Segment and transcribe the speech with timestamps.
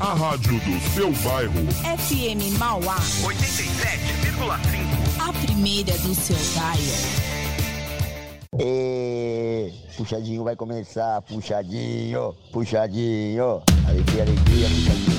[0.00, 1.52] A rádio do seu bairro.
[1.98, 2.96] FM Mauá.
[3.22, 3.28] 87,5.
[5.18, 6.82] A primeira do seu bairro.
[8.60, 9.72] E...
[9.96, 13.60] Puxadinho vai começar, puxadinho, puxadinho.
[13.88, 15.18] Alegria, alegria, puxadinho.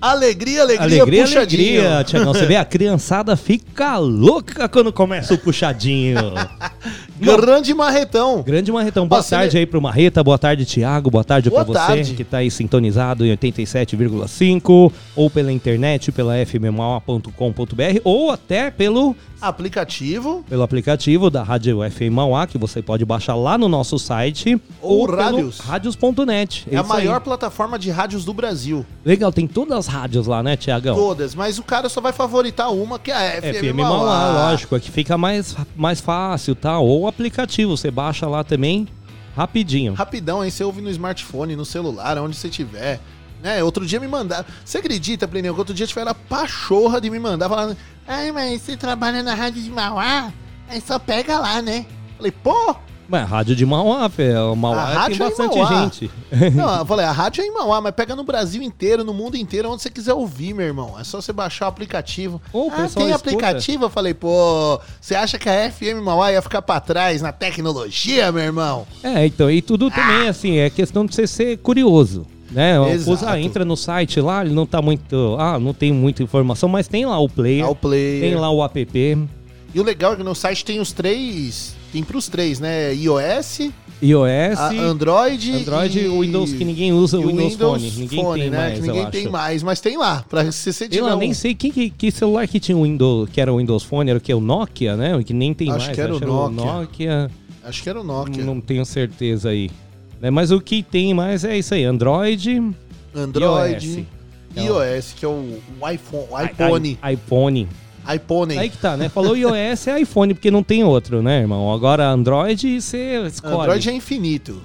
[0.00, 1.80] Alegria, alegria, Alegria, puxadinho.
[1.80, 2.32] alegria, Tiagão.
[2.32, 6.34] Você vê, a criançada fica louca quando começa o puxadinho.
[7.20, 8.42] Grande marretão.
[8.42, 11.64] Grande Marretão, boa você tarde lê- aí pro Marreta, boa tarde, Tiago, boa tarde Boa
[11.64, 11.74] pra
[12.04, 19.16] você que tá aí sintonizado em 87,5 ou pela internet, pela fmma.com.br ou até pelo,
[19.40, 24.60] Aplicativo pelo aplicativo da Rádio FM Mauá, que você pode baixar lá no nosso site
[24.82, 25.58] Ou pelo rádios.
[25.60, 26.66] radios.net.
[26.70, 27.04] é a isso aí.
[27.06, 28.84] maior plataforma de rádios do Brasil.
[29.04, 30.94] Legal, tem todas as rádios lá, né, Tiagão?
[30.96, 33.88] Todas, mas o cara só vai favoritar uma, que é a FM, FM Mauá.
[34.06, 36.78] Mauá, lógico, é que fica mais, mais fácil, tá?
[36.78, 38.86] Ou aplicativo, você baixa lá também
[39.36, 39.94] rapidinho.
[39.94, 43.00] Rapidão, aí você ouve no smartphone, no celular, onde você tiver.
[43.40, 43.62] Né?
[43.62, 44.44] Outro dia me mandaram.
[44.64, 47.76] Você acredita, Plineu, que outro dia tiveram a pachorra de me mandar falando.
[48.06, 50.32] Ai, mas você trabalha na rádio de Mauá?
[50.68, 51.86] Aí só pega lá, né?
[52.16, 52.74] Falei, pô!
[53.08, 55.82] Mas rádio de Mauá, Fê, o A Mauá tem rádio é em bastante Mauá.
[55.82, 56.10] gente.
[56.54, 59.36] Não, eu falei, a rádio é em Mauá, mas pega no Brasil inteiro, no mundo
[59.36, 60.94] inteiro, onde você quiser ouvir, meu irmão.
[60.98, 62.40] É só você baixar o aplicativo.
[62.52, 63.14] Ô, o ah, tem escuta.
[63.14, 63.84] aplicativo?
[63.86, 68.30] Eu falei, pô, você acha que a FM Mauá ia ficar pra trás na tecnologia,
[68.30, 68.86] meu irmão?
[69.02, 72.26] É, então, e tudo também, assim, é questão de você ser curioso.
[72.50, 72.78] Né?
[72.80, 72.98] O.
[73.00, 75.36] Fusa entra no site lá, ele não tá muito.
[75.38, 78.20] Ah, não tem muita informação, mas tem lá o player, Ao play.
[78.20, 79.28] tem lá o app.
[79.74, 81.77] E o legal é que no site tem os três.
[81.92, 82.92] Tem pros três, né?
[82.94, 83.70] iOS,
[84.02, 85.52] iOS, a Android.
[85.52, 87.90] Android e Windows que ninguém usa, o Windows, Phone.
[87.90, 88.56] Ninguém tem né?
[88.58, 89.32] mais, que ninguém eu tem acho.
[89.32, 90.24] mais, mas tem lá.
[90.28, 92.76] Pra se você Eu tiver lá, um- nem sei quem que, que celular que tinha
[92.76, 94.32] o Windows, que era o Windows Phone, era o que?
[94.34, 95.22] O Nokia, né?
[95.24, 95.94] Que nem tem Acho mais.
[95.94, 96.72] que era o Nokia.
[96.72, 97.30] Nokia.
[97.64, 98.44] Acho que era o Nokia.
[98.44, 99.70] Não tenho certeza aí.
[100.20, 102.60] Né, Mas o que tem mais é isso aí, Android,
[103.14, 104.06] Android.
[104.56, 104.66] iOS.
[104.96, 105.58] iOS, que é o,
[105.92, 106.26] iPhone.
[106.52, 106.98] IPhone.
[107.02, 107.68] i- iPhone.
[108.14, 108.56] iPhone.
[108.58, 109.08] Aí que tá, né?
[109.08, 111.72] Falou iOS é iPhone, porque não tem outro, né, irmão?
[111.72, 113.54] Agora Android você escolhe.
[113.54, 114.62] Android é infinito.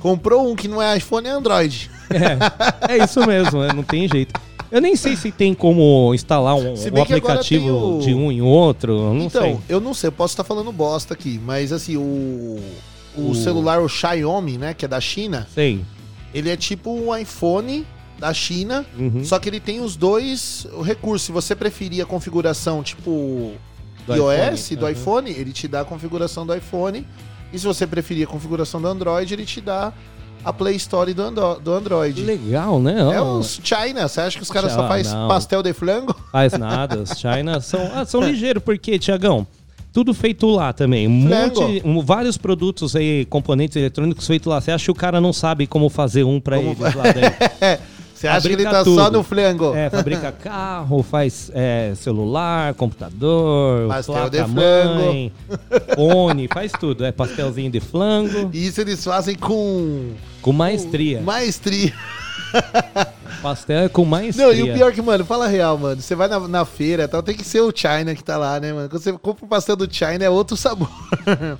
[0.00, 1.90] Comprou um que não é iPhone, é Android.
[2.88, 3.68] é, é isso mesmo, né?
[3.74, 4.38] não tem jeito.
[4.70, 8.92] Eu nem sei se tem como instalar um, um aplicativo o- de um em outro,
[8.92, 9.58] eu não então, sei.
[9.68, 12.58] eu não sei, eu posso estar falando bosta aqui, mas assim, o,
[13.16, 15.80] o, O- celular, o Xiaomi, né, que é da China, Sei.
[16.34, 17.86] ele é tipo um iPhone
[18.18, 19.24] da China, Uhum.
[19.24, 21.26] só que ele tem os dois recursos.
[21.26, 23.52] Se você preferir a configuração tipo
[24.06, 24.92] Do iOS, iPhone, do uhum.
[24.92, 27.06] iPhone, ele te dá a configuração do iPhone.
[27.52, 29.92] E se você preferir a configuração do Android, ele te dá
[30.44, 32.22] a Play Store do, Ando- do Android.
[32.22, 32.94] Legal, né?
[33.14, 36.14] É Ó, os China, você acha que os caras só fazem pastel de flango?
[36.30, 39.46] Faz nada, os China são, ah, são ligeiros, porque, Tiagão,
[39.92, 41.06] tudo feito lá também.
[41.08, 44.60] Um monte, um- vários produtos aí, componentes eletrônicos feitos lá.
[44.60, 47.36] Você acha que o cara não sabe como fazer um pra Como- eles lá dentro?
[48.16, 49.18] Você acha que ele tá só tudo.
[49.18, 49.74] no flango?
[49.74, 55.32] É, fabrica carro, faz é, celular, computador, Pastel de placa-mãe,
[55.94, 57.04] fone, faz tudo.
[57.04, 61.20] É pastelzinho de flango, E isso eles fazem com com maestria.
[61.20, 61.92] maestria.
[63.42, 64.46] Pastel é com maestria.
[64.46, 66.00] Não, e o pior que, mano, fala a real, mano.
[66.00, 68.58] Você vai na, na feira e tal, tem que ser o China que tá lá,
[68.58, 68.88] né, mano?
[68.88, 70.88] Quando você compra o pastel do China, é outro sabor.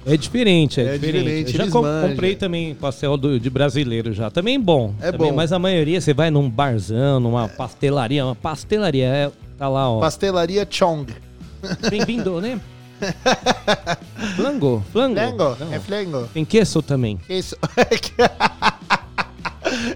[0.06, 1.44] É diferente, é, É diferente.
[1.44, 4.30] diferente, Eu já com- comprei também pastel do- de brasileiro já.
[4.30, 4.94] Também bom.
[5.00, 5.36] É também, bom.
[5.36, 8.24] Mas a maioria você vai num barzão, numa pastelaria.
[8.24, 10.00] Uma pastelaria, é, tá lá, ó.
[10.00, 11.12] Pastelaria Chong.
[11.90, 12.58] Bem-vindo, né?
[14.34, 14.82] Flango?
[14.90, 15.14] Flango?
[15.20, 15.56] Flango?
[15.60, 15.72] Não.
[15.74, 16.28] É flango.
[16.32, 17.20] Tem queso também.
[17.28, 17.54] Isso.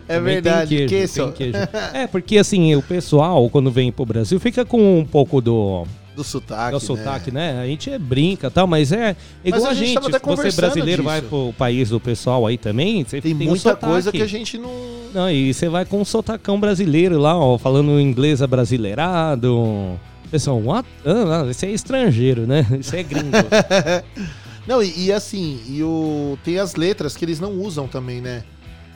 [0.09, 1.33] é Também verdade, tem queijo, queso.
[1.33, 1.69] tem queijo.
[1.95, 6.25] É, porque assim, o pessoal, quando vem pro Brasil, fica com um pouco do, Do
[6.25, 7.61] sotaque, do sotaque, né?
[7.61, 9.99] A gente é brinca e tal, mas é igual Mas a a gente gente.
[9.99, 11.29] até Se você conversando brasileiro vai disso.
[11.29, 14.71] pro país do pessoal aí também, você Tem, tem, muita coisa que a gente não...
[15.13, 19.99] Não, e você vai com um sotacão brasileiro lá, ó, falando inglês abrasileirado.
[20.31, 20.89] Pessoal, what?
[21.05, 22.65] Ah, não, esse é estrangeiro, né?
[22.79, 23.31] Isso é gringo.
[24.67, 26.39] Não, e, e assim, e o...
[26.45, 28.45] tem as letras que eles não usam também, né?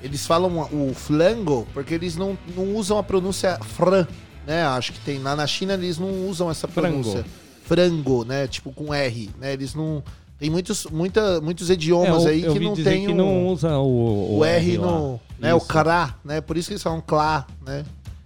[0.04, 4.06] Eles falam o flango porque eles não, não usam a pronúncia fran,
[4.46, 4.62] né?
[4.67, 7.00] Acho que tem lá na China eles não usam essa Frango.
[7.00, 7.25] pronúncia.
[7.64, 8.46] Frango, né?
[8.46, 9.55] Tipo com R, né?
[9.55, 10.02] Eles não
[10.38, 13.79] tem muitos muita, muitos idiomas É, eu- aí que não tem que o, não usa
[13.79, 14.87] o, o R lá.
[14.87, 15.55] no, né?
[15.55, 16.43] O crá, né?
[16.43, 17.79] Por isso que eles falam clá, né?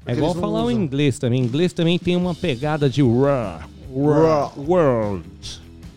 [0.05, 0.73] É Porque igual eles não falar o usam.
[0.83, 1.41] inglês também.
[1.41, 3.61] inglês também tem uma pegada de raw,
[3.95, 4.53] Raw.
[4.57, 5.25] world.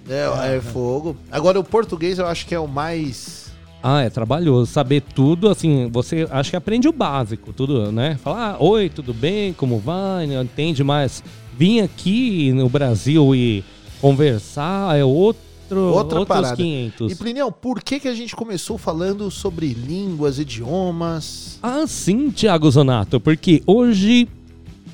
[0.07, 1.15] É, é fogo.
[1.31, 3.40] Agora o português eu acho que é o mais
[3.83, 4.72] Ah, é trabalhoso.
[4.72, 8.18] Saber tudo, assim, você acho que aprende o básico, tudo, né?
[8.24, 10.28] Falar, ah, oi, tudo bem, como vai?
[10.28, 11.24] Não Entende, mas
[11.57, 13.63] vir aqui no Brasil e
[14.00, 16.56] conversar é outro outro, Outra outros parada.
[16.56, 17.12] 500.
[17.12, 21.60] E Plinião, por que, que a gente começou falando sobre línguas, idiomas?
[21.63, 24.28] Ah, sim, Thiago Zonato, porque hoje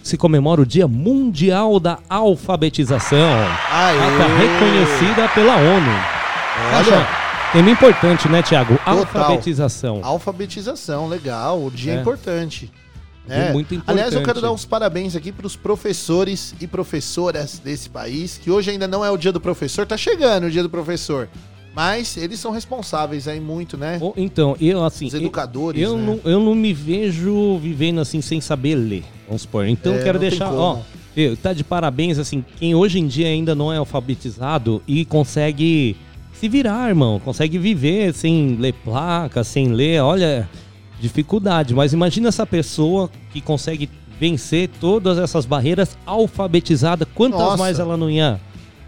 [0.03, 3.17] se comemora o Dia Mundial da Alfabetização.
[3.71, 3.97] Aê!
[3.97, 5.91] Data reconhecida pela ONU.
[6.75, 8.41] Olha, Tema importante, né?
[8.43, 8.77] Total.
[8.85, 10.01] Alfabetização.
[10.03, 11.63] alfabetização, legal.
[11.63, 12.01] O dia é, É.
[12.01, 12.69] importante.
[13.25, 13.53] Dia né?
[13.53, 14.25] muito Aliás, eu importante.
[14.25, 18.87] quero dar uns parabéns aqui para os professores e professoras desse país, que hoje ainda
[18.87, 21.27] não é o dia do professor, tá chegando o dia do professor.
[21.75, 23.97] Mas eles são responsáveis aí muito, né?
[24.01, 25.05] Ou- Então, eu assim.
[25.07, 26.05] Os educadores, Eu, né?
[26.23, 29.67] não, eu não me vejo vivendo assim sem saber ler, vamos supor.
[29.67, 30.79] Então É, quero deixar, ó,
[31.15, 35.95] eu- tá de parabéns assim, quem hoje em dia ainda não é alfabetizado e consegue
[36.39, 40.47] se virar, irmão, consegue viver sem ler placa, sem ler, olha,
[40.99, 43.89] dificuldade, mas imagina essa pessoa que consegue
[44.19, 47.57] vencer todas essas barreiras alfabetizada, quantas Nossa.
[47.57, 48.39] mais ela não ia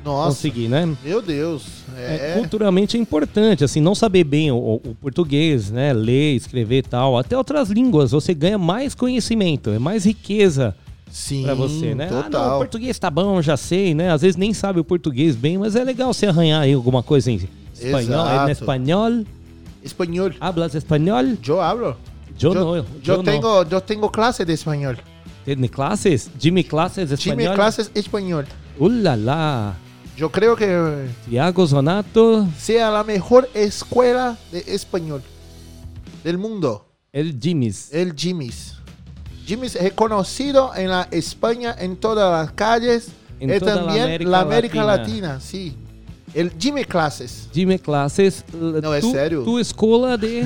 [0.03, 0.95] Nossa, conseguir, né?
[1.03, 1.63] meu Deus.
[1.97, 5.91] É, É, culturalmente é importante, assim, não saber bem o, o português, né?
[5.91, 7.17] Ler, escrever e tal.
[7.17, 10.75] Até outras línguas, você ganha mais conhecimento, é mais riqueza
[11.11, 12.07] sim, pra você, né?
[12.09, 12.57] Ah, não, o total.
[12.59, 14.11] português tá bom, já sei, né?
[14.11, 17.31] Às vezes nem sabe o português bem, mas é legal você arranhar aí alguma coisa
[17.31, 17.35] em
[17.73, 17.99] espanhol.
[18.01, 18.47] Exato.
[18.49, 19.25] En espanhol,
[19.83, 20.31] Espanhol.
[20.39, 21.23] hablas espanhol?
[21.47, 21.95] Eu hablo.
[22.41, 23.23] Eu Yo, não, yo eu não.
[23.23, 24.95] tengo, yo tengo clase de espanhol.
[25.45, 26.29] Tem classes?
[26.39, 27.55] Jimmy classes Time espanhol?
[27.55, 28.43] clases espanhol.
[28.79, 29.75] Ulala,
[30.17, 30.65] Yo creo que
[31.29, 35.21] Tiago Zonato, sea la mejor escuela de español
[36.23, 36.85] del mundo.
[37.13, 37.89] el Jimmy's.
[37.93, 38.75] El Jimmy's.
[39.49, 43.07] Jimmy's es reconocido en la España, en todas las calles.
[43.39, 45.27] En y toda la también América la América Latina.
[45.29, 45.39] Latina.
[45.39, 45.75] sí.
[46.35, 47.49] El Jimmy Classes.
[47.51, 48.45] Jimmy Classes.
[48.53, 49.43] Não, é tu, sério?
[49.43, 50.43] Tu escola de.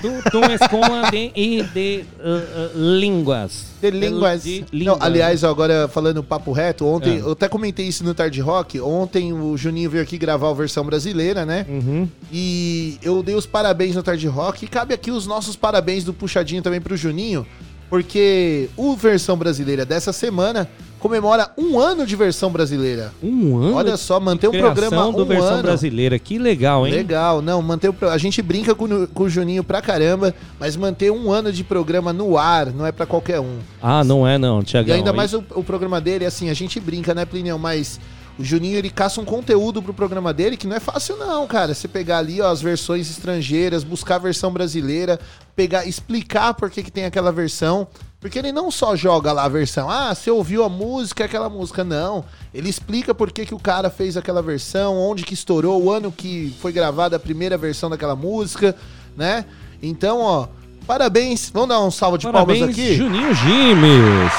[0.00, 3.66] Tu, tu escola de, e de uh, uh, línguas.
[3.80, 4.42] De línguas.
[4.42, 4.98] De Não, línguas.
[5.00, 7.20] aliás, agora falando papo reto, ontem, É.
[7.20, 8.80] eu até comentei isso no Tarde Rock.
[8.80, 11.64] Ontem o Juninho veio aqui gravar a versão brasileira, né?
[11.68, 12.08] Uhum.
[12.32, 14.64] E eu dei os parabéns no Tarde Rock.
[14.64, 17.46] E cabe aqui os nossos parabéns do Puxadinho também pro Juninho,
[17.88, 20.68] porque o versão brasileira dessa semana
[21.02, 23.12] comemora um ano de versão brasileira.
[23.22, 23.74] Um ano.
[23.76, 25.62] Olha só, manter o programa um do versão ano.
[25.64, 26.18] brasileira.
[26.18, 26.92] Que legal, hein?
[26.94, 30.76] Legal, não, manter o, a gente brinca com, o- com o Juninho pra caramba, mas
[30.76, 33.58] manter um ano de programa no ar não é pra qualquer um.
[33.82, 34.94] Ah, não é não, E Tiagão.
[34.94, 37.58] ainda mais o, o programa dele, assim, a gente brinca, né, Plinião?
[37.58, 37.98] Mas
[38.42, 41.72] o Juninho, ele caça um conteúdo pro programa dele que não é fácil não, cara.
[41.72, 45.20] Você pegar ali, ó, as versões estrangeiras, buscar a versão brasileira,
[45.54, 47.86] pegar, explicar por que que tem aquela versão.
[48.20, 51.48] Porque ele não só joga lá a versão, ah, você ouviu a música, é aquela
[51.48, 51.84] música.
[51.84, 55.90] Não, ele explica por que que o cara fez aquela versão, onde que estourou, o
[55.90, 58.74] ano que foi gravada a primeira versão daquela música,
[59.16, 59.44] né?
[59.80, 60.48] Então, ó,
[60.84, 61.48] parabéns.
[61.54, 62.96] Vamos dar um salve de Parabéns, palmas aqui?
[62.96, 64.32] Juninho Gimes.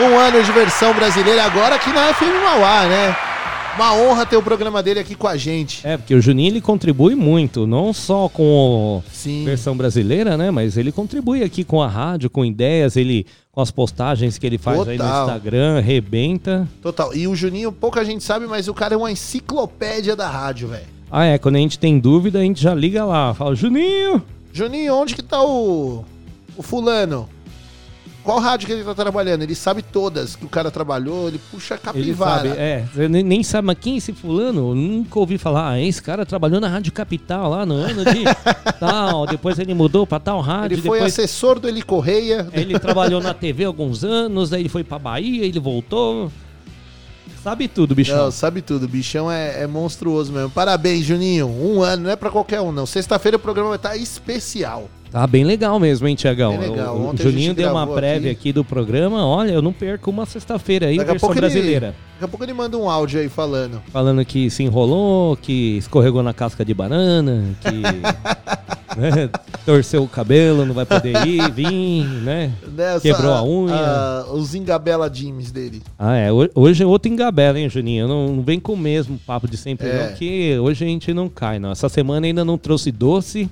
[0.00, 3.16] Um ano de versão brasileira agora aqui na FM Mauá, né?
[3.76, 5.86] Uma honra ter o programa dele aqui com a gente.
[5.86, 10.50] É, porque o Juninho ele contribui muito, não só com a versão brasileira, né?
[10.50, 14.56] Mas ele contribui aqui com a rádio, com ideias, ele com as postagens que ele
[14.56, 15.26] faz aí no Total.
[15.26, 16.66] Instagram, arrebenta.
[16.80, 17.14] Total.
[17.14, 20.86] E o Juninho, pouca gente sabe, mas o cara é uma enciclopédia da rádio, velho.
[21.10, 24.22] Ah, é, quando a gente tem dúvida, a gente já liga lá, fala, Juninho!
[24.54, 26.02] Juninho, onde que tá o.
[26.56, 27.28] O fulano?
[28.26, 29.42] Qual rádio que ele tá trabalhando?
[29.42, 32.48] Ele sabe todas que o cara trabalhou, ele puxa a Ele capivara.
[32.50, 34.70] sabe, é, você nem- sabe, mas quem é esse fulano?
[34.70, 38.24] Eu nunca ouvi falar, ah, esse cara trabalhou na Rádio Capital lá no ano de
[38.80, 42.48] tal, depois ele mudou pra tal rádio, Ele foi depois assessor do Eli Correia.
[42.52, 46.30] ele trabalhou na TV alguns anos, aí ele foi pra Bahia, ele voltou.
[47.42, 48.16] Sabe tudo, bichão.
[48.24, 48.88] Não, sabe tudo.
[48.88, 50.50] Bichão é, é monstruoso mesmo.
[50.50, 51.46] Parabéns, Juninho.
[51.46, 52.84] Um ano, não é pra qualquer um, não.
[52.86, 54.90] Sexta-feira o programa vai estar especial.
[55.16, 56.54] Tá bem legal mesmo, hein, Tiagão?
[56.58, 58.40] O, o Juninho deu uma prévia aqui.
[58.40, 58.52] aqui.
[58.52, 59.24] do programa.
[59.26, 61.94] Olha, eu não perco uma sexta-feira aí, Daqui a versão pouco ele- brasileira.
[62.12, 63.80] Daqui a pouco ele manda um áudio aí falando.
[63.90, 67.70] Falando que se enrolou, que escorregou na casca de banana, que
[69.00, 69.30] né,
[69.64, 72.52] torceu o cabelo, não vai poder ir, vir, né?
[72.76, 74.24] Nessa, Quebrou a unha.
[74.34, 75.82] os engabela Jims dele.
[75.98, 76.30] Ah, é.
[76.30, 78.06] ho- Hoje é outro engabela, hein, Juninho?
[78.06, 80.08] Não, não vem com o mesmo papo de sempre, É.
[80.08, 81.70] não, que hoje a gente não cai, não.
[81.70, 83.48] Essa semana ainda não trouxe doce.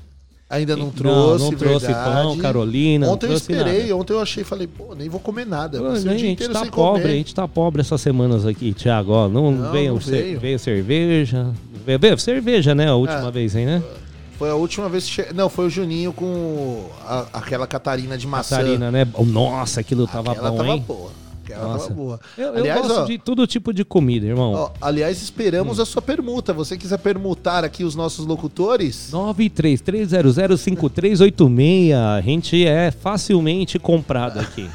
[0.48, 2.12] Ainda não trouxe, Não, não trouxe verdade.
[2.22, 3.08] pão, Carolina.
[3.08, 3.96] Ontem eu esperei, nada.
[3.96, 5.78] ontem eu achei, falei, pô, nem vou comer nada.
[5.78, 7.12] Pô, dia a gente tá pobre, comer.
[7.12, 9.10] a gente tá pobre essas semanas aqui, Thiago.
[9.12, 10.38] Ó, não, Não, veio, veio.
[10.38, 11.50] veio cerveja.
[11.84, 12.88] Veio, cerveja, né?
[12.88, 13.30] A última É.
[13.30, 13.82] vez aí, né?
[14.38, 15.22] Foi a última vez que...
[15.22, 18.56] che- Não, foi o Juninho com a- aquela Catarina de maçã.
[18.58, 19.06] Catarina, né?
[19.26, 20.84] Nossa, aquilo tava Aquela bom, tava hein?
[20.86, 21.10] boa.
[21.44, 21.88] Aquela Nossa.
[21.88, 22.18] tava boa.
[22.38, 24.52] Eu, eu Aliás, gosto ó, de todo tipo de comida, irmão.
[24.54, 26.52] ó, aliás, esperamos a sua permuta.
[26.52, 29.10] Você quiser permutar aqui os nossos locutores...
[29.12, 31.92] 933005386.
[31.94, 34.68] A gente é facilmente comprado aqui.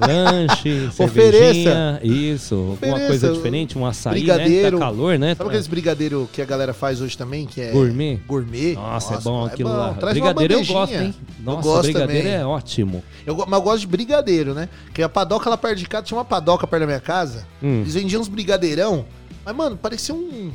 [0.00, 1.12] Lanche, Ofereça.
[1.12, 2.54] cervejinha, isso.
[2.54, 4.78] Alguma Ofereça, coisa diferente, um açaí, brigadeiro.
[4.78, 4.84] né?
[4.84, 5.34] Tá calor, né?
[5.34, 7.70] Sabe aqueles brigadeiro que a galera faz hoje também, que é...
[7.72, 8.18] Gourmet?
[8.26, 8.74] Gourmet.
[8.74, 9.92] Nossa, é bom aquilo lá.
[9.94, 11.14] Traz uma brigadeiro eu gosto, hein?
[11.40, 12.40] Nossa, gosto brigadeiro também.
[12.40, 13.02] é ótimo.
[13.26, 14.68] Eu, mas eu gosto de brigadeiro, né?
[14.86, 17.46] Porque a padoca lá perto de casa, tinha uma padoca perto da minha casa.
[17.62, 17.80] Hum.
[17.80, 19.04] Eles vendiam uns brigadeirão.
[19.44, 20.50] Mas, mano, parecia um,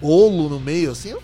[0.00, 1.14] bolo no meio, assim.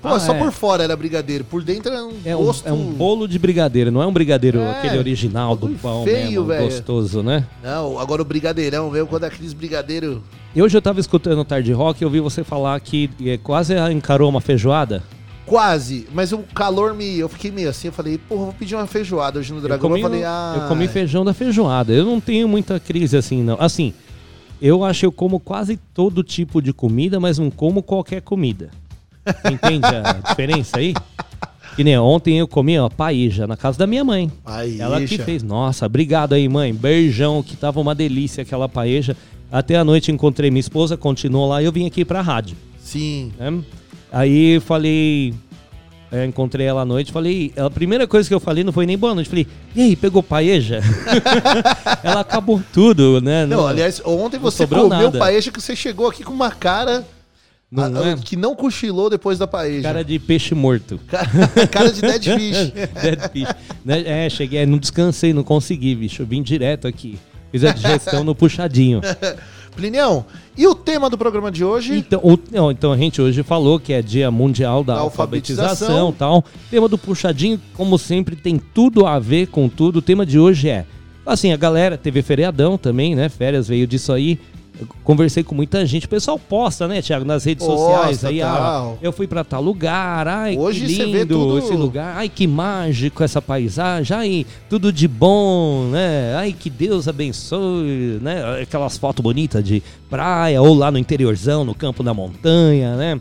[0.00, 0.38] Pô, Ah, só é.
[0.38, 1.42] por fora era brigadeiro.
[1.44, 2.68] Por dentro era um É um, gosto...
[2.68, 6.44] é um bolo de brigadeiro, não é um brigadeiro É, aquele original do pão feio,
[6.44, 7.44] mesmo, gostoso, né?
[7.64, 10.22] Não, agora o brigadeirão, veio quando é aqueles brigadeiro...
[10.54, 13.36] E hoje eu tava escutando o Tarde Rock e eu vi você falar que é,
[13.38, 15.02] quase encarou uma feijoada.
[15.48, 17.18] Quase, mas o calor me.
[17.18, 19.84] Eu fiquei meio assim, eu falei, porra, vou pedir uma feijoada hoje no Eu Dragão.
[19.84, 20.58] Eu, comi, falei, o- ah.
[20.62, 21.92] eu comi feijão da feijoada.
[21.92, 23.56] Eu não tenho muita crise assim, não.
[23.60, 23.92] Assim,
[24.60, 28.70] eu acho que eu como quase todo tipo de comida, mas não como qualquer comida.
[29.50, 30.94] Entende a diferença aí?
[31.76, 34.30] Que nem ontem eu comi, ó, paella na casa da minha mãe.
[34.78, 35.42] Ela que fez.
[35.42, 36.74] Nossa, obrigado aí, mãe.
[36.74, 39.16] Beijão, que tava uma delícia aquela paeja.
[39.50, 42.56] Até a noite encontrei minha esposa, continuou lá e eu vim aqui pra rádio.
[42.80, 43.32] Sim.
[43.38, 43.60] né?
[44.12, 45.34] Aí eu falei.
[46.10, 47.52] é, encontrei ela à noite, falei.
[47.56, 49.28] A primeira coisa que eu falei não foi nem boa noite.
[49.28, 50.80] Falei, e aí, pegou paeja?
[52.02, 53.46] ela acabou tudo, né?
[53.46, 55.18] Não, aliás, ontem você comeu nada.
[55.18, 57.06] paeja que você chegou aqui com uma cara
[57.70, 58.16] Não ah, é?
[58.16, 59.82] que não cochilou depois da paeja.
[59.82, 60.98] Cara de peixe morto.
[61.70, 62.72] cara de dead fish.
[63.02, 63.54] Dead fish.
[63.84, 64.24] Né?
[64.24, 66.22] É, cheguei, não descansei, não consegui, bicho.
[66.22, 67.18] Eu vim direto aqui.
[67.50, 69.00] Fiz a digestão no puxadinho.
[69.76, 70.24] Plinião,
[70.56, 71.96] e o tema do programa de hoje?
[71.96, 75.68] Então, o- não, então a gente hoje falou que é Dia Mundial da, Da Alfabetização
[75.68, 76.10] alfabetização.
[76.10, 76.38] e tal.
[76.38, 80.00] O tema do puxadinho, como sempre, tem tudo a ver com tudo.
[80.00, 80.84] O tema de hoje é.
[81.24, 83.28] Assim, a galera teve feriadão também, né?
[83.28, 84.40] Férias veio disso aí.
[84.80, 86.06] Eu conversei com muita gente.
[86.06, 88.24] O pessoal posta, né, Thiago, nas redes Posta, sociais.
[88.24, 90.28] Aí, ah, eu fui pra tal lugar.
[90.28, 92.16] Ai, Hoje que lindo tudo- esse lugar.
[92.16, 94.16] Ai, que mágico essa paisagem.
[94.16, 96.34] Ai, tudo de bom, né?
[96.36, 98.60] Ai, que Deus abençoe, né?
[98.62, 103.20] Aquelas fotos bonitas de praia ou lá no interiorzão, no campo da montanha, né?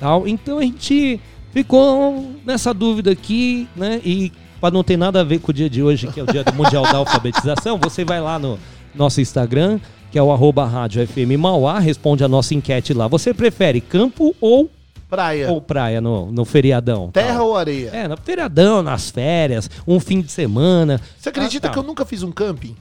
[0.00, 0.26] Tal.
[0.26, 1.20] Então a gente
[1.52, 4.00] ficou nessa dúvida aqui, né?
[4.04, 6.26] E para não ter nada a ver com o dia de hoje, que é o
[6.26, 8.58] dia do Mundial da Alfabetização, você vai lá no
[8.94, 9.78] nosso Instagram,
[10.12, 13.08] que é o arroba rádio FM Mauá, responde a nossa enquete lá.
[13.08, 14.70] Você prefere campo ou,
[15.08, 15.50] Praia.
[15.50, 17.10] ou praia no, no feriadão?
[17.10, 17.48] Terra tal?
[17.48, 17.88] ou areia?
[17.94, 21.00] É, no feriadão, nas férias, um fim de semana.
[21.18, 21.72] Você acredita Ah, tá.
[21.72, 22.76] que eu nunca fiz um camping?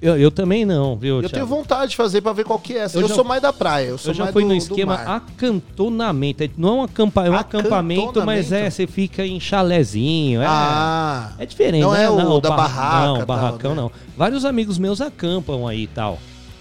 [0.00, 1.34] Eu, eu também não, viu, Eu Thiago?
[1.34, 2.86] tenho vontade de fazer pra ver qual que é.
[2.86, 3.84] Eu, Eu já- sou mais da praia.
[3.86, 6.42] Eu, Eu já fui do- no esquema acantonamento.
[6.42, 10.42] É- Não é um, acampa, é um acampamento, mas é, você fica em chalezinho.
[10.42, 11.30] É, Ah.
[11.38, 12.02] é diferente, Não né?
[12.02, 13.76] é o da barra- barraca, Não, tal, barracão né?
[13.82, 13.92] não.
[14.16, 16.18] Vários amigos meus acampam aí e tal.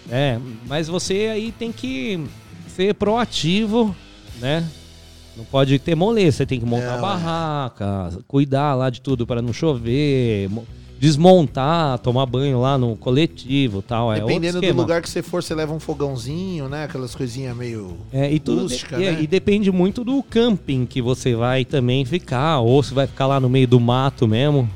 [0.10, 2.20] É, mas você aí tem que
[2.68, 3.96] ser proativo,
[4.40, 4.68] né?
[5.38, 7.02] Não pode ter moleza, você tem que montar é.
[7.02, 10.66] barraca, cuidar lá de tudo para não chover, mo-
[11.00, 14.14] desmontar, tomar banho lá no coletivo e tal.
[14.14, 16.84] É Dependendo do lugar que você for, você leva um fogãozinho, né?
[16.84, 17.98] Aquelas coisinhas meio.
[18.14, 19.22] É, e tudo rústica, de- é, né?
[19.22, 23.40] e depende muito do camping que você vai também ficar, ou se vai ficar lá
[23.40, 24.70] no meio do mato mesmo.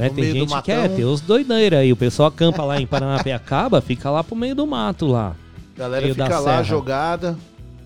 [0.00, 1.92] É, tem gente que é, tem os doideiros aí.
[1.92, 5.34] O pessoal acampa lá em Paranapiacaba, fica lá pro meio do mato lá.
[5.76, 6.62] Galera Meio fica lá serra.
[6.62, 7.38] jogada.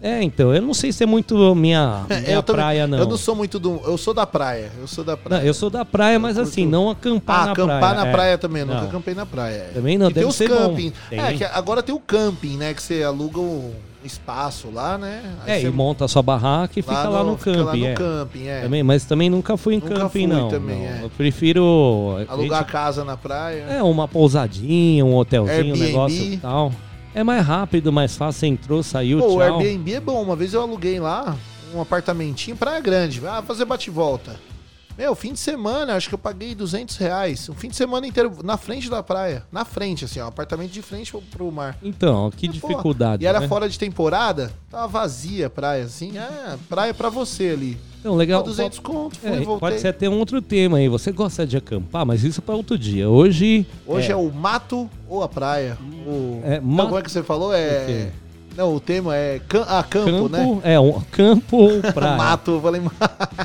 [0.02, 2.99] É, então, eu não sei se é muito minha, minha eu também- praia, não.
[2.99, 3.80] Eu não sou muito do.
[3.87, 4.71] Eu sou da praia.
[4.78, 5.44] Eu sou da Não, praia.
[5.47, 7.94] eu sou da praia, mas assim, não acampar Ah, na acampar praia.
[7.94, 8.12] na é.
[8.12, 8.61] praia também.
[8.62, 8.88] Eu nunca Não.
[8.88, 9.54] acampei na praia.
[9.54, 9.71] é.
[9.73, 10.56] Também não, e tem deve os ser bom.
[10.56, 10.92] camping.
[11.09, 11.18] Tem.
[11.21, 12.75] É, que agora tem o camping, né?
[12.75, 13.73] Que você aluga um
[14.04, 15.23] espaço lá, né?
[15.44, 17.80] Aí É, você e monta a sua barraca e fica lá no, fica lá camping.
[17.80, 17.94] no é.
[17.94, 18.61] camping, é.
[18.62, 20.49] Também, mas também nunca fui em Nunca camping, fui não.
[20.49, 20.84] também, não.
[20.84, 21.00] é.
[21.04, 22.16] Eu prefiro.
[22.28, 23.62] Alugar gente- casa na praia.
[23.70, 25.87] É, uma pousadinha, um hotelzinho, um Airbnb.
[25.87, 26.73] negócio e tal.
[27.14, 28.40] É mais rápido, mais fácil.
[28.40, 29.58] Você entrou, saiu, Pô, o tchau.
[29.61, 30.23] Airbnb é bom.
[30.23, 31.37] Uma vez eu aluguei lá
[31.75, 33.20] um apartamentinho, praia grande.
[33.26, 34.37] Ah, fazer bate e volta.
[34.96, 37.48] Meu, fim de semana, acho que eu paguei 200 reais.
[37.48, 39.42] Um fim de semana inteiro na frente da praia.
[39.50, 40.28] Na frente, assim, ó.
[40.28, 41.76] Apartamento de frente pro, pro mar.
[41.82, 43.24] Então, que Pô, dificuldade.
[43.24, 43.48] E era né?
[43.48, 46.16] fora de temporada, tava vazia a praia, assim.
[46.16, 47.76] É, praia pra você ali.
[47.98, 48.42] Então, legal.
[48.42, 49.58] Pô, 200 conto, fui É, voltei.
[49.58, 50.88] pode ser até um outro tema aí.
[50.88, 53.08] Você gosta de acampar, mas isso para outro dia.
[53.08, 53.66] Hoje.
[53.86, 54.16] Hoje é.
[54.16, 55.76] o mato ou a praia?
[56.06, 56.40] O...
[56.44, 57.52] É, Não, ma- como é que você falou?
[57.52, 58.12] É...
[58.56, 59.64] Não, o tema é cam...
[59.66, 60.61] ah, campo, campo, né?
[60.62, 62.16] É, um, campo ou praia.
[62.16, 62.80] Mato, eu falei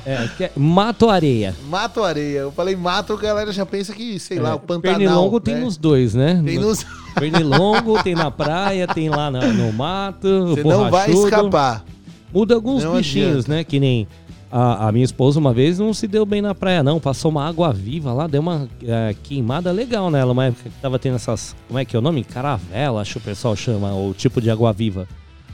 [0.06, 1.56] É, é mato areia.
[1.68, 2.40] mato areia.
[2.40, 4.98] Eu falei mato, a galera já pensa que, sei lá, É, o Pantanal.
[5.00, 5.62] Pernilongo tem né?
[5.62, 6.42] nos dois, né?
[6.46, 6.86] Tem No- nos...
[7.20, 10.48] Pernilongo tem na praia, tem lá na- no mato.
[10.50, 11.84] Você não vai escapar.
[12.32, 13.52] Muda alguns Não bichinhos, adianta.
[13.56, 13.64] né?
[13.64, 14.08] Que nem
[14.52, 17.00] a, a minha esposa uma vez não se deu bem na praia, não.
[17.00, 20.32] Passou uma água viva lá, deu uma é, queimada legal nela.
[20.32, 21.56] Uma época que tava tendo essas.
[21.68, 22.24] Como é que é o nome?
[22.24, 25.08] Caravela, acho que o pessoal chama, o tipo de água viva.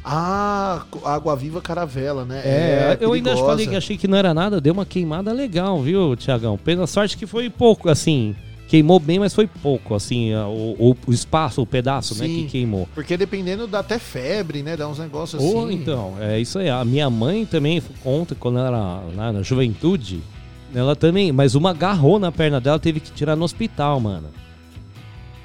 [0.07, 2.41] Ah, água viva caravela, né?
[2.45, 6.15] É, eu ainda falei que achei que não era nada, deu uma queimada legal, viu,
[6.15, 6.57] Tiagão?
[6.57, 8.35] Pena sorte que foi pouco, assim.
[8.67, 12.36] Queimou bem, mas foi pouco, assim, o, o- espaço, o pedaço, né, Sim.
[12.43, 12.89] que queimou.
[12.95, 14.75] Porque dependendo dá até febre, né?
[14.75, 15.53] Dá uns negócios assim.
[15.55, 16.69] Ou então, é isso aí.
[16.69, 18.77] A minha mãe também conta quando ela era
[19.15, 20.22] lá na juventude.
[20.74, 24.29] Ela também, mas uma agarrou na perna dela, teve que tirar no hospital, mano.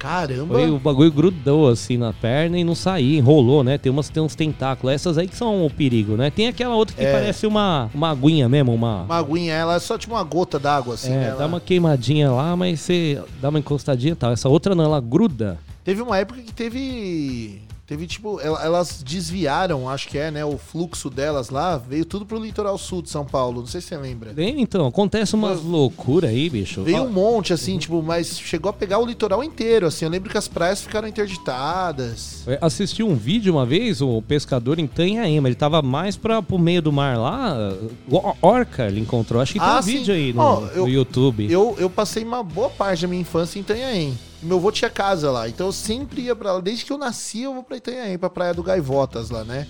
[0.01, 0.55] Caramba.
[0.55, 3.77] Foi, o bagulho grudou assim na perna e não saía, enrolou, né?
[3.77, 4.95] Tem, umas, tem uns tentáculos.
[4.95, 6.31] Essas aí que são o perigo, né?
[6.31, 7.11] Tem aquela outra que É.
[7.11, 9.03] parece uma, uma aguinha mesmo, uma.
[9.03, 11.11] Uma aguinha, ela é só tipo uma gota d'água, assim.
[11.13, 11.35] é, né?
[11.37, 14.31] dá uma queimadinha lá, mas você dá uma encostadinha e tal.
[14.31, 15.59] Essa outra não, ela gruda.
[15.83, 17.61] Teve uma época que teve.
[17.91, 18.39] Teve tipo.
[18.39, 20.45] el- Elas desviaram, acho que é, né?
[20.45, 23.59] O fluxo delas lá veio tudo pro litoral sul de São Paulo.
[23.59, 24.31] Não sei se você lembra.
[24.31, 26.83] Bem, Então, acontece umas loucuras aí, bicho.
[26.83, 30.05] Veio um monte, assim, tipo, mas chegou a pegar o litoral inteiro, assim.
[30.05, 32.43] Eu lembro que as praias ficaram interditadas.
[32.47, 36.57] Eu Assisti um vídeo uma vez, o pescador em Tanhaema, ele tava mais pra, pro
[36.57, 37.73] meio do mar lá,
[38.41, 39.41] orca ele encontrou.
[39.41, 39.97] Acho que tem Ah, um sim.
[39.97, 41.51] vídeo aí no, no eu- YouTube.
[41.51, 44.17] Eu, eu passei uma boa parte da minha infância em Itanhaém.
[44.41, 46.59] Meu avô tinha casa lá, então eu sempre ia pra lá.
[46.59, 49.67] Desde que eu nasci, eu vou pra Itanhaém, pra Praia do Gaivotas lá, né?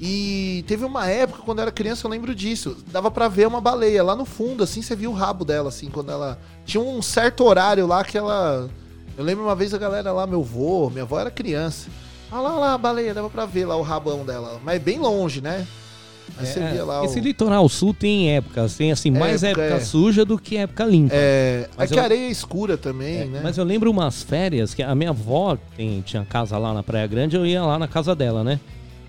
[0.00, 2.76] E teve uma época, quando eu era criança, eu lembro disso.
[2.88, 5.88] Dava pra ver uma baleia lá no fundo, assim, você via o rabo dela, assim,
[5.90, 6.38] quando ela.
[6.64, 8.68] Tinha um certo horário lá que ela.
[9.16, 11.88] Eu lembro uma vez a galera lá, meu avô, minha avó era criança.
[12.30, 14.60] Ah lá, lá, a baleia, dava pra ver lá o rabão dela.
[14.62, 15.66] Mas bem longe, né?
[16.36, 17.22] Mas você via lá esse o.
[17.22, 19.84] litoral sul tem épocas, tem assim, mais Época, época é.
[19.84, 21.14] suja do que época limpa.
[21.14, 23.40] É, Mas é que eu- a areia é escura também, É, né?
[23.42, 27.06] Mas eu lembro umas férias que a minha avó tem, tinha casa lá na Praia
[27.06, 28.58] Grande, eu ia lá na casa dela, né?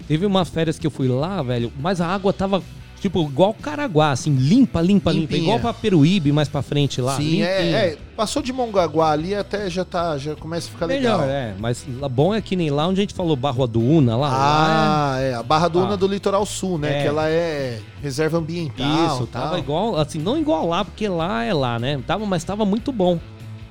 [0.07, 2.63] Teve umas férias que eu fui lá, velho, mas a água tava,
[2.99, 5.33] tipo, igual Caraguá, assim, limpa, limpa, limpa.
[5.33, 5.41] Limpinha.
[5.41, 7.15] Igual pra Peruíbe, mais pra frente lá.
[7.15, 7.97] Sim, é, é.
[8.15, 11.29] Passou de Mongaguá ali até já tá, já começa a ficar Melhor, legal.
[11.29, 11.53] é.
[11.59, 14.29] Mas bom é que nem lá onde a gente falou Barra do Una, lá.
[14.29, 15.33] lá Ah, é.
[15.35, 15.97] A Barra do Una Ah.
[15.97, 16.99] do Litoral Sul, né?
[16.99, 17.01] É.
[17.03, 18.39] Que ela é reserva é...
[18.39, 19.05] ambiental.
[19.07, 19.43] Isso, tal.
[19.43, 21.99] tava igual, assim, não igual lá, porque lá é lá, né?
[22.07, 23.19] Tava, mas tava muito bom.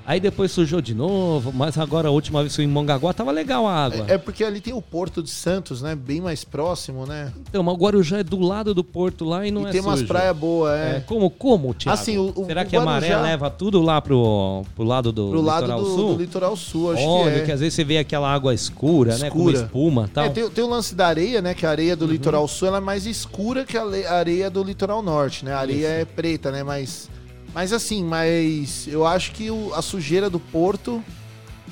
[0.09, 3.67] Aí depois sujou de novo, mas agora a última vez que em Mongaguá tava legal
[3.67, 4.05] a água.
[4.09, 5.97] É, é porque ali tem o Porto de Santos, né?
[5.97, 7.33] Bem mais próximo, né?
[7.49, 9.81] Então, mas o Guarujá é do lado do porto lá e não e é tem
[9.81, 10.07] umas sujo.
[10.09, 11.01] praias boas, É, é.
[11.01, 11.99] como, como, Thiago?
[12.01, 15.11] Assim, o- o- Será o que a maré Guarujá- leva tudo lá pro, pro lado
[15.11, 16.15] do Pro lado litoral do, sul?
[16.15, 17.55] do Litoral Sul, acho Olha, que é.
[17.55, 19.29] às vezes você vê aquela água escura, né?
[19.29, 19.57] Com Escura.
[19.65, 20.25] espuma e tal.
[20.27, 21.53] É, tem, tem o lance da areia, né?
[21.53, 22.13] Que a areia do Uhum.
[22.13, 25.53] litoral sul ela é mais escura que a areia do litoral norte, né?
[25.53, 26.63] A areia é preta, né?
[26.63, 27.09] Mas,
[27.57, 31.03] mas assim, mas eu acho que o- a sujeira do porto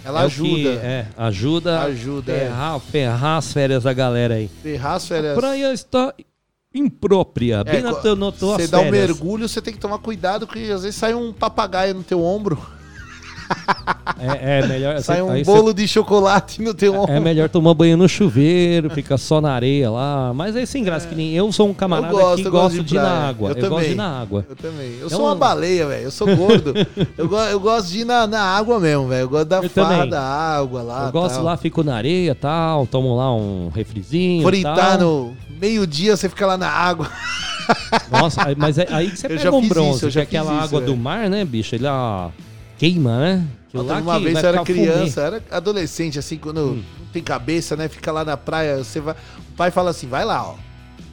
[0.03, 0.70] ela É o que- ajuda.
[0.83, 1.81] é, ajuda.
[1.83, 2.38] Ajuda, é.
[2.47, 4.49] Ferrar, ferrar as férias da galera aí.
[4.62, 5.37] Ferrar as férias.
[5.37, 6.14] A praia está
[6.75, 8.16] imprópria, É, bem na tua
[8.57, 11.94] Você dá um mergulho, você tem que tomar cuidado, porque às vezes sai um papagaio
[11.94, 12.59] no teu ombro,
[14.18, 15.00] É, é melhor.
[15.00, 17.12] sai um bolo de chocolate no teu você- ombro.
[17.14, 20.33] É melhor tomar banho no chuveiro, fica só na areia lá.
[20.35, 22.76] Mas é sem graça, que nem eu sou um camarada Eu gosto, que eu gosto
[22.76, 23.50] de de ir na água.
[23.50, 24.46] Eu Eu, gosto de ir na água.
[24.48, 24.94] Eu também.
[25.00, 26.04] Eu É sou uma um- baleia, velho.
[26.04, 26.72] Eu sou gordo.
[27.18, 29.22] eu, go- eu gosto de ir na, na água mesmo, velho.
[29.22, 31.07] Eu gosto da farra da água lá.
[31.07, 31.44] Eu gosto tal.
[31.44, 34.46] lá, fico na areia e tal, tomo lá um refrizinho.
[34.46, 37.11] Fritar no meio-dia, você fica lá na água.
[38.11, 40.62] Nossa, mas é aí que você Eu pega um bronze, isso, que é aquela isso,
[40.64, 40.96] água do é.
[40.96, 41.74] mar, né, bicho?
[41.74, 42.28] Ele ó,
[42.92, 43.47] queima, né?
[43.68, 46.83] Aquilo lá uma vez eu era criança, era adolescente, assim, quando Hum.
[47.01, 47.88] não tem cabeça, né?
[47.88, 49.14] Fica lá na praia, você vai.
[49.14, 50.55] O pai fala assim: vai lá, ó.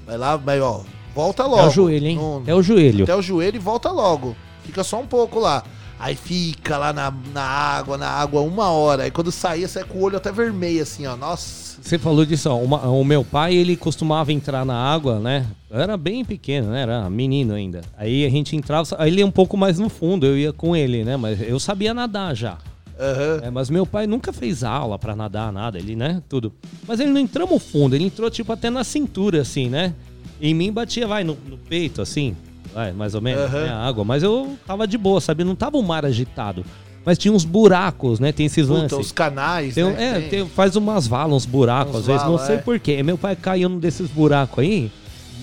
[0.05, 0.81] Vai lá, vai, ó.
[1.15, 1.61] Volta logo.
[1.61, 2.15] É o joelho, hein?
[2.17, 3.03] Não- É o joelho.
[3.03, 4.35] até o joelho e volta logo.
[4.63, 5.63] Fica só um pouco lá.
[5.99, 9.03] Aí fica lá na, na água, na água, uma hora.
[9.03, 11.15] Aí quando saía, sai com o olho até vermelho, assim, ó.
[11.15, 11.70] Nossa.
[11.81, 12.57] Você falou disso, ó.
[12.57, 15.45] uma- o meu pai, ele costumava entrar na água, né?
[15.69, 16.81] Eu era bem pequeno, né?
[16.83, 17.81] Era menino ainda.
[17.97, 20.75] Aí a gente entrava, aí ele ia um pouco mais no fundo, eu ia com
[20.75, 21.17] ele, né?
[21.17, 22.57] Mas eu sabia nadar já.
[22.99, 23.39] Aham.
[23.43, 26.21] É, mas meu pai nunca fez aula pra nadar, nada, ele, né?
[26.29, 26.53] Tudo.
[26.87, 29.93] Mas ele não entrou no fundo, ele entrou, tipo, até na cintura, assim, né?
[30.39, 32.35] Em mim batia, vai, no, no peito, assim,
[32.73, 33.63] vai, mais ou menos, Aham.
[33.63, 33.69] né?
[33.69, 34.05] A água.
[34.05, 35.43] Mas eu tava de boa, sabe?
[35.43, 36.63] Não tava o mar agitado.
[37.05, 38.31] Mas tinha uns buracos, né?
[38.31, 38.97] Tem esses Puta, lances.
[38.97, 39.95] os canais, Tem, né?
[39.97, 40.29] é, Tem.
[40.29, 42.59] tem- faz umas valas, uns buracos, Uns às vezes, não vala, sei é.
[42.59, 43.01] porquê.
[43.01, 44.91] Meu pai caiu num desses buracos aí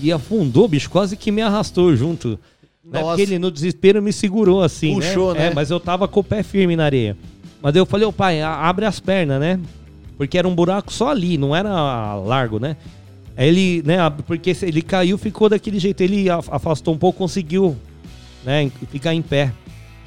[0.01, 2.39] e afundou, bicho, quase que me arrastou junto.
[2.85, 3.01] Né?
[3.01, 5.47] Porque ele no desespero me segurou assim, Puxou, né?
[5.47, 7.17] É, mas eu tava com o pé firme na areia.
[7.61, 9.59] Mas eu falei, ô pai, abre as pernas, né?
[10.17, 12.77] Porque era um buraco só ali, não era largo, né?
[13.35, 16.01] Aí ele, né, porque ele caiu, ficou daquele jeito.
[16.01, 17.75] Ele af- afastou um pouco, conseguiu,
[18.45, 19.51] né, ficar em pé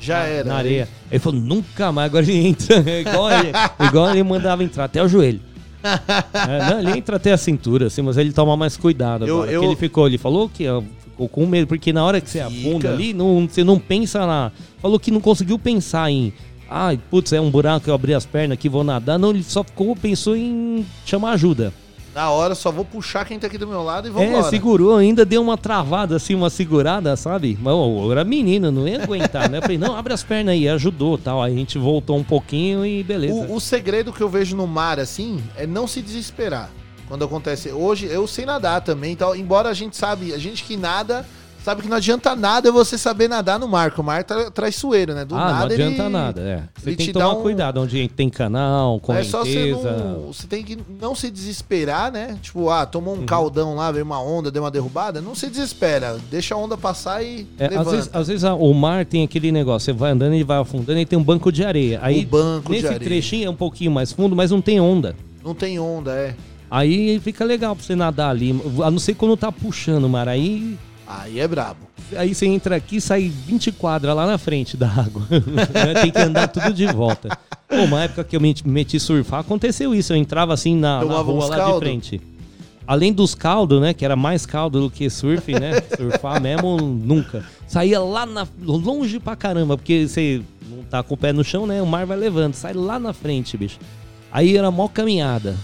[0.03, 0.49] Já na, era.
[0.49, 0.89] na areia.
[1.11, 2.77] Ele falou, nunca mais, agora ele entra.
[3.01, 3.53] igual, ele,
[3.89, 5.41] igual ele mandava entrar, até o joelho.
[5.85, 9.51] É, não, ele entra até a cintura, assim, mas ele toma mais cuidado Eu- agora.
[9.53, 12.45] eu- ele ficou, ele falou que ó, ficou com medo, porque na hora que você
[12.45, 12.69] Fica.
[12.69, 14.53] afunda ali, não, você não pensa na.
[14.81, 16.33] Falou que não conseguiu pensar em.
[16.71, 19.19] Ai, putz, é um buraco, eu abri as pernas aqui, vou nadar.
[19.19, 21.73] Não, ele só ficou, pensou em chamar ajuda.
[22.15, 24.51] Na hora, só vou puxar quem tá aqui do meu lado e É, vambora.
[24.51, 27.59] segurou ainda, deu uma travada, assim, uma segurada, sabe?
[27.61, 29.59] Mas eu era menina, não ia aguentar, né?
[29.59, 31.43] Eu falei, não, abre as pernas aí, ajudou tal.
[31.43, 33.35] Aí a gente voltou um pouquinho e beleza.
[33.35, 36.71] O, o segredo que eu vejo no mar, assim, é não se desesperar.
[37.09, 37.71] Quando acontece.
[37.71, 39.35] Hoje, eu sei nadar também, tal.
[39.35, 41.27] Embora a gente sabe, a gente que nada,
[41.65, 44.51] sabe que não adianta nada você saber nadar no mar, que o mar é tra
[44.51, 45.25] traiçoeiro, né?
[45.25, 46.63] Do ah, nada não adianta ele- nada, é.
[46.77, 49.97] Você tem te que tomar um- cuidado onde tem canal, É só você correnteza.
[50.05, 50.33] não.
[50.33, 52.37] Você tem que não se desesperar, né?
[52.43, 53.27] Tipo, ah, tomou um Uhum.
[53.27, 55.21] caldão lá, veio uma onda, deu uma derrubada.
[55.21, 56.19] Não se desespera.
[56.31, 57.47] Deixa a onda passar e.
[57.59, 60.43] É, às vezes, às vezes a- o mar tem aquele negócio, você vai andando e
[60.43, 62.01] vai afundando e tem um banco de areia.
[62.03, 63.01] Aí, O banco de nesse areia.
[63.01, 65.15] trechinho é um pouquinho mais fundo, mas não tem onda.
[65.45, 66.35] Não tem onda, é.
[66.71, 68.59] Aí fica legal pra você nadar ali.
[68.83, 70.27] A não ser quando tá puxando o mar.
[70.27, 71.81] Aí, Aí é brabo.
[72.17, 75.23] aí você entra aqui e sai 20 quadras lá na frente da água.
[75.33, 75.95] Né?
[76.03, 77.37] tem que andar tudo de volta.
[77.69, 80.13] Pô, uma época que eu me meti surfar, aconteceu isso.
[80.13, 81.81] Eu entrava assim na, na rua lá caldo?
[81.81, 82.21] de frente.
[82.87, 83.95] Além dos caldos, né?
[83.95, 85.81] Que era mais caldo do que surf, né?
[85.97, 87.45] Surfar mesmo, nunca.
[87.67, 91.67] Saía lá na, longe pra caramba, porque você não tá com o pé no chão,
[91.67, 91.81] né?
[91.81, 92.55] O mar vai levando.
[92.55, 93.79] Sai lá na frente, bicho.
[94.31, 95.57] Aí era mó caminhada.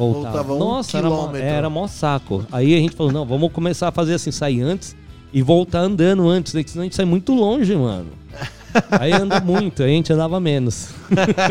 [0.00, 0.42] Voltava.
[0.42, 1.46] Voltava um Nossa, era quilômetro.
[1.46, 2.46] era mó saco.
[2.50, 4.96] Aí a gente falou, não, vamos começar a fazer assim, sair antes
[5.32, 6.64] e voltar andando antes, né?
[6.66, 8.08] senão a gente sai muito longe, mano.
[8.90, 10.90] Aí anda muito, a gente andava menos.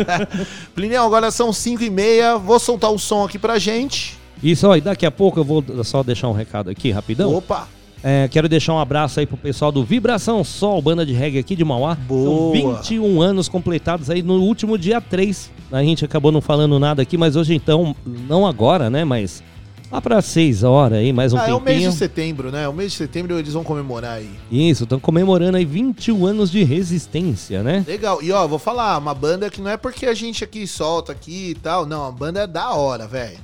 [0.73, 2.37] Plineu, agora são 5 e meia.
[2.37, 4.17] Vou soltar o som aqui pra gente.
[4.41, 7.35] Isso, ó, e daqui a pouco eu vou só deixar um recado aqui, rapidão.
[7.35, 7.67] Opa!
[8.03, 11.55] É, quero deixar um abraço aí pro pessoal do Vibração Sol, banda de reggae aqui
[11.55, 11.95] de Mauá.
[11.95, 12.55] Boa.
[12.55, 15.51] São 21 anos completados aí no último dia 3.
[15.71, 19.43] A gente acabou não falando nada aqui, mas hoje então, não agora, né, mas
[19.91, 21.91] lá pra 6 horas aí, mais um ah, é o mês tempinho.
[21.91, 22.67] de setembro, né?
[22.67, 24.29] O mês de setembro eles vão comemorar aí.
[24.49, 27.83] Isso, estão comemorando aí 21 anos de resistência, né?
[27.87, 28.21] Legal.
[28.21, 31.49] E ó, vou falar, uma banda que não é porque a gente aqui solta aqui
[31.51, 31.85] e tal.
[31.85, 33.37] Não, a banda é da hora, velho.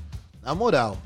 [0.44, 0.98] Na moral.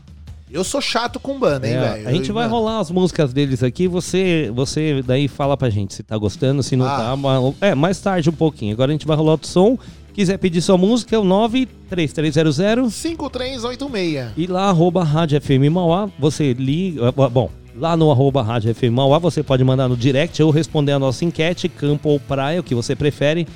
[0.51, 2.07] Eu sou chato com banda, hein, É, velho?
[2.07, 5.69] a gente Eu- vai mano, rolar as músicas deles aqui, você você daí fala pra
[5.69, 6.97] gente se tá gostando, se não Ah.
[6.97, 7.15] tá.
[7.15, 8.73] mas- É, mais tarde um pouquinho.
[8.73, 9.77] Agora a gente vai rolar outro som.
[10.13, 14.31] Quiser pedir sua música, é o 93300 5386.
[14.35, 18.89] e lá arroba Rádio FM Mauá, você liga, ah, bom, lá no arroba Rádio FM
[18.91, 22.63] Mauá, você pode mandar no direct ou responder a nossa enquete, campo ou praia, o
[22.63, 23.47] que você prefere.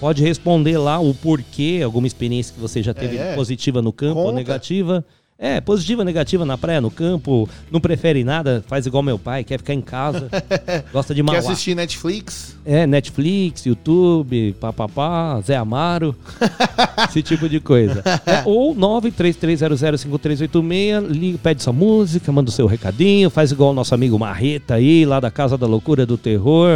[0.00, 3.34] Pode responder lá o porquê, alguma experiência que você já teve É.
[3.34, 4.36] positiva no campo ou Conta.
[4.36, 5.04] negativa.
[5.40, 9.58] É, positiva, negativa na praia, no campo, não prefere nada, faz igual meu pai, quer
[9.58, 10.28] ficar em casa,
[10.92, 11.38] gosta de Quer Mauá.
[11.38, 12.56] assistir Netflix?
[12.66, 16.12] É, Netflix, YouTube, papapá, Zé Amaro,
[17.08, 18.02] esse tipo de coisa.
[18.26, 23.94] É, ou 933005386, liga, pede sua música, manda o seu recadinho, faz igual o nosso
[23.94, 26.68] amigo Marreta aí, lá da Casa da Loucura do Terror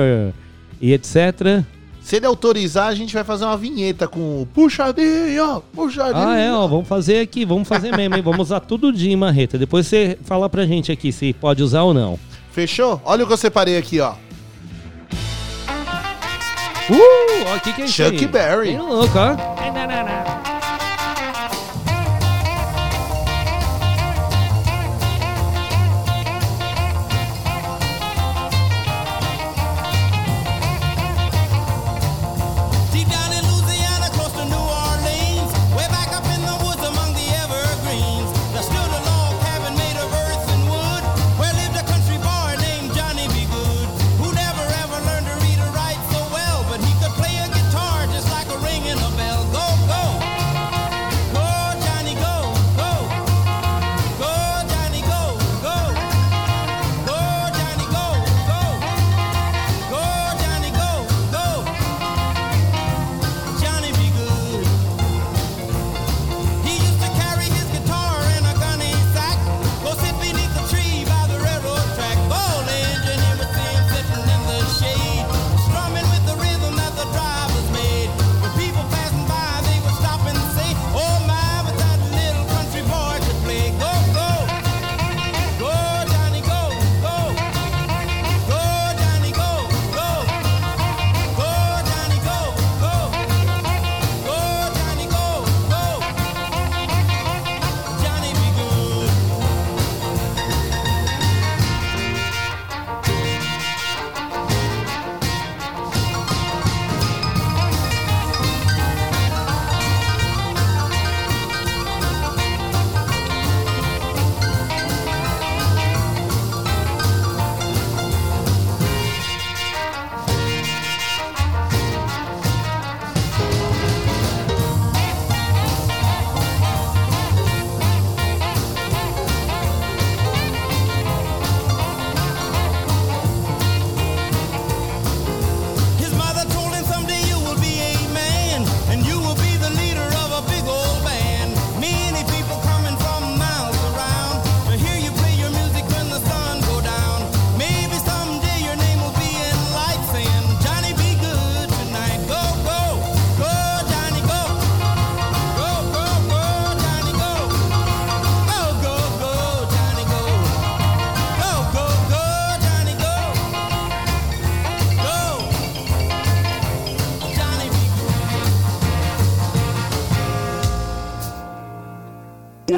[0.81, 1.65] e etc.
[2.03, 6.29] Se ele autorizar, a gente vai fazer uma vinheta com o puxadinho, puxadinho.
[6.29, 8.23] Ah, é, ó, vamos fazer aqui, vamos fazer mesmo, hein?
[8.23, 9.57] Vamos usar tudo de Marreta.
[9.57, 12.19] Depois você fala pra gente aqui se pode usar ou não.
[12.51, 13.01] Fechou?
[13.05, 14.15] Olha o que eu separei aqui, ó.
[16.91, 18.27] Uh, ó, o que, que é isso Chuck aí?
[18.27, 18.69] Berry.
[18.73, 20.52] Bem louco, ó.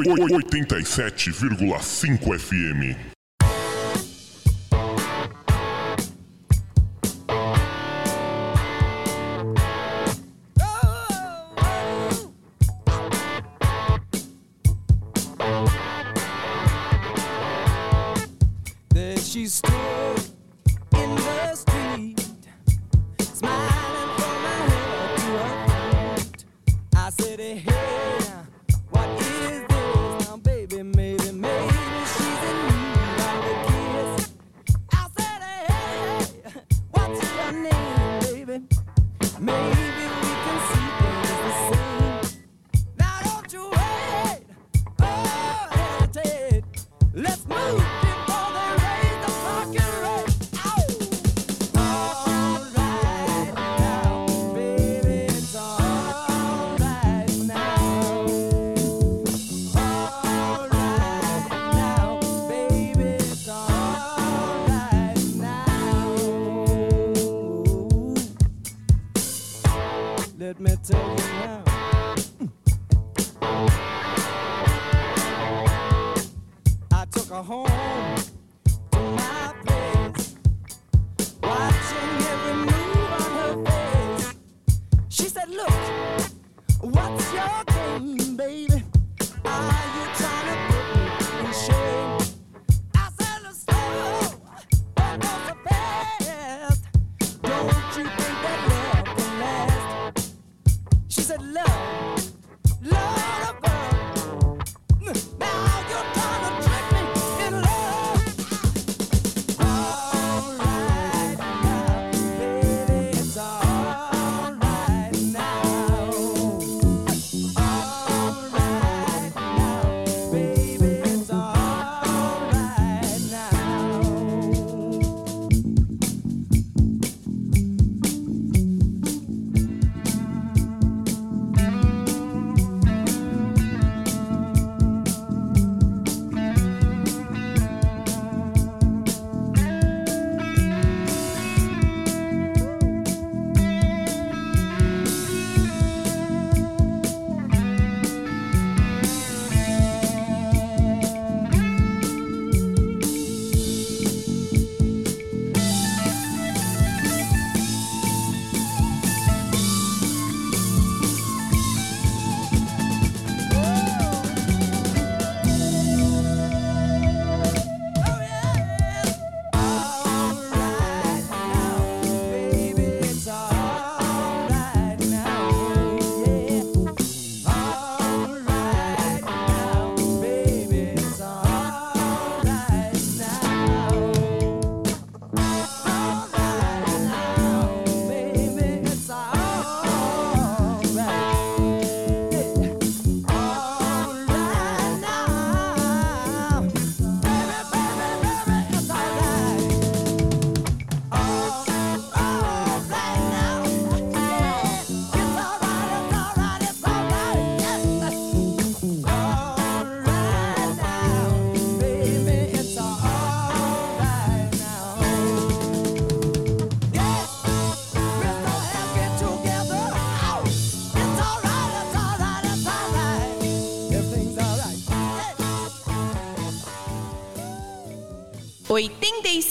[0.05, 3.14] 87,5 FM.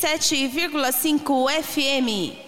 [0.00, 1.22] 87,5
[1.62, 2.43] FM.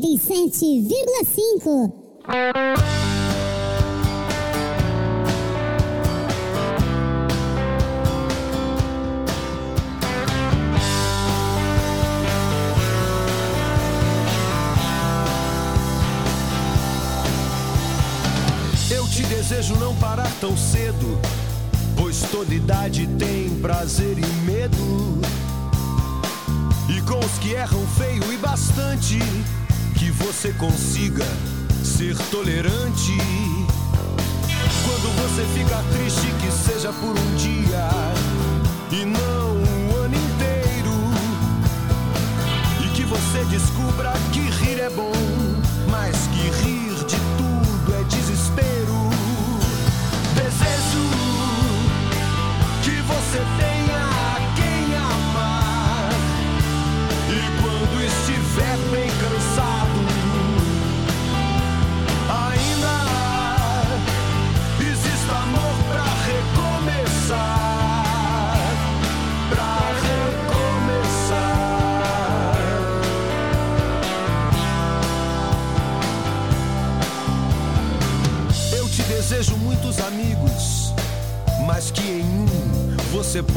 [0.00, 2.05] 87,5.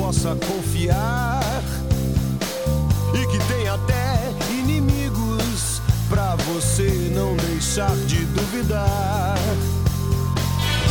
[0.10, 1.40] possa confiar
[3.14, 9.38] e que tem até inimigos para você não deixar de duvidar.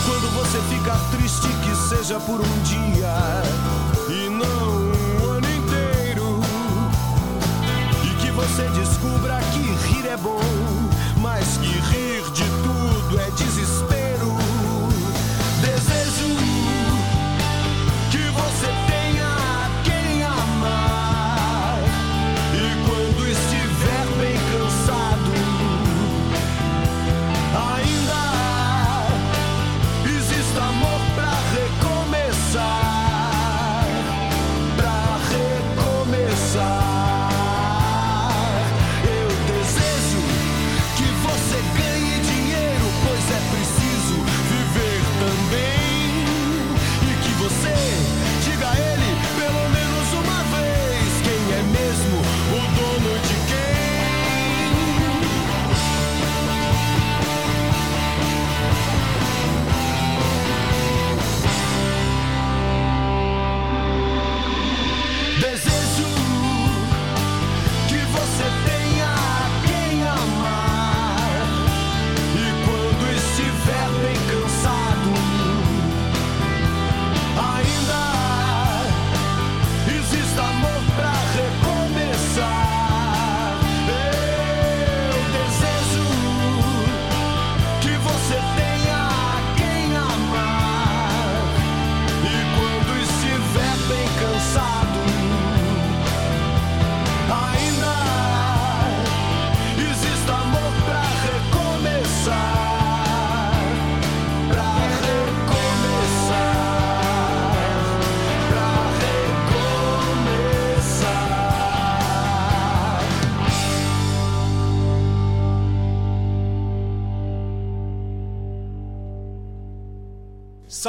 [0.06, 2.97] Quando você ficar triste, que seja por um dia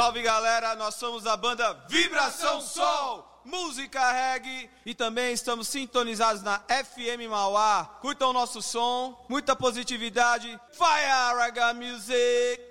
[0.00, 6.58] Salve galera, nós somos a banda Vibração Sol, música reggae e também estamos sintonizados na
[6.60, 7.84] FM Mauá.
[8.00, 10.58] Curtam o nosso som, muita positividade.
[10.72, 12.69] Fire Raga Music!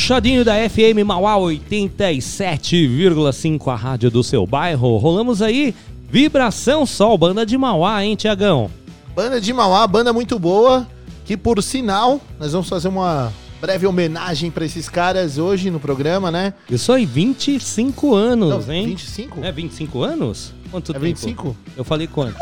[0.00, 4.96] Puxadinho da FM Mauá 87,5, a rádio do seu bairro.
[4.96, 5.74] Rolamos aí
[6.10, 8.70] Vibração Sol, banda de Mauá, hein, Tiagão?
[9.14, 10.88] Banda de Mauá, banda muito boa,
[11.26, 13.30] que por sinal, nós vamos fazer uma
[13.60, 16.54] breve homenagem pra esses caras hoje no programa, né?
[16.70, 18.86] Isso aí, 25 anos, Não, hein?
[18.86, 19.44] 25?
[19.44, 20.54] É 25 anos?
[20.70, 21.04] Quanto É tempo?
[21.04, 21.54] 25?
[21.76, 22.38] Eu falei quanto?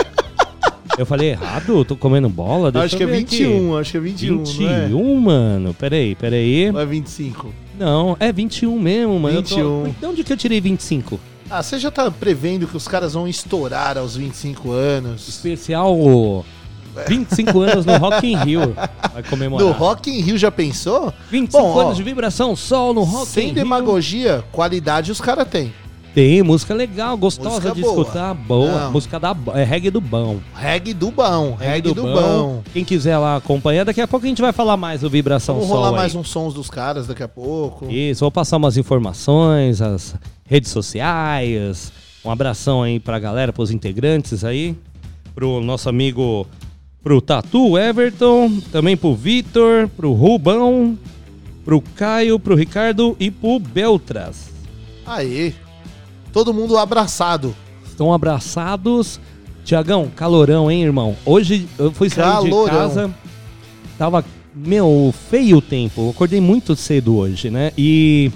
[0.97, 1.85] Eu falei errado?
[1.85, 2.73] Tô comendo bola?
[2.73, 3.45] Deixa acho eu que é ver aqui.
[3.45, 5.21] 21, acho que é 21, 21, não é?
[5.21, 5.75] mano.
[5.75, 6.71] Peraí, peraí.
[6.71, 7.53] Ou é 25?
[7.79, 9.37] Não, é 21 mesmo, mano.
[9.37, 9.93] Eu 21.
[9.93, 10.01] Tô...
[10.01, 11.21] De onde que eu tirei 25?
[11.51, 15.29] Ah, você já tá prevendo que os caras vão estourar aos 25 anos?
[15.29, 16.45] Especial
[17.07, 18.75] 25 anos no Rock in Rio.
[19.13, 19.67] Vai comemorar.
[19.67, 21.13] No Rock in Rio já pensou?
[21.31, 23.55] 25 Bom, ó, anos de vibração, sol no Rock Sem in Rio.
[23.55, 25.73] demagogia, qualidade os caras têm.
[26.15, 28.01] Tem música legal, gostosa Música de boa.
[28.03, 28.85] escutar, boa.
[28.85, 28.93] Não.
[28.93, 30.39] Música da é reggae do bom.
[30.55, 32.63] Reggae do bom, reggae, do, bom.
[32.73, 35.69] Quem quiser lá acompanhar, daqui a pouco a gente vai falar mais do Vibração Vamos
[35.69, 35.97] Sol rolar aí.
[35.97, 37.91] mais uns sons dos caras daqui a pouco.
[37.91, 41.93] Isso, vou passar umas informações, as redes sociais.
[42.25, 44.77] Um abração aí pra galera, pros integrantes aí.
[45.35, 46.47] Pro nosso amigo,
[47.03, 50.99] pro Tatu Everton, também pro Vitor, pro Rubão,
[51.65, 54.51] pro Caio, pro Ricardo e pro Beltras.
[55.07, 55.53] Aê.
[56.33, 57.55] Todo mundo abraçado.
[57.85, 59.21] Estão abraçados.
[59.65, 61.17] Tiagão, calorão, hein, irmão?
[61.27, 62.65] Hoje eu fui sair Calorão.
[62.65, 63.15] de casa,
[63.99, 64.25] tava,
[64.55, 66.01] meu, feio o tempo.
[66.03, 67.73] Eu acordei muito cedo hoje, né?
[67.77, 68.31] E,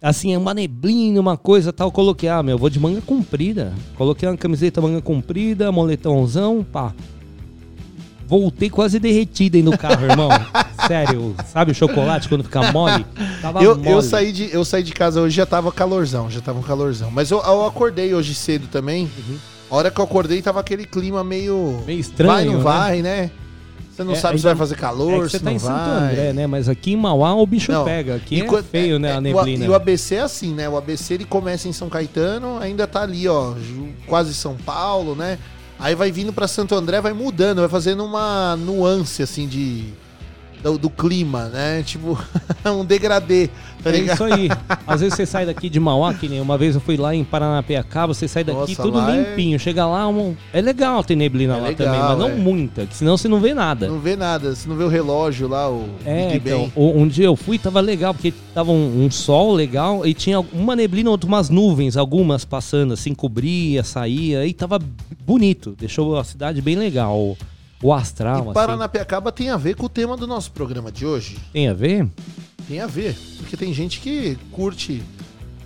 [0.00, 1.92] assim, é uma neblina, uma coisa tal.
[1.92, 3.74] Coloquei, ah, meu, eu vou de manga comprida.
[3.94, 6.94] Coloquei uma camiseta manga comprida, moletãozão, pá.
[8.30, 10.28] Voltei quase derretido aí no carro, irmão.
[10.86, 13.04] Sério, sabe o chocolate quando fica mole?
[13.42, 13.90] Tava Eu, mole.
[13.90, 17.10] eu, saí de, eu saí de casa hoje já tava calorzão, já tava um calorzão.
[17.10, 19.10] Mas eu, eu acordei hoje cedo também.
[19.68, 21.56] A hora que eu acordei tava aquele clima meio.
[21.56, 21.84] Uhum.
[21.84, 22.60] Meio estranho, Vai, não né?
[22.62, 23.30] vai, né?
[23.92, 25.90] Você não É, sabe se vai fazer calor, É você se tá não em Santo
[25.90, 26.12] vai.
[26.12, 26.46] André, né?
[26.46, 27.84] Mas aqui em Mauá o bicho Não.
[27.84, 28.14] pega.
[28.14, 29.10] Aqui é Enquanto- feio, né?
[29.10, 29.64] é, o a- neblina.
[29.66, 30.68] E o ABC é assim, né?
[30.68, 33.54] O ABC ele começa em São Caetano, ainda tá ali, ó,
[34.06, 35.36] quase São Paulo, né?
[35.80, 39.84] Aí vai vindo pra Santo André, vai mudando, vai fazendo uma nuance, assim, de.
[40.62, 41.82] Do, do clima, né?
[41.82, 42.18] Tipo,
[42.66, 43.48] um degradê,
[43.82, 44.14] tá é ligado?
[44.14, 44.48] isso aí.
[44.86, 47.24] Às vezes você sai daqui de Mauá, que nem uma vez eu fui lá em
[47.24, 49.58] Paranapiacaba, você sai daqui Nossa, tudo é- limpinho.
[49.58, 50.36] Chega lá, um...
[50.52, 52.34] é legal ter neblina É lá legal, também, mas não é.
[52.34, 53.88] muita, que senão você não vê nada.
[53.88, 57.26] Não vê nada, você não vê o relógio lá, o É, Big então, um dia
[57.26, 61.28] eu fui, tava legal, porque tava um, um sol legal e tinha uma neblina, outras
[61.30, 64.78] umas nuvens, algumas passando, assim, cobria, saía, e tava
[65.24, 67.36] bonito, deixou a cidade bem legal,
[67.82, 68.52] o, astral, E assim.
[68.52, 71.38] Paranapiacaba tem a ver com o tema do nosso programa de hoje.
[71.52, 72.06] Tem a ver?
[72.68, 73.16] Tem a ver.
[73.38, 75.02] Porque tem gente que curte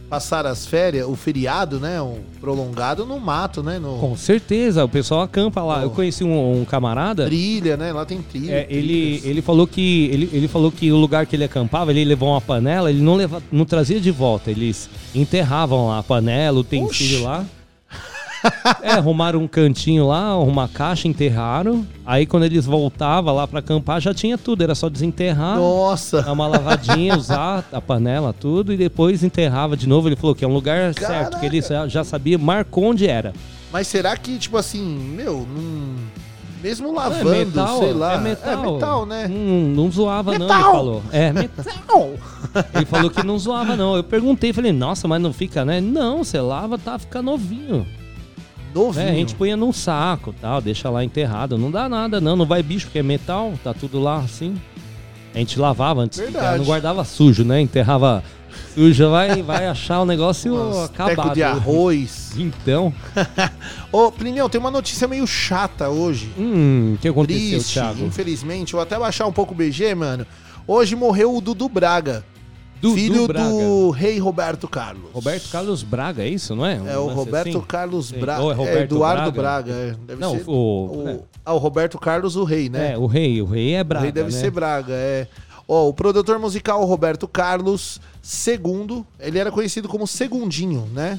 [0.09, 2.01] passar as férias, o feriado, né?
[2.01, 3.79] O prolongado no mato, né?
[3.79, 5.83] No Com certeza, o pessoal acampa lá.
[5.83, 7.25] Eu conheci um, um camarada.
[7.27, 7.93] trilha, né?
[7.93, 8.53] Lá tem trilha.
[8.53, 12.05] É, ele, ele falou que ele, ele falou que o lugar que ele acampava, ele
[12.05, 16.59] levou uma panela, ele não leva, não trazia de volta, eles enterravam lá a panela,
[16.59, 17.25] o utensílio Oxi.
[17.25, 17.45] lá.
[18.83, 21.87] É, arrumaram um cantinho lá, uma caixa, enterraram.
[22.05, 26.23] Aí quando eles voltavam lá pra acampar, já tinha tudo, era só desenterrar, Nossa!
[26.23, 30.09] dar uma lavadinha, usar a panela, tudo, e depois enterrava de novo.
[30.09, 33.33] Ele falou que é um lugar certo, que ele já sabia, marcou onde era.
[33.73, 35.97] Mas será que, tipo assim, meu, não...
[36.63, 38.15] mesmo lavando, é metal, sei lá.
[38.15, 38.53] É metal.
[38.53, 39.29] É metal, né?
[39.29, 40.61] Não, não zoava, não, Metal!
[40.61, 41.03] ele falou.
[41.11, 42.13] É, metal.
[42.75, 43.97] ele falou que não zoava, não.
[43.97, 45.81] Eu perguntei, falei, nossa, mas não fica, né?
[45.81, 47.85] Não, você lava, tá, fica novinho.
[48.75, 49.07] Novinho.
[49.07, 51.57] É, a gente punha num saco tal, deixa lá enterrado.
[51.57, 52.35] Não dá nada, não.
[52.37, 54.57] Não vai bicho, porque é metal, tá tudo lá assim.
[55.35, 56.59] A gente lavava antes de Verdade.
[56.59, 57.61] não guardava sujo, né?
[57.61, 58.23] Enterrava
[58.75, 61.17] sujo, vai, vai achar o negócio Umas acabado.
[61.17, 62.33] teco de arroz.
[62.37, 62.93] Então,
[63.91, 66.31] Ô, Plineu, tem uma notícia meio chata hoje.
[66.39, 68.05] hum, o que aconteceu, Triste, Thiago?
[68.05, 68.73] infelizmente.
[68.73, 70.27] Vou até baixar um pouco o BG, mano.
[70.67, 72.25] Hoje morreu o Dudu Braga.
[72.89, 73.49] Dudu filho Braga.
[73.51, 75.11] do rei Roberto Carlos.
[75.13, 76.81] Roberto Carlos Braga, é isso, não é?
[76.81, 77.61] Um É o Roberto assim?
[77.67, 78.13] Carlos.
[78.13, 78.43] Braga.
[78.43, 79.73] Ou é É, Roberto Eduardo Braga?
[79.73, 79.73] Braga.
[79.73, 79.95] é.
[80.07, 80.53] Deve Não, ser o-
[81.05, 81.19] o- é.
[81.45, 82.93] Ah, o Roberto Carlos, o rei, né?
[82.93, 84.39] É, o rei, o rei é o Braga, rei deve né?
[84.41, 85.27] ser Braga, é.
[85.67, 91.19] Ó, o produtor musical Roberto Carlos II, ele era conhecido como Segundinho, né?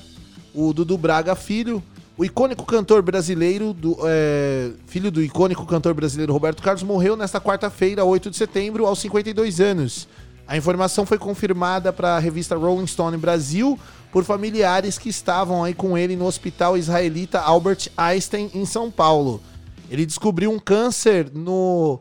[0.54, 1.82] O Dudu Braga filho,
[2.18, 7.42] o icônico cantor brasileiro, do, é, filho do icônico cantor brasileiro Roberto Carlos, morreu nesta
[7.42, 10.08] quarta-feira, 8 de setembro, aos 52 anos.
[10.48, 13.80] A informação foi confirmada para a revista Rolling Stone Brasil
[14.12, 19.42] por familiares que estavam aí com ele no hospital israelita Albert Einstein, em São Paulo.
[19.90, 22.00] Ele descobriu um câncer no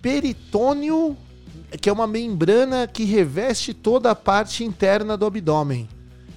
[0.00, 1.16] peritônio,
[1.80, 5.88] que é uma membrana que reveste toda a parte interna do abdômen.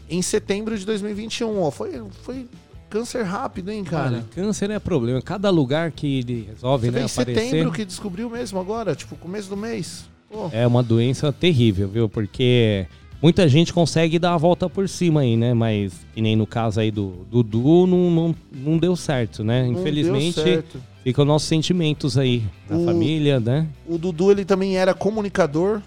[0.09, 1.71] Em setembro de 2021, ó.
[1.71, 2.47] Foi, foi
[2.89, 4.09] câncer rápido, hein, cara?
[4.09, 5.21] Cara, câncer é problema.
[5.21, 7.43] Cada lugar que ele resolve, Você vê né, em aparecer...
[7.43, 10.05] setembro que descobriu mesmo agora, tipo, começo do mês.
[10.29, 10.49] Pô.
[10.51, 12.07] É uma doença terrível, viu?
[12.09, 12.85] Porque
[13.21, 15.53] muita gente consegue dar a volta por cima aí, né?
[15.53, 19.63] Mas, que nem no caso aí do Dudu, não, não, não deu certo, né?
[19.63, 20.63] Não deu Infelizmente,
[21.03, 23.67] ficam nossos sentimentos aí da O- família, né?
[23.87, 25.81] O Dudu, ele também era comunicador.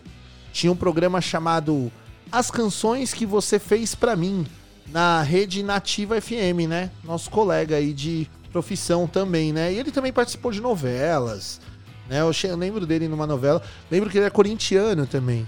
[0.52, 1.90] Tinha um programa chamado
[2.30, 4.44] As Canções que Você Fez Pra Mim,
[4.92, 6.90] na rede Nativa FM, né?
[7.04, 9.72] Nosso colega aí de profissão também, né?
[9.72, 11.58] E ele também participou de novelas,
[12.08, 12.20] né?
[12.20, 13.62] Eu, eu lembro dele numa novela.
[13.90, 15.46] Lembro que ele é corintiano também.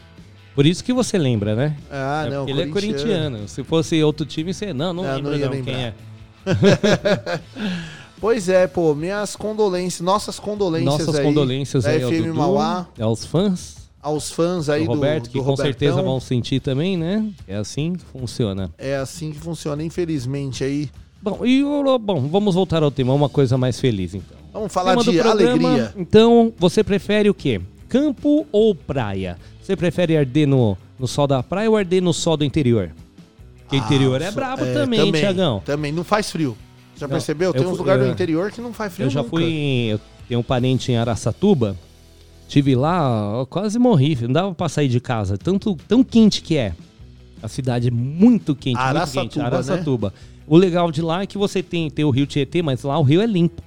[0.55, 1.77] Por isso que você lembra, né?
[1.91, 3.49] Ah, É não, ele é corintiano.
[3.49, 4.73] Se fosse outro time, você.
[4.73, 5.73] Não, não, Não, lembra não ia não, lembrar.
[5.73, 5.95] quem é.
[8.21, 12.87] Pois é, pô, minhas condolências, nossas condolências Nossas aí condolências aí ao FM Dudu, Mauá,
[12.99, 15.65] aos fãs aos fãs aí do do, Roberto, do que com Robertão.
[15.67, 17.27] certeza vão sentir também, né?
[17.49, 18.71] É assim que funciona.
[18.79, 20.91] É assim que funciona, infelizmente aí.
[21.25, 21.63] Bom, e
[22.03, 24.37] bom, vamos voltar ao tema, uma coisa mais feliz então.
[24.53, 25.95] Vamos falar de programa, alegria.
[25.97, 27.63] Então, você prefere o quê?
[27.89, 29.39] Campo ou praia?
[29.63, 32.91] Você prefere arder no, no sol da praia ou arder no sol do interior?
[33.61, 35.63] Porque interior é Ah, brabo é, também, Tiagão.
[35.65, 36.55] Também, não faz frio.
[36.95, 37.49] Já Não, percebeu?
[37.49, 39.31] eu Tem uns lugares do interior que não faz frio Eu já nunca.
[39.31, 39.87] fui em.
[39.93, 41.75] Eu tenho um parente em Araçatuba.
[42.47, 44.19] Tive lá, ó, quase morri.
[44.21, 45.39] Não dava pra sair de casa.
[45.39, 46.75] Tanto, tão quente que é.
[47.43, 50.21] A cidade é muito quente, muito Araçatuba, quente.
[50.23, 50.34] né?
[50.47, 53.03] O legal de lá é que você tem, tem o rio Tietê, mas lá o
[53.03, 53.63] rio é limpo.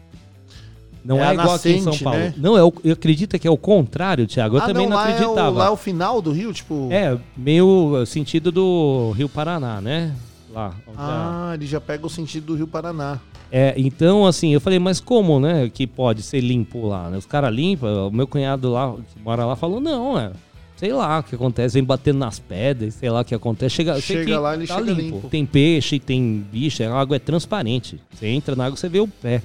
[1.03, 2.19] Não É é, igual aqui em São nascente, Paulo.
[2.19, 2.34] né?
[2.38, 4.57] Não, é o, eu acredito que é o contrário, Thiago.
[4.57, 5.57] Eu ah, também não, lá É o, acreditava.
[5.57, 6.89] lá é o final do rio, tipo...
[6.91, 10.13] É, meio sentido do Rio Paraná, né?
[10.53, 10.73] Lá.
[10.97, 13.19] a- Ah, ele já pega o sentido do Rio Paraná.
[13.51, 17.09] é, então, assim, eu falei, mas como, né, que pode ser limpo lá?
[17.09, 17.17] né?
[17.17, 20.32] Os caras limpam, o meu cunhado lá, que mora lá, falou, não, é,
[20.78, 23.75] sei lá o que acontece, vem batendo nas pedras, sei lá o que acontece.
[23.75, 25.28] Chega, Chega lá, ele chega limpo.
[25.30, 27.99] Tem peixe, tem bicho, a água é transparente.
[28.13, 29.41] Você entra na água, você vê o pé,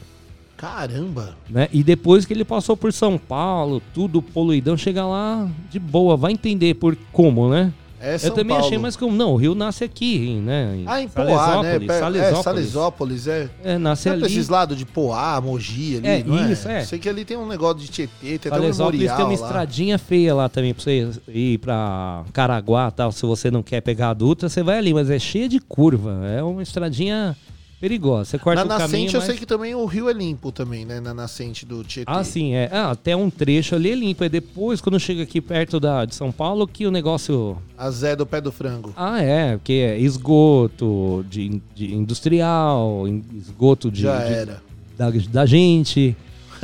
[0.57, 1.37] Caramba.
[1.51, 1.69] né?
[1.73, 6.33] E depois que ele passou por São Paulo, tudo poluidão, chega lá de boa, vai
[6.33, 7.73] entender por como, né?
[8.03, 8.65] É eu São também Paulo.
[8.67, 10.75] achei mais como, não, o rio nasce aqui, né?
[10.77, 11.79] em Ah, em Poá, né?
[11.89, 13.73] Salesópolis, Per- É, é.
[13.75, 14.27] É, nasce Não é ali.
[14.27, 16.85] esses lados de Poá, Mogi ali, É, não isso, é.
[16.85, 19.47] Sei que ali tem um negócio de Tietê, tem até um memorial tem uma lá.
[19.47, 23.13] estradinha feia lá também pra você ir pra Caraguá e tal.
[23.13, 26.21] Se você não quer pegar a dutra, você vai ali, mas é cheia de curva.
[26.27, 27.37] É uma estradinha
[27.83, 28.31] perigosa.
[28.31, 29.27] Você corta Na o caminho, nascente eu mas...
[29.27, 31.01] sei que também o rio é limpo também, né?
[31.01, 32.05] Na nascente do Tietê.
[32.09, 32.69] Ah, sim, é.
[32.71, 34.23] Ah, até um trecho ali é limpo.
[34.23, 37.59] É depois, quando chega aqui perto da, de São Paulo, que o negócio...
[37.77, 38.93] A Zé do Pé do Frango.
[38.97, 43.05] Ah, é, porque é esgoto de, de industrial,
[43.37, 44.63] esgoto de, Já de- era.
[44.97, 46.17] da, da gente.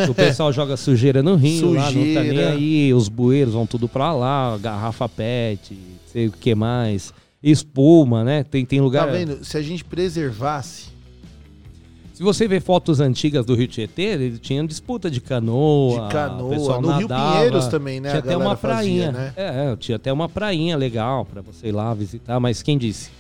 [0.09, 2.51] O pessoal joga sujeira no rio, lá, não tá nem Sujeira.
[2.53, 2.95] aí.
[2.95, 7.13] Os bueiros vão tudo pra lá, garrafa pet, sei o que mais.
[7.43, 8.45] Espuma, né?
[8.45, 9.07] Tem, tem lugar.
[9.07, 9.45] Tá vendo?
[9.45, 10.97] Se a gente preservasse
[12.19, 16.09] Se você ver fotos antigas do Rio Tietê, ele tinha disputa de canoa.
[16.09, 16.51] De canoa.
[16.51, 19.13] pessoal No Rio nadava, Pinheiros também, né, Tinha até uma galera fazia, prainha.
[19.13, 19.33] né?
[19.37, 23.11] É, tinha até uma prainha legal pra você ir lá visitar, mas quem disse?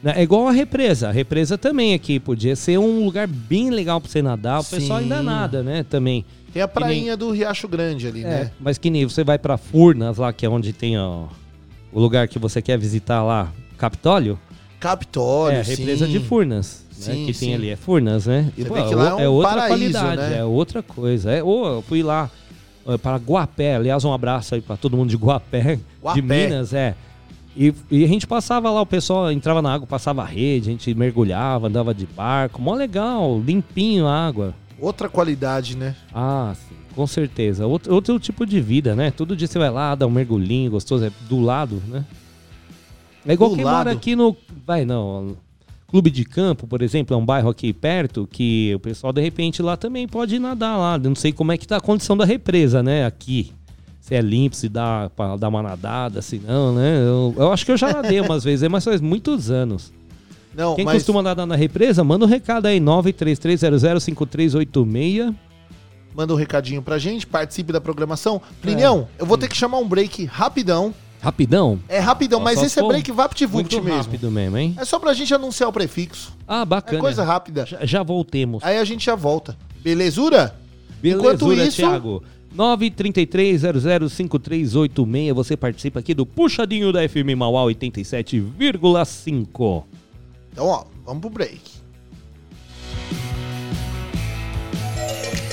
[0.00, 1.08] Né, É igual a represa.
[1.08, 4.60] A represa também aqui podia ser um lugar bem legal pra você nadar.
[4.60, 5.06] O pessoal Sim.
[5.06, 5.82] ainda nada, né?
[5.90, 6.24] Também.
[6.52, 8.50] tem a Que nem- prainha do Riacho Grande ali, É, né?
[8.60, 11.24] mas que nem você vai pra Furnas lá, que é onde tem ó,
[11.92, 14.38] o lugar que você quer visitar lá, Capitólio.
[14.78, 16.12] Capitólio, é, a represa sim.
[16.12, 16.84] de Furnas.
[17.06, 17.46] Né, Sim, que sim.
[17.46, 18.50] tem ali, é Furnas, né?
[18.54, 18.78] Que lá
[19.08, 20.38] é um é outra paraíso, qualidade, né?
[20.38, 21.30] é outra coisa.
[21.30, 22.30] É, ou eu fui lá
[22.84, 26.20] ó, para Guapé, aliás, um abraço aí pra todo mundo de Guapé, Guapé.
[26.20, 26.94] de Minas, é.
[27.56, 30.72] E, e a gente passava lá, o pessoal entrava na água, passava a rede, a
[30.72, 34.54] gente mergulhava, andava de barco, mó legal, limpinho a água.
[34.80, 35.94] Outra qualidade, né?
[36.14, 37.66] Ah, sim, com certeza.
[37.66, 39.10] Outro, outro tipo de vida, né?
[39.10, 42.04] Todo dia você vai lá, dá um mergulhinho gostoso, é do lado, né?
[43.26, 43.76] É igual Do quem lado?
[43.76, 44.36] mora aqui no.
[44.66, 45.36] Vai, não.
[45.92, 49.60] Clube de Campo, por exemplo, é um bairro aqui perto que o pessoal, de repente,
[49.60, 50.94] lá também pode nadar lá.
[50.94, 53.04] Eu não sei como é que tá a condição da represa, né?
[53.04, 53.52] Aqui.
[54.00, 56.96] Se é limpo, se dá pra dar uma nadada, se não, né?
[56.96, 59.92] Eu, eu acho que eu já nadei umas vezes, mas faz muitos anos.
[60.56, 65.34] Não, Quem mas costuma nadar na represa, manda um recado aí, 933005386.
[66.14, 68.40] manda um recadinho pra gente, participe da programação.
[68.62, 70.94] Plinião, eu vou ter que chamar um break rapidão.
[71.22, 71.78] Rapidão?
[71.88, 74.02] É rapidão, Ó, mas só esse é break VaptVupt Muito mesmo.
[74.02, 74.74] rápido mesmo, hein?
[74.76, 76.32] É só pra gente anunciar o prefixo.
[76.48, 76.98] Ah, É bacana.
[76.98, 77.64] coisa rápida.
[77.64, 78.60] Já, já voltemos.
[78.64, 79.56] Aí a gente já volta.
[79.80, 80.52] Belezura?
[81.02, 82.22] Enquanto Belezura, isso- Thiago.
[82.56, 85.32] 933005386.
[85.32, 89.84] Você participa aqui do Puxadinho da FM Mauá 87,5.
[90.52, 91.60] Então, ó, vamos pro break.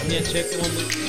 [0.07, 1.08] Minha checa é uma música.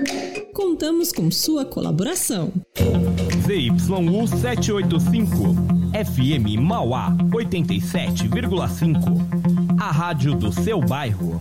[0.54, 2.52] Contamos com sua colaboração.
[3.44, 5.56] ZYU 785,
[6.06, 9.80] FM Mauá 87,5.
[9.80, 11.40] A rádio do seu bairro.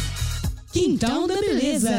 [0.71, 1.91] Quintal da Beleza.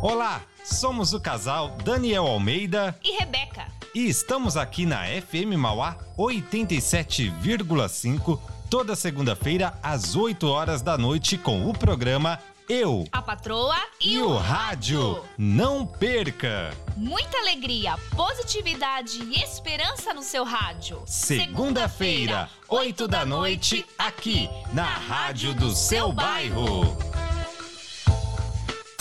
[0.00, 3.66] Olá, somos o casal Daniel Almeida E Rebeca.
[3.94, 8.38] e estamos aqui na FM Mauá 87,5
[8.70, 12.38] toda segunda-feira às 8 horas da noite com o programa
[12.68, 15.22] Eu A patroa e, e o rádio.
[15.36, 16.70] Não perca!
[16.96, 21.02] Muita alegria, positividade e esperança no seu rádio.
[21.04, 26.96] Segunda-feira, 8 da noite, aqui na Rádio do seu bairro.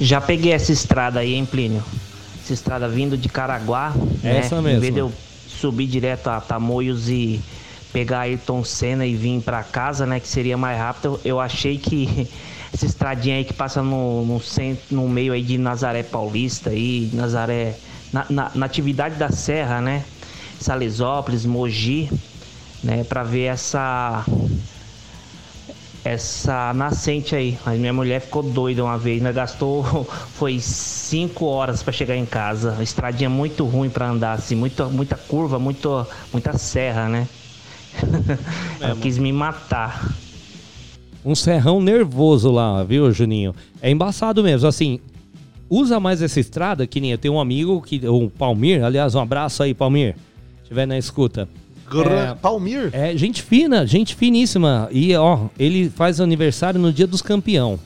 [0.00, 1.82] Já peguei essa estrada aí, hein, Plínio?
[2.42, 3.92] Essa estrada vindo de Caraguá.
[4.22, 4.38] né?
[4.38, 4.80] Essa Em mesmo.
[4.80, 5.12] vez de eu
[5.46, 7.40] subir direto a Tamoios e
[7.92, 10.20] pegar Ayrton Senna e vir pra casa, né?
[10.20, 12.28] Que seria mais rápido, eu achei que
[12.72, 17.10] essa estradinha aí que passa no, no centro, no meio aí de Nazaré Paulista aí,
[17.12, 17.74] Nazaré.
[18.12, 20.02] Na, na, na atividade da Serra, né?
[20.60, 22.10] Salesópolis, Mogi,
[22.82, 23.04] né?
[23.04, 24.24] Pra ver essa
[26.08, 27.58] essa nascente aí.
[27.64, 29.32] Mas minha mulher ficou doida uma vez, né?
[29.32, 29.84] Gastou
[30.34, 32.76] foi cinco horas para chegar em casa.
[32.78, 37.28] A estradinha muito ruim para andar, assim, muita, muita curva, muito, muita serra, né?
[38.80, 40.12] Ela quis me matar.
[41.24, 43.54] Um serrão nervoso lá, viu, Juninho?
[43.82, 45.00] É embaçado mesmo, assim.
[45.68, 49.20] Usa mais essa estrada, que nem eu tenho um amigo, que, o Palmir, aliás, um
[49.20, 51.48] abraço aí, Palmir, se estiver na escuta.
[51.90, 52.90] Gra- Palmir?
[52.92, 54.88] É, gente fina, gente finíssima.
[54.90, 57.78] E, ó, ele faz aniversário no dia dos campeão.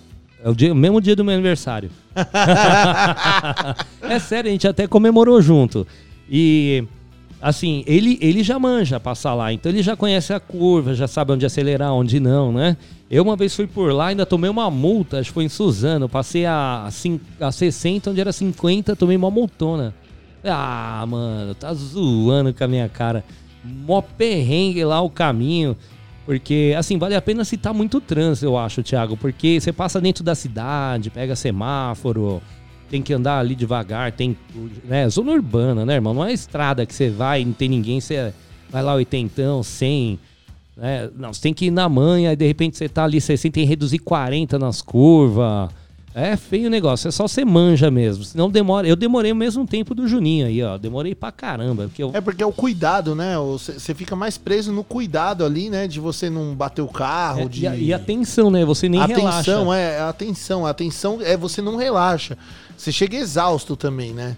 [0.45, 1.91] É o, dia, mesmo dia do meu aniversário.
[4.03, 5.87] é sério, a gente até comemorou junto.
[6.31, 6.85] E,
[7.41, 9.53] assim, ele, ele já manja passar lá.
[9.53, 12.77] Então ele já conhece a curva, já sabe onde acelerar, onde não, né?
[13.11, 16.09] Eu uma vez fui por lá, ainda tomei uma multa, acho que foi em Suzano.
[16.09, 19.95] Passei a, cin- a 60, onde era 50, tomei uma multona.
[20.45, 23.23] Ah, mano, tá zoando com a minha cara.
[23.65, 25.77] Mó perrengue lá o caminho.
[26.25, 29.17] Porque, assim, vale a pena tá muito trânsito, eu acho, Thiago.
[29.17, 32.41] Porque você passa dentro da cidade, pega semáforo,
[32.89, 34.37] tem que andar ali devagar, tem.
[34.85, 36.15] Né, zona urbana, né, irmão?
[36.15, 38.33] Não é estrada que você vai e não tem ninguém, você
[38.71, 40.19] vai lá oitentão, 100.
[40.77, 41.11] né?
[41.17, 43.65] Não, você tem que ir na manha, aí de repente você tá ali 60 tem
[43.65, 45.71] que reduzir 40 nas curvas.
[46.15, 48.23] É feio o negócio, é só você manja mesmo.
[48.25, 48.87] Senão demora.
[48.87, 50.77] Eu demorei o mesmo tempo do Juninho aí, ó.
[50.77, 51.85] Demorei pra caramba.
[51.85, 53.35] Porque eu, É porque é o cuidado, né?
[53.39, 55.89] Você fica mais preso no cuidado ali, né?
[55.89, 57.67] De você não bater o carro, É, de...
[57.67, 58.65] e, e atenção, né?
[58.65, 59.77] Você nem atenção, relaxa.
[59.77, 60.67] é, atenção.
[60.67, 62.37] A atenção é você não relaxa.
[62.77, 64.37] Você chega exausto também, né?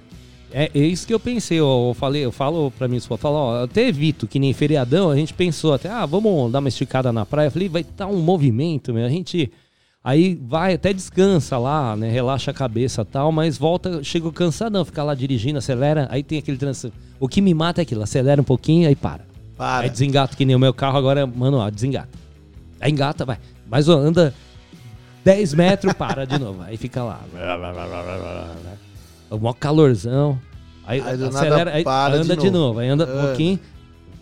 [0.53, 3.35] É, é isso que eu pensei, ó, eu falei, eu falo pra mim, eu falo,
[3.35, 7.13] ó, até evito que nem feriadão, a gente pensou até, ah, vamos dar uma esticada
[7.13, 7.49] na praia.
[7.49, 9.51] Eu falei, vai estar um movimento, meu, a gente
[10.05, 14.85] aí vai até descansa lá, né, relaxa a cabeça e tal, mas volta, chega cansadão,
[14.85, 16.93] fica lá dirigindo, acelera, aí tem aquele trânsito.
[17.19, 19.25] O que me mata é aquilo, acelera um pouquinho, aí para.
[19.57, 19.85] Para.
[19.85, 22.11] Aí desengata, que nem o meu carro agora, manual, desengata.
[22.81, 23.39] Aí engata, vai.
[23.67, 24.35] Mas ó, anda
[25.25, 26.61] 10 metros, para de novo.
[26.63, 27.21] Aí fica lá.
[29.31, 30.39] O maior calorzão.
[30.87, 32.67] Aí, Aí acelera, aí para anda de de novo.
[32.67, 32.79] novo.
[32.81, 33.27] Aí anda um Anda.
[33.29, 33.59] pouquinho,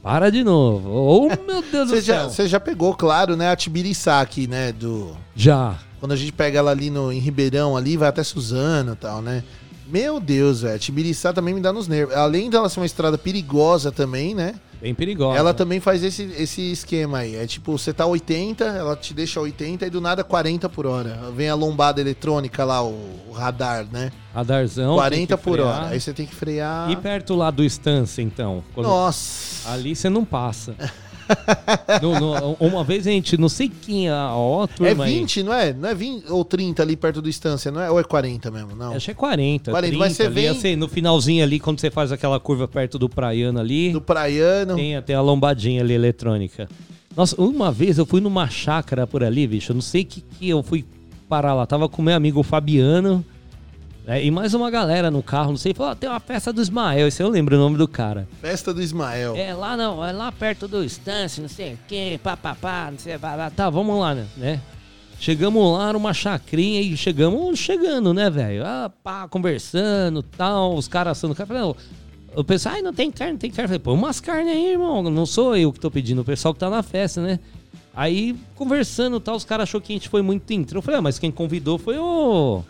[0.02, 0.90] para de novo.
[0.90, 2.30] Oh, meu Deus do já, céu.
[2.30, 3.50] você já pegou, claro, né?
[3.50, 4.72] A Tibiriçá aqui, né?
[4.72, 5.16] Do...
[5.34, 5.78] Já.
[6.00, 9.22] Quando a gente pega ela ali no, em Ribeirão, ali, vai até Suzano e tal,
[9.22, 9.44] né?
[9.92, 10.78] Meu Deus, velho.
[10.78, 12.16] Tibiriçá também me dá nos nervos.
[12.16, 14.54] Além dela ser uma estrada perigosa também, né?
[14.80, 15.38] Bem perigosa.
[15.38, 17.36] Ela também faz esse, esse esquema aí.
[17.36, 21.30] É tipo, você tá 80, ela te deixa 80 e do nada 40 por hora.
[21.36, 24.10] Vem a lombada eletrônica lá, o, radar, né?
[24.34, 24.94] Radarzão.
[24.94, 25.88] 40 tem que por hora.
[25.88, 26.90] Aí você tem que frear.
[26.90, 28.64] E perto lá do Estância, então?
[28.74, 29.70] Quando- Nossa.
[29.70, 30.74] Ali você não passa.
[32.02, 35.14] No- no- uma vez a gente, não sei quem, a ó, É turma aí.
[35.18, 35.72] 20, não é?
[35.72, 37.90] Não é 20 ou 30 ali perto do Estância, não é?
[37.90, 38.74] Ou é 40 mesmo?
[38.74, 38.92] Não.
[38.94, 39.70] Acho que é 40.
[39.70, 42.98] 40, 30, mas você vem- assim, no finalzinho ali, quando você faz aquela curva perto
[42.98, 43.92] do Praiano ali.
[43.92, 44.74] Do Praiano.
[44.76, 46.68] Tem até a lombadinha ali eletrônica.
[47.16, 49.72] Nossa, uma vez eu fui numa chácara por ali, bicho.
[49.72, 50.84] Eu não sei que que eu fui
[51.28, 51.66] parar lá.
[51.66, 53.24] Tava com meu amigo o Fabiano.
[54.06, 56.60] Né, e mais uma galera no carro, não sei, falou, "Ó, tem uma festa do
[56.60, 58.26] Ismael, esse eu lembro o nome do cara.
[58.40, 59.34] Festa do Ismael.
[59.36, 63.18] É lá não, é lá perto do Estância, não sei o que, papapá, não sei,
[63.18, 63.50] pá, pá.
[63.50, 64.60] tá, vamos lá, né, né?
[65.20, 68.64] Chegamos lá numa chacrinha e chegamos chegando, né, velho?
[68.66, 71.48] Ah, pá, conversando tal, os caras assando carne.
[71.48, 71.76] Falei, "Não,
[72.34, 73.68] O pessoal, ai, não tem carne, não tem carne.
[73.68, 75.02] Falei, põe umas carnes aí, irmão.
[75.02, 77.38] Não sou eu que tô pedindo, o pessoal que tá na festa, né?
[77.94, 80.78] Aí, conversando tal, os caras achou que a gente foi muito intro.
[80.78, 82.62] Eu falei, ah, mas quem convidou foi o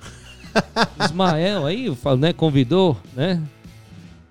[1.05, 2.33] Ismael aí, eu falo, né?
[2.33, 3.41] Convidou, né?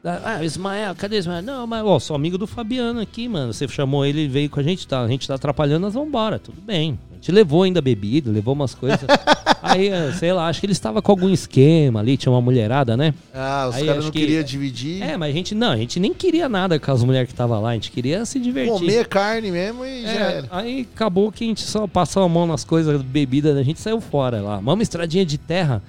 [0.04, 1.44] Ah, Ismael, cadê Ismael?
[1.44, 3.54] Não, mas, ó, sou amigo do Fabiano aqui, mano.
[3.54, 5.00] Você chamou ele, veio com a gente, tá?
[5.02, 6.40] A gente tá atrapalhando, nós vamos embora.
[6.40, 6.98] Tudo bem.
[7.12, 9.00] A gente levou ainda bebida, levou umas coisas.
[9.62, 12.98] Aí, eh, sei lá, acho que ele estava com algum esquema ali, tinha uma mulherada,
[12.98, 13.14] né?
[13.32, 15.04] Ah, os caras não que- queriam dividir.
[15.04, 17.62] É, mas a gente, não, a gente nem queria nada com as mulheres que estavam
[17.62, 18.72] lá, a gente queria se divertir.
[18.74, 20.48] Comer carne mesmo e já É, era.
[20.50, 24.02] aí acabou que a gente só passou a mão nas coisas, bebida, a gente saiu
[24.02, 24.58] fora lá.
[24.58, 25.80] Uma estradinha de terra,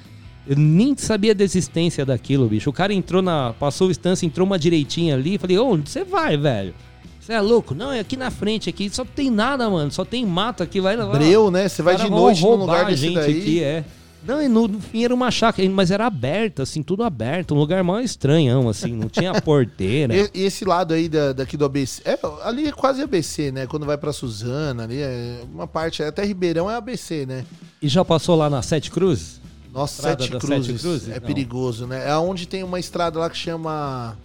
[0.47, 2.69] eu nem sabia da existência daquilo, bicho.
[2.69, 3.53] O cara entrou na.
[3.59, 5.39] Passou o estância, entrou uma direitinha ali.
[5.39, 6.75] Falei, ô, onde você vai, velho?
[7.21, 7.73] Você é louco?
[7.75, 9.93] Não, é aqui na frente, aqui só tem nada, mano.
[9.93, 11.07] Só tem mato aqui, vai lá.
[11.07, 11.69] Breu, né?
[11.69, 13.41] Você vai de noite num lugar desse gente daí.
[13.41, 13.85] aqui, é.
[14.25, 17.55] Não, e no, no fim era uma chácara, mas era aberta, assim, tudo aberto.
[17.55, 20.15] Um lugar mais estranhão, assim, não tinha porteira.
[20.15, 22.03] E, e esse lado aí da, daqui do ABC.
[22.05, 23.67] É, ali é quase ABC, né?
[23.67, 26.03] Quando vai pra Suzana, ali é uma parte.
[26.03, 27.45] Até Ribeirão é ABC, né?
[27.81, 29.42] E já passou lá na Sete Cruzes?
[29.73, 30.67] Nossa, Sete Cruzes.
[30.67, 31.09] Sete Cruzes?
[31.09, 31.27] É Não.
[31.27, 32.09] perigoso, né?
[32.11, 34.17] É onde tem uma estrada lá que chama.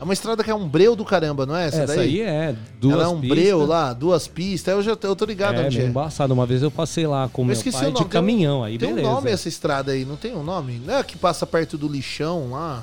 [0.00, 1.66] É uma estrada que é um breu do caramba, não é?
[1.68, 2.20] Essa, Essa daí?
[2.20, 3.38] aí é, duas Ela é um pistas.
[3.38, 4.74] breu lá, duas pistas.
[4.74, 5.84] Eu já eu tô ligado é, onde é.
[5.86, 6.34] embaçado.
[6.34, 8.04] Uma vez eu passei lá com Eu meu esqueci pai o nome.
[8.04, 9.08] de tem um- caminhão, aí tem beleza.
[9.08, 10.80] um nome essa estrada aí, não tem um nome?
[10.84, 12.82] Não é a que passa perto do lixão lá?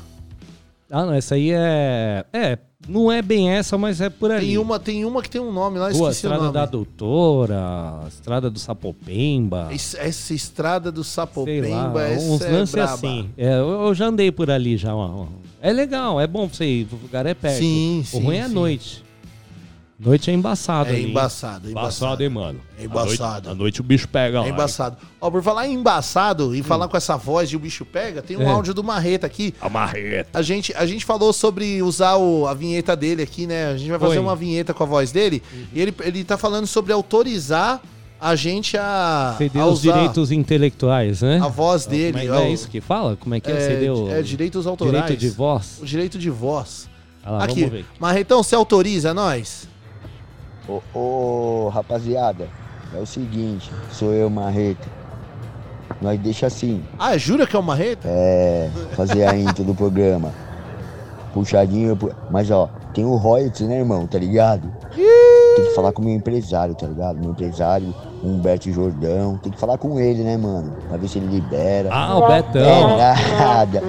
[0.89, 2.25] Ah, não, essa aí é...
[2.33, 4.47] É, não é bem essa, mas é por ali.
[4.47, 6.53] Tem uma, tem uma que tem um nome lá, Rua esqueci o Estrada nome.
[6.53, 9.67] da Doutora, Estrada do Sapopemba.
[9.71, 12.93] Essa, essa estrada do sei Sapopemba, lá, essa uns é lances braba.
[12.93, 13.29] assim.
[13.37, 14.95] É, eu, eu já andei por ali já.
[14.95, 15.27] ó, ó.
[15.61, 17.59] É legal, é bom pra você ir, o lugar é perto.
[17.59, 18.53] Sim, o sim, ruim é a sim.
[18.53, 19.03] noite.
[19.99, 21.09] Noite é embaçado É ali.
[21.09, 22.23] embaçado, é embaçado.
[22.23, 22.61] hein, mano?
[22.79, 23.49] É embaçado.
[23.49, 24.47] À noite, o bicho pega lá.
[24.47, 24.95] É embaçado.
[25.19, 28.37] Ó, por falar em embaçado e falar com essa voz de o bicho pega, tem
[28.37, 28.47] um Hum.
[28.47, 28.51] É.
[28.51, 29.53] áudio do Marreta aqui.
[29.59, 30.29] A marreta.
[30.39, 33.67] A gente, a gente falou sobre usar o- a vinheta dele aqui, né?
[33.67, 34.19] A gente vai fazer Foi.
[34.19, 34.29] Uhum.
[34.29, 35.43] uma vinheta com a voz dele.
[35.73, 37.81] E ele, ele tá falando sobre autorizar
[38.21, 41.39] a gente a, Ceder a os usar direitos intelectuais, né?
[41.43, 42.13] a voz dele.
[42.19, 42.39] Como é, ó.
[42.39, 43.17] não é isso que fala?
[43.17, 43.55] Como é que é?
[43.57, 44.93] É, Ceder o- é direitos autorais.
[45.03, 45.77] Direito de voz?
[45.81, 46.87] O direito de voz.
[47.21, 47.85] Ah lá, aqui, vamos ver.
[47.99, 49.67] Marretão, você autoriza nós?
[50.69, 52.47] Ô, ô, rapaziada,
[52.95, 54.87] é o seguinte, sou eu, Marreta.
[55.99, 58.07] Nós deixa assim, Ah, jura que é o Marreta?
[58.07, 60.31] é, fazer a intro do programa.
[61.33, 64.71] Puxadinho, pu- mas ó, tem o royalties, né, irmão, tá ligado?
[65.55, 67.17] Tem que falar com o meu empresário, tá ligado?
[67.19, 67.93] Meu empresário,
[68.23, 70.75] Humberto Jordão, tem que falar com ele, né, mano?
[70.87, 71.89] Pra ver se ele libera.
[71.91, 72.61] Ah, o Betão.
[72.61, 73.83] É nada.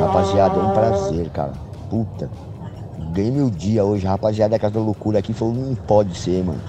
[0.00, 1.52] Rapaziada, é um prazer, cara.
[1.88, 2.30] Puta.
[3.12, 6.60] Ganhei meu dia hoje, rapaziada da Casa da Loucura aqui falou, não pode ser, mano.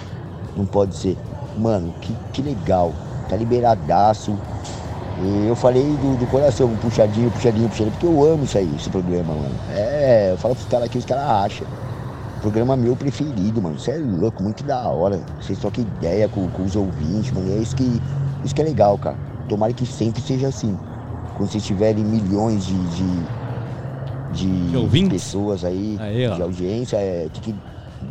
[0.58, 1.16] Não pode ser.
[1.58, 2.94] Mano, que, que legal.
[3.30, 4.36] Tá liberadaço.
[5.24, 8.90] E eu falei do, do coração, puxadinho, puxadinho, puxadinho, porque eu amo isso aí, esse
[8.90, 9.56] programa, mano.
[9.72, 11.68] É, eu falo pros caras aqui, os caras acham.
[12.42, 13.78] Programa meu preferido, mano.
[13.78, 15.20] Você é louco, muito da hora.
[15.40, 17.52] Vocês trocam ideia com, com os ouvintes, mano.
[17.52, 18.02] É isso que,
[18.44, 19.16] isso que é legal, cara.
[19.48, 20.76] Tomara que sempre seja assim.
[21.38, 23.26] Quando vocês tiverem milhões de, de,
[24.32, 24.72] de,
[25.10, 27.56] pessoas aí, Aí, de audiência, é, tem que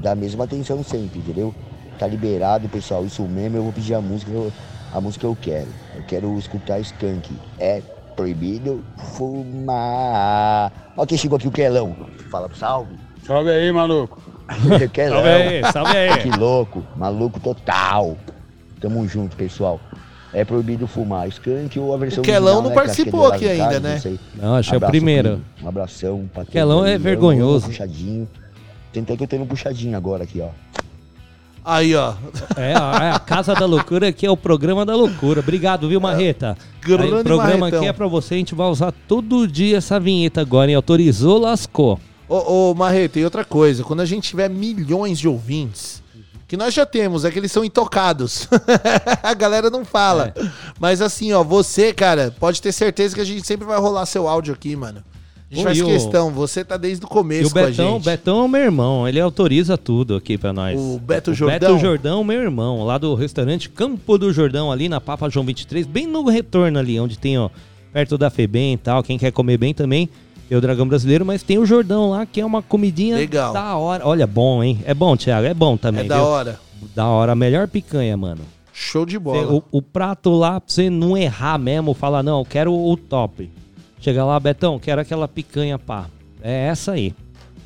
[0.01, 1.55] dar a mesma atenção sempre, entendeu?
[1.99, 3.05] Tá liberado, pessoal.
[3.05, 4.53] Isso mesmo, eu vou pedir a música, eu-
[4.93, 5.69] a música que eu quero.
[5.97, 7.31] Eu quero escutar Skank.
[7.59, 7.83] É
[8.17, 8.83] proibido
[9.15, 10.73] fumar.
[10.97, 11.95] Ó quem chegou aqui, o Quelão.
[12.31, 12.95] Fala pro salve.
[13.27, 14.21] Salve aí, maluco.
[14.93, 15.17] Quelão.
[15.23, 16.19] Salve aí, salve aí.
[16.23, 18.17] Que louco, maluco total.
[18.81, 19.79] Tamo junto, pessoal.
[20.33, 22.85] É proibido fumar Skank ou a versão O Quelão original, não né, que que é
[22.85, 23.95] participou aqui ainda, né?
[23.95, 24.21] não sei.
[24.41, 25.41] Não, acho que é o Abraço, primeiro.
[25.63, 27.67] Um abração pra Quelão é vergonhoso.
[27.67, 28.29] Puxadinho.
[28.93, 30.49] Tentei que eu tenho um puxadinho agora aqui, ó.
[31.65, 32.15] Aí, ó.
[32.57, 35.41] É, a, é a Casa da Loucura aqui é o programa da loucura.
[35.41, 36.57] Obrigado, viu, Marreta?
[36.81, 37.81] Grande Aí, o programa Marretão.
[37.81, 40.77] aqui é pra você, a gente vai usar todo dia essa vinheta agora, hein?
[40.77, 42.01] Autorizou, lascou.
[42.29, 46.03] Ô, ô Marreta, e outra coisa, quando a gente tiver milhões de ouvintes,
[46.51, 48.49] que nós já temos, é que eles são intocados.
[49.23, 50.35] a galera não fala.
[50.35, 50.49] É.
[50.81, 54.27] Mas assim, ó, você, cara, pode ter certeza que a gente sempre vai rolar seu
[54.27, 55.01] áudio aqui, mano.
[55.49, 57.67] A gente faz e o- questão, você tá desde o E começo o com a
[57.67, 58.01] Betão, o.
[58.01, 60.77] Betão é o meu irmão, ele autoriza tudo aqui pra nós.
[60.77, 61.71] O Beto O Jordão?
[61.71, 65.87] Beto Jordão, meu irmão, lá do restaurante Campo do Jordão, ali na Papa João 23,
[65.87, 67.49] bem no retorno ali, onde tem, ó,
[67.93, 70.09] perto da Febem e tal, quem quer comer bem também,
[70.51, 73.53] tem o Dragão Brasileiro, mas tem o Jordão lá, que é uma comidinha Legal.
[73.53, 74.05] da hora.
[74.05, 74.81] Olha, bom, hein?
[74.85, 76.25] É bom, Thiago, é bom também, É da viu?
[76.25, 76.61] hora.
[76.93, 78.41] Da hora, melhor picanha, mano.
[78.73, 79.53] Show de Cê- bola.
[79.53, 83.49] o, o prato lá, pra você não errar mesmo, falar, não, eu quero o top.
[84.01, 86.07] Chega lá, Betão, quero aquela picanha, pá.
[86.43, 87.15] É essa aí.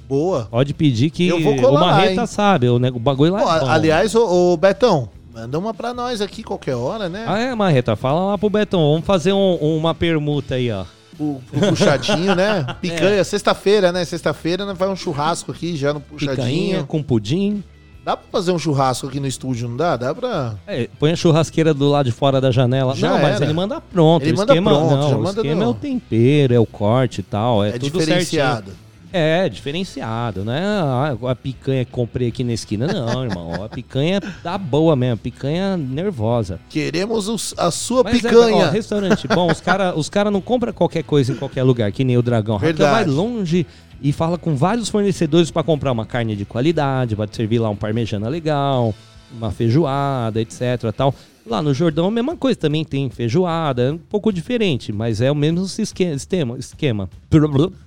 [0.07, 0.47] Boa.
[0.51, 2.27] Pode pedir que Eu vou o colar lá, Marreta hein?
[2.27, 3.67] sabe, o, o bagulho lá Pô, é bom.
[3.71, 7.25] aliás, ô, ô, Betão, manda uma pra nós aqui qualquer hora, né?
[7.27, 10.85] Ah, é, Marreta, fala lá pro Betão, vamos fazer um- uma permuta aí, ó.
[11.19, 12.65] O, puxadinho, né?
[12.81, 14.05] Picanha, sexta-feira, né?
[14.05, 16.87] Sexta-feira nós vai um churrasco aqui já no Picanha puxadinho.
[16.87, 17.63] com pudim.
[18.05, 19.97] Dá pra fazer um churrasco aqui no estúdio, não dá?
[19.97, 20.57] Dá pra.
[20.67, 22.95] É, põe a churrasqueira do lado de fora da janela.
[22.95, 23.45] Já não, mas era.
[23.47, 24.23] ele manda pronto.
[24.23, 26.59] Ele o manda esquema, pronto, não, já o manda esquema no- é o tempero, é
[26.61, 27.65] o corte e tal.
[27.65, 28.67] É, É tudo diferenciado.
[28.67, 28.84] certinho.
[29.17, 30.61] É, diferenciado, né?
[30.65, 33.63] Ah, A picanha que comprei aqui na esquina, não, irmão.
[33.63, 36.59] A picanha tá boa mesmo, picanha nervosa.
[36.69, 38.67] Queremos os- a sua Mas é, picanha.
[38.67, 42.03] ó, restaurante bom, os caras os cara não compram qualquer coisa em qualquer lugar, que
[42.03, 42.57] nem o Dragão.
[42.57, 43.65] Raquel vai longe
[44.03, 47.77] e fala com vários fornecedores pra comprar uma carne de qualidade, vai servir lá um
[47.77, 48.93] parmejana legal,
[49.33, 50.93] uma feijoada, etc.
[50.97, 51.15] tal.
[51.47, 55.31] Lá no Jordão a mesma coisa, também tem feijoada, é um pouco diferente, mas é
[55.31, 56.57] o mesmo esque- esquema.
[56.59, 57.09] Esquema.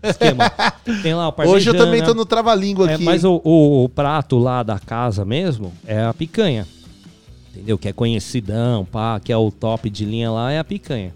[0.03, 0.51] esquema.
[1.01, 1.57] Tem lá o parmejana.
[1.57, 3.03] Hoje eu também tô no trava-língua É, aqui.
[3.03, 6.67] mas o, o- o prato lá da casa mesmo é a picanha.
[7.51, 7.79] Entendeu?
[7.79, 11.11] Que é conhecidão, pá, que é o top de linha lá, é a picanha.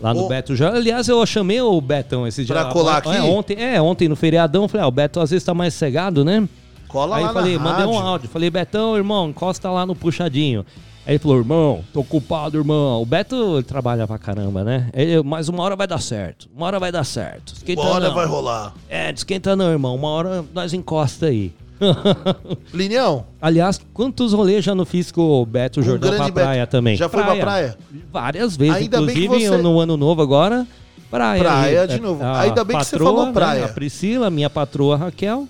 [0.00, 0.28] Lá no.
[0.28, 0.68] Beto já.
[0.74, 2.54] Aliás, eu chamei o Betão esse dia.
[2.54, 3.20] Pra colar é, aqui?
[3.20, 6.46] ontem, é, ontem no feriadão, falei, ah, o Beto às vezes tá mais cegado, né?
[6.86, 8.06] Cola Aí lá falei, mandei um rádio.
[8.06, 8.28] áudio.
[8.28, 10.64] Falei, Betão, irmão, encosta lá no puxadinho.
[11.08, 13.00] Aí ele falou, irmão, tô ocupado, irmão.
[13.00, 14.90] O Beto ele trabalha pra caramba, né?
[14.92, 16.46] Ele, mas uma hora vai dar certo.
[16.54, 17.54] Uma hora vai dar certo.
[17.54, 18.14] Esquenta Uma hora não.
[18.14, 18.74] vai rolar.
[18.90, 19.94] É, esquenta não, irmão.
[19.94, 21.50] Uma hora nós encosta aí.
[22.70, 26.72] Plinião, Aliás, quantos rolês já não fiz com o Beto Jordão pra praia Beto.
[26.72, 26.96] também?
[26.96, 27.78] Já foi pra praia?
[28.12, 28.74] Várias vezes.
[28.76, 30.66] Ainda bem que Inclusive, você- no ano novo agora,
[31.10, 31.40] praia.
[31.42, 32.22] Praia de novo.
[32.22, 33.64] A Ainda bem que você patroa, falou né, praia.
[33.64, 35.46] a Priscila, minha patroa Raquel,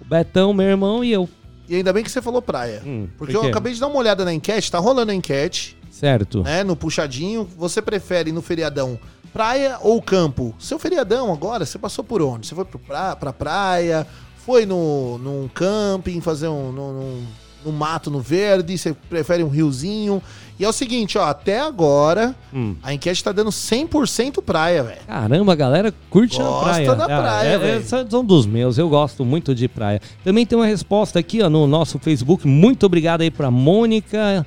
[0.00, 1.28] o Betão, meu irmão e eu.
[1.72, 2.82] E ainda bem que você falou praia.
[2.84, 5.76] Hum, porque por eu acabei de dar uma olhada na enquete, tá rolando a enquete,
[5.90, 6.42] Certo.
[6.42, 6.62] né?
[6.62, 7.48] No puxadinho.
[7.56, 8.98] Você prefere no feriadão
[9.32, 10.54] praia ou campo?
[10.58, 12.46] Seu feriadão agora, você passou por onde?
[12.46, 14.06] Você foi pra, pra praia?
[14.44, 16.72] Foi no, num camping, fazer um.
[16.72, 17.26] Num, num-
[17.64, 18.76] no mato, no verde?
[18.76, 20.22] Você prefere um riozinho?
[20.58, 22.76] E é o seguinte, ó, até agora Hum.
[22.82, 25.00] a enquete tá dando 100% praia, velho.
[25.06, 26.94] Caramba, a galera curte a Gosta praia.
[26.94, 27.82] da praia, é, velho.
[27.82, 30.00] é, são dos meus, eu gosto muito de praia.
[30.22, 32.46] Também tem uma resposta aqui ó, no nosso Facebook.
[32.46, 34.46] Muito obrigado aí pra Mônica.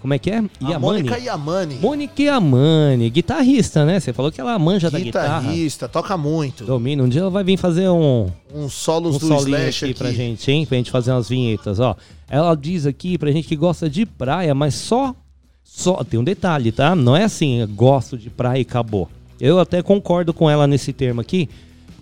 [0.00, 0.38] Como é que é?
[0.38, 0.80] A Yamani.
[0.80, 1.74] Mônica Yamani.
[1.76, 4.00] Mônica Yamani, guitarrista, né?
[4.00, 5.40] Você falou que ela manja da guitarra.
[5.40, 6.64] Guitarrista, toca muito.
[6.64, 7.02] Domina.
[7.02, 9.94] Um dia ela vai vir fazer um, Uns solos um do Slash aqui, aqui.
[9.94, 10.66] pra gente, hein?
[10.66, 11.96] Pra gente fazer umas vinhetas, ó.
[12.28, 15.14] Ela diz aqui pra gente que gosta de praia, mas só.
[15.62, 16.02] Só.
[16.02, 16.96] Tem um detalhe, tá?
[16.96, 19.08] Não é assim, gosto de praia e acabou.
[19.40, 21.48] Eu até concordo com ela nesse termo aqui.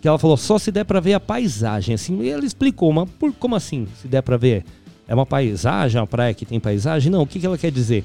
[0.01, 1.95] Que ela falou, só se der pra ver a paisagem.
[1.95, 4.65] Assim, e ela explicou, mas por, como assim, se der pra ver?
[5.09, 7.11] É uma paisagem, uma praia que tem paisagem?
[7.11, 8.05] Não, o que, que ela quer dizer?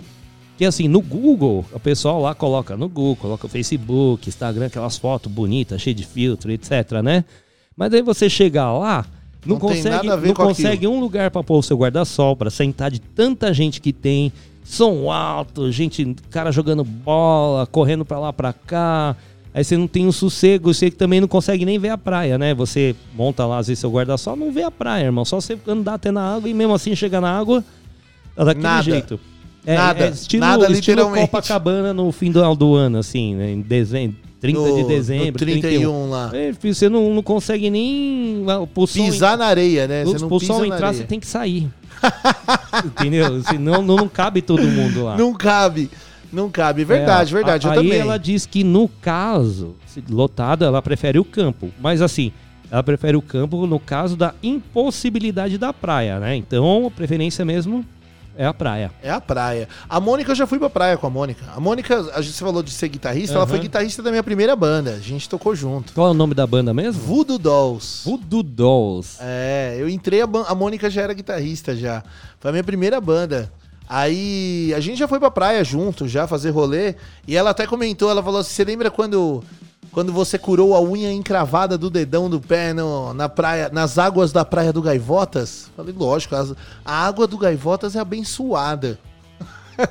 [0.58, 4.97] Que assim, no Google, o pessoal lá coloca no Google, coloca o Facebook, Instagram, aquelas
[4.97, 7.26] fotos bonitas, cheias de filtro, etc, né?
[7.76, 9.06] Mas aí você chegar lá,
[9.43, 10.34] Não, Não consegue, não aquilo.
[10.36, 14.32] consegue um lugar pra pôr o seu guarda-sol, pra sentar de tanta gente que tem,
[14.64, 19.16] som alto, gente, cara jogando bola, correndo pra lá pra cá.
[19.54, 22.54] Aí você não tem um sossego, você também não consegue nem ver a praia, né?
[22.54, 25.26] Você monta lá, às vezes, seu guarda-sol, não vê a praia, irmão.
[25.26, 27.64] Só você andar até na água e mesmo assim chegar na água,
[28.36, 28.84] tá daquele Nada.
[28.84, 29.20] jeito.
[29.66, 30.06] É, Nada.
[30.06, 31.12] é estilo, Nada, estilo.
[31.12, 33.52] Copacabana no fim do, do ano, assim, né?
[33.52, 36.32] Em dezembro, 30 No- de dezembro, 31 31 lá.
[36.34, 40.06] É, você não, não consegue nem ah, Pisar na areia, né?
[40.06, 40.93] Você não pro sol entrar, areia.
[40.93, 41.70] você tem que sair.
[42.86, 43.43] Entendeu?
[43.43, 45.18] Senão não, não cabe todo mundo lá.
[45.18, 45.91] Não cabe.
[46.32, 46.84] Não cabe.
[46.84, 47.68] Verdade, É, verdade.
[47.68, 48.00] a- eu aí também.
[48.00, 49.76] ela diz que no caso,
[50.10, 51.70] lotado, ela prefere o campo.
[51.82, 52.32] Mas assim,
[52.70, 56.36] ela prefere o campo no caso da impossibilidade da praia, né?
[56.36, 57.86] Então, a preferência mesmo
[58.38, 58.90] é a praia.
[59.04, 59.68] É a praia.
[59.90, 61.44] A Mônica, eu já fui pra praia com a Mônica.
[61.54, 63.50] A Mônica, a gente falou de ser guitarrista, ela Aham.
[63.50, 64.92] foi guitarrista da minha primeira banda.
[64.92, 65.92] A gente tocou junto.
[65.94, 67.02] Qual é o nome da banda mesmo?
[67.04, 68.04] Voodoo Dolls.
[68.10, 69.18] Voodoo Dolls.
[69.20, 72.02] É, eu entrei, a, a Mônica já era guitarrista já.
[72.40, 73.52] Foi a minha primeira banda.
[73.94, 76.96] Aí a gente já foi pra praia junto, já fazer rolê.
[77.28, 79.44] E ela até comentou, ela falou assim: você lembra quando,
[79.92, 84.32] quando você curou a unha encravada do dedão do pé no- na praia, nas águas
[84.32, 85.70] da praia do Gaivotas?
[85.76, 86.54] Falei, lógico, as-
[86.86, 88.98] a água do Gaivotas é abençoada.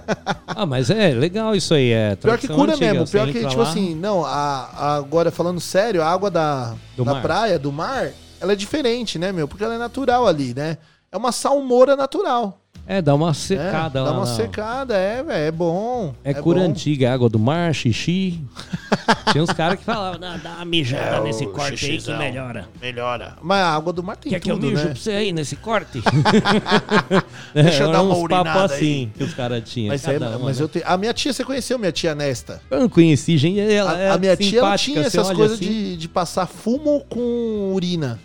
[0.46, 1.90] Ah, mas é legal isso aí.
[1.90, 3.09] É Pior que cura antiga, mesmo.
[3.09, 4.30] Pior que, tipo lá- assim, não, a,
[4.72, 7.22] a- agora falando sério, a água da, Do da mar.
[7.22, 9.48] praia, do mar, ela é diferente, né, meu?
[9.48, 10.78] Porque ela é natural ali, né?
[11.11, 12.59] É uma salmoura natural.
[12.93, 14.11] É, dá uma É, secada dá lá.
[14.11, 16.12] uma na- secada, é, velho, é bom.
[16.24, 16.67] É, cura bom.
[16.67, 18.41] antiga, água do mar, xixi.
[19.30, 22.18] Tinha uns caras que falavam, dá uma mijada É, nesse corte aí que xixizão.
[22.18, 22.68] melhora.
[22.83, 23.37] Melhora.
[23.41, 24.91] Mas a água do mar tem Quer que eu tudo, mijo né?
[24.91, 26.03] pra você aí nesse corte?
[27.54, 28.76] Deixa eu dar uma uns urinada papos aí.
[28.79, 29.88] assim que os caras tinham.
[29.88, 30.64] Mas, é, cada um, mas né?
[30.64, 32.61] eu te- a minha tia, você conheceu minha tia Nesta?
[32.71, 33.61] Eu não conheci, gente.
[33.61, 37.72] Ela A, é a minha tia tinha essas coisas assim, de, de passar fumo com
[37.72, 38.18] urina.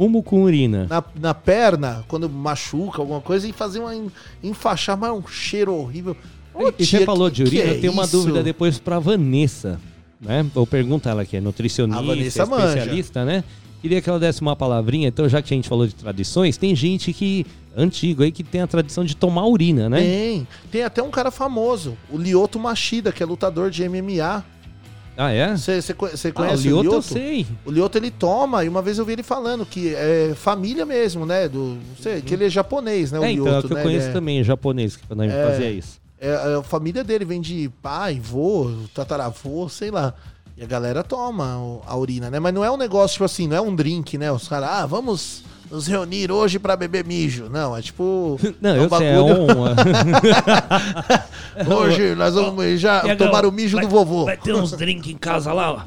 [0.00, 0.86] Fumo com urina.
[0.88, 4.10] na, na perna, quando machuca alguma coisa, e fazer uma en-
[4.42, 6.16] enfaixar, mas é um cheiro horrível.
[6.54, 8.12] Ô, E tia, você falou de urina, é eu tenho uma isso?
[8.16, 9.78] dúvida depois pra Vanessa,
[10.18, 10.44] né?
[10.54, 12.66] Vou perguntar ela que é nutricionista, A Vanessa manja.
[12.78, 13.44] especialista, né?
[13.82, 16.74] Queria que ela desse uma palavrinha, então já que a gente falou de tradições, tem
[16.74, 17.44] gente que,
[17.76, 20.00] antigo aí, que tem a tradição de tomar urina, né?
[20.00, 20.48] Tem.
[20.70, 24.44] Tem até um cara famoso, o Lioto Machida, que é lutador de MMA.
[25.22, 25.54] Ah, é?
[25.56, 26.96] Você conhece Ah, o o Lioto Lioto?
[26.96, 27.46] eu sei.
[27.66, 31.26] O Lioto ele toma, e uma vez eu vi ele falando que é família mesmo,
[31.26, 31.46] né?
[31.46, 33.18] Do, não sei, que ele é japonês, né?
[33.20, 33.82] O é, então, é o Lioto, que eu né?
[33.82, 35.46] conheço Ele é- também, japonês, que também É.
[35.46, 36.00] fazia isso.
[36.18, 40.14] É, é, a família dele vem de pai, vô, tataravô, sei lá.
[40.56, 42.38] E a galera toma a urina, né?
[42.38, 44.30] Mas não é um negócio, tipo assim, não é um drink, né?
[44.32, 47.48] Os caras, ah, vamos nos reunir hoje pra beber mijo.
[47.48, 48.38] Não, é tipo.
[48.60, 49.74] Não, é eu sei, é uma.
[51.78, 54.24] hoje nós vamos mijar, Tiagão, tomar o mijo vai- do vovô.
[54.24, 55.80] Vai ter uns drinks em casa lá, ó.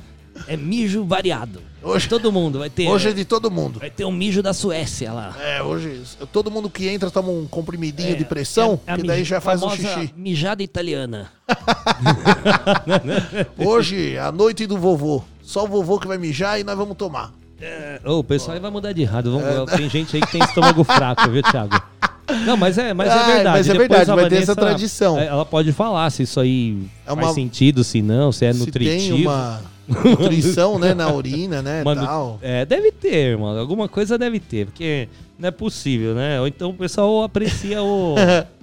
[0.48, 1.62] É mijo variado.
[1.86, 2.88] Hoje, Todo mundo vai ter.
[2.88, 3.80] hoje é de todo mundo.
[3.80, 5.36] Vai ter um mijo da Suécia lá.
[5.40, 6.02] É, hoje
[6.32, 9.42] todo mundo que entra toma um comprimidinho É, de pressão, é a que daí já
[9.42, 10.14] faz um xixi.
[10.16, 11.30] Mijada italiana.
[13.58, 15.24] Hoje, a noite do vovô.
[15.42, 17.34] Só o vovô que vai mijar e nós vamos tomar.
[18.06, 19.32] Ô, o pessoal aí vai mudar de errado.
[19.32, 19.78] Vamos- É.
[19.78, 21.82] Tem gente aí que tem estômago fraco, viu, Thiago?
[22.46, 23.58] Não, mas é, mas é verdade.
[23.58, 25.20] mas é Depois verdade, vai ter essa tradição.
[25.20, 28.54] é, Ela pode falar se isso aí É uma- faz sentido, se não, se é
[28.54, 29.16] Se nutritivo.
[29.16, 32.40] tem uma nutrição, né, na urina, né, Uma nu- tal.
[32.42, 33.58] É, deve ter, irmão.
[33.58, 35.08] Alguma coisa deve ter, porque
[35.38, 36.40] não é possível, né?
[36.40, 38.16] Ou então o pessoal aprecia o.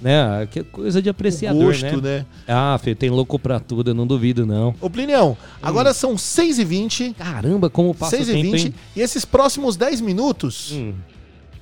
[0.00, 0.46] né?
[0.50, 2.18] Que coisa de apreciador, gosto, né?
[2.18, 2.26] né?
[2.46, 4.74] Ah, filho, tem louco pra tudo, eu não duvido, não.
[4.80, 7.14] Ô, Plinião, agora são 6h20.
[7.14, 8.66] Caramba, como passa o tempo, 6h20.
[8.66, 8.74] hein?
[8.96, 10.92] E esses próximos 10 minutos, Hum.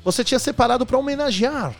[0.05, 1.75] você tinha separado pra homenagear.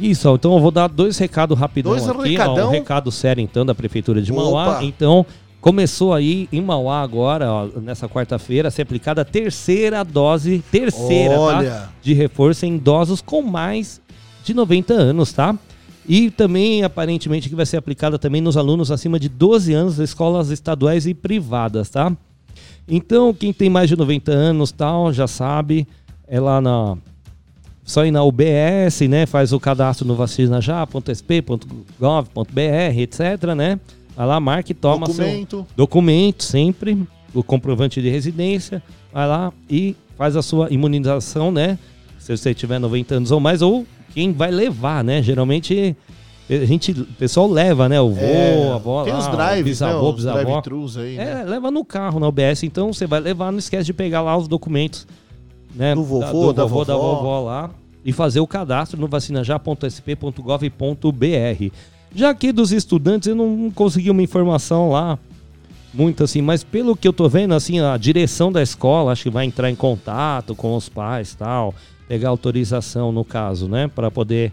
[0.00, 2.18] Isso, ó, então eu vou dar dois recados rapidão Dois aqui.
[2.18, 2.68] ó, recadão.
[2.68, 4.70] um recado sério, então, da Prefeitura de Mauá.
[4.76, 4.84] Opa.
[4.84, 5.26] Então,
[5.60, 11.36] começou aí em Mauá agora, ó, nessa quarta-feira, a ser aplicada a terceira dose, terceira,
[11.36, 11.88] tá?
[12.00, 14.00] De reforço em idosos com mais
[14.42, 15.54] de 90 anos, tá?
[16.08, 20.10] E também, aparentemente, que vai ser aplicada também nos alunos acima de 12 anos das
[20.10, 22.12] escolas estaduais e privadas, tá?
[22.88, 25.86] Então, quem tem mais de 90 anos, tal, já sabe,
[26.26, 26.96] é lá na
[27.84, 29.26] só ir na UBS, né?
[29.26, 33.20] Faz o cadastro no vacinajá.sp.gov.br, etc,
[33.56, 33.78] né?
[34.16, 35.56] Vai lá, marca e toma Documento.
[35.56, 41.76] seu documento sempre, o comprovante de residência, vai lá e faz a sua imunização, né?
[42.18, 45.22] Se você tiver 90 anos ou mais, ou quem vai levar, né?
[45.22, 45.96] Geralmente
[46.50, 48.00] a gente, o pessoal leva, né?
[48.00, 50.08] O vô, É, a avó tem lá, os o drives, bisavô, né?
[50.08, 50.42] Os bisavó.
[50.42, 51.40] drive-thrus aí, né?
[51.40, 54.36] É, leva no carro, na UBS, então você vai levar, não esquece de pegar lá
[54.36, 55.06] os documentos,
[55.74, 55.94] né?
[55.94, 57.14] Do vovô, da vovô, da vovó.
[57.16, 57.70] vovó lá
[58.04, 61.70] e fazer o cadastro no vacinajá.sp.gov.br.
[62.14, 65.18] Já aqui dos estudantes, eu não consegui uma informação lá
[65.94, 69.30] muito assim, mas pelo que eu tô vendo, assim, a direção da escola acho que
[69.30, 71.74] vai entrar em contato com os pais tal,
[72.12, 74.52] pegar autorização no caso, né, para poder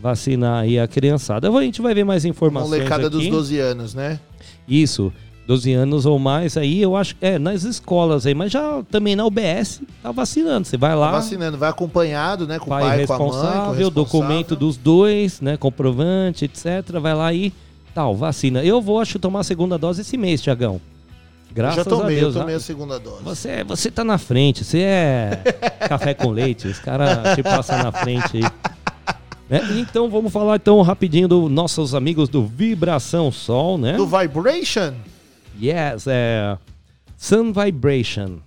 [0.00, 1.50] vacinar aí a criançada.
[1.50, 3.16] A gente vai ver mais informações Molecada aqui.
[3.16, 4.20] dos 12 anos, né?
[4.68, 5.12] Isso,
[5.44, 9.26] 12 anos ou mais aí, eu acho, é, nas escolas aí, mas já também na
[9.26, 10.68] UBS tá vacinando.
[10.68, 12.60] Você vai lá, Tá vacinando, vai acompanhado, né?
[12.60, 13.90] Com o pai, pai, com a mãe, com o responsável, responsável.
[13.90, 16.92] documento dos dois, né, comprovante, etc.
[17.02, 17.52] Vai lá e
[17.92, 18.62] tal, vacina.
[18.62, 20.80] Eu vou, acho, tomar a segunda dose esse mês, Tiagão.
[21.52, 22.34] Graças já tomei, a Deus.
[22.34, 23.22] eu tomei ah, a segunda dose.
[23.24, 25.42] Você, você tá na frente, você é
[25.88, 28.44] café com leite, os caras te passam na frente aí.
[29.48, 29.60] Né?
[29.80, 33.94] Então vamos falar então rapidinho dos nossos amigos do Vibração Sol, né?
[33.94, 34.94] Do Vibration?
[35.60, 36.56] Yes, é
[37.16, 38.38] Sun Vibration,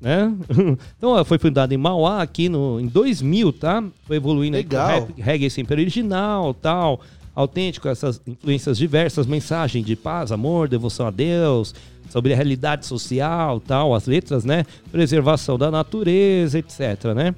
[0.00, 0.32] né?
[0.96, 3.82] Então foi fundado em Mauá aqui no, em 2000, tá?
[4.06, 5.08] Foi evoluindo aí com Legal.
[5.18, 7.00] reggae sempre original, tal,
[7.36, 11.74] autêntico, essas influências diversas, mensagem de paz, amor, devoção a Deus,
[12.08, 14.64] sobre a realidade social, tal, as letras, né?
[14.90, 17.34] Preservação da natureza, etc, né?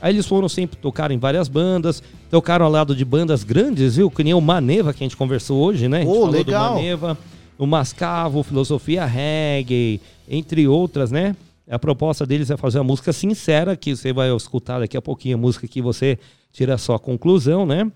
[0.00, 4.10] Aí eles foram sempre tocar em várias bandas, tocaram ao lado de bandas grandes, viu?
[4.10, 5.98] Que nem o Maneva, que a gente conversou hoje, né?
[5.98, 6.74] A gente Ô, falou do legal.
[6.74, 7.18] Maneva,
[7.58, 11.36] o Mascavo, Filosofia Reggae, entre outras, né?
[11.68, 15.36] A proposta deles é fazer uma música sincera, que você vai escutar daqui a pouquinho,
[15.36, 16.18] a música que você
[16.52, 17.90] tira a sua conclusão, né?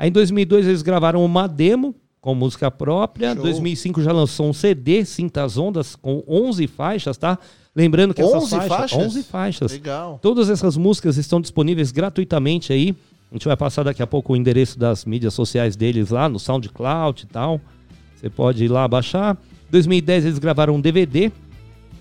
[0.00, 3.32] Aí em 2002 eles gravaram uma demo com música própria.
[3.32, 3.42] Em Show.
[3.42, 7.38] 2005 já lançou um CD, Cintas Ondas, com 11 faixas, tá?
[7.76, 8.98] Lembrando que essas 11 faixas, faixas?
[8.98, 9.72] 11 faixas.
[9.72, 10.18] Legal.
[10.22, 12.96] Todas essas músicas estão disponíveis gratuitamente aí.
[13.30, 16.38] A gente vai passar daqui a pouco o endereço das mídias sociais deles lá no
[16.38, 17.60] SoundCloud e tal.
[18.16, 19.36] Você pode ir lá baixar.
[19.68, 21.30] Em 2010 eles gravaram um DVD,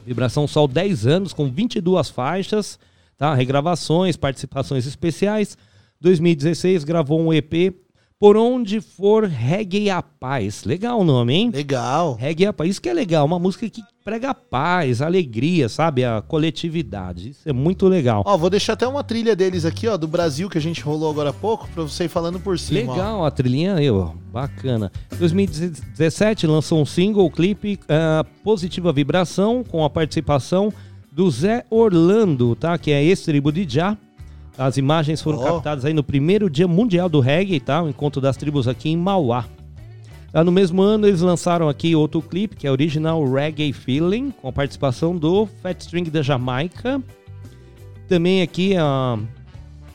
[0.06, 2.80] Vibração Sol 10 anos, com 22 faixas,
[3.18, 3.34] tá?
[3.36, 5.58] Regravações, participações especiais.
[6.00, 7.76] 2016 gravou um EP
[8.20, 10.66] Por Onde For Reggae a Paz.
[10.66, 11.52] Legal o nome, hein?
[11.54, 12.16] Legal.
[12.20, 12.72] Reggae a Paz.
[12.72, 16.04] Isso que é legal, uma música que prega a paz, a alegria, sabe?
[16.04, 17.30] A coletividade.
[17.30, 18.22] Isso é muito legal.
[18.26, 21.10] Ó, vou deixar até uma trilha deles aqui, ó, do Brasil que a gente rolou
[21.10, 22.92] agora há pouco, pra você ir falando por cima.
[22.92, 22.96] ó.
[22.96, 24.92] Legal, a trilhinha aí, ó, bacana.
[25.18, 30.74] 2017 lançou um single, clipe, ah, Positiva Vibração, com a participação
[31.10, 32.78] do Zé Orlando, tá?
[32.78, 33.98] Que é ex-tribo de Já.
[34.60, 35.44] As imagens foram Ó.
[35.54, 37.82] captadas aí no primeiro dia mundial do reggae, tá?
[37.82, 39.46] O encontro das tribos aqui em Mauá.
[40.34, 44.50] Ah, no mesmo ano, eles lançaram aqui outro clipe, que é Original Reggae Feeling, com
[44.50, 47.02] a participação do Fat String da Jamaica.
[48.10, 49.18] Também aqui, ah,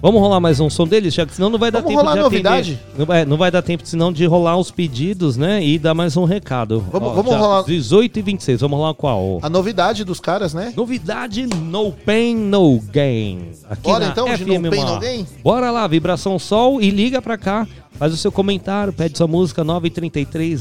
[0.04, 2.16] Vamos rolar mais um som deles, já que senão não vai dar Vamos tempo rolar
[2.18, 2.74] de novidade?
[2.74, 3.00] atender.
[3.00, 5.64] Não vai, não vai dar tempo senão de rolar os pedidos, né?
[5.64, 6.84] E dar mais um recado.
[6.92, 9.40] Vamos- vamos já rolar- 18 e 26, vamos rolar qual?
[9.42, 10.74] A novidade dos caras, né?
[10.76, 13.52] Novidade No Pain No Gain.
[13.70, 15.00] Aqui Bora então de FM No Pain, No.
[15.00, 15.26] Gain?
[15.42, 17.66] Bora lá, Vibração Sol e liga pra cá.
[17.94, 20.60] Faz o seu comentário, pede sua música 933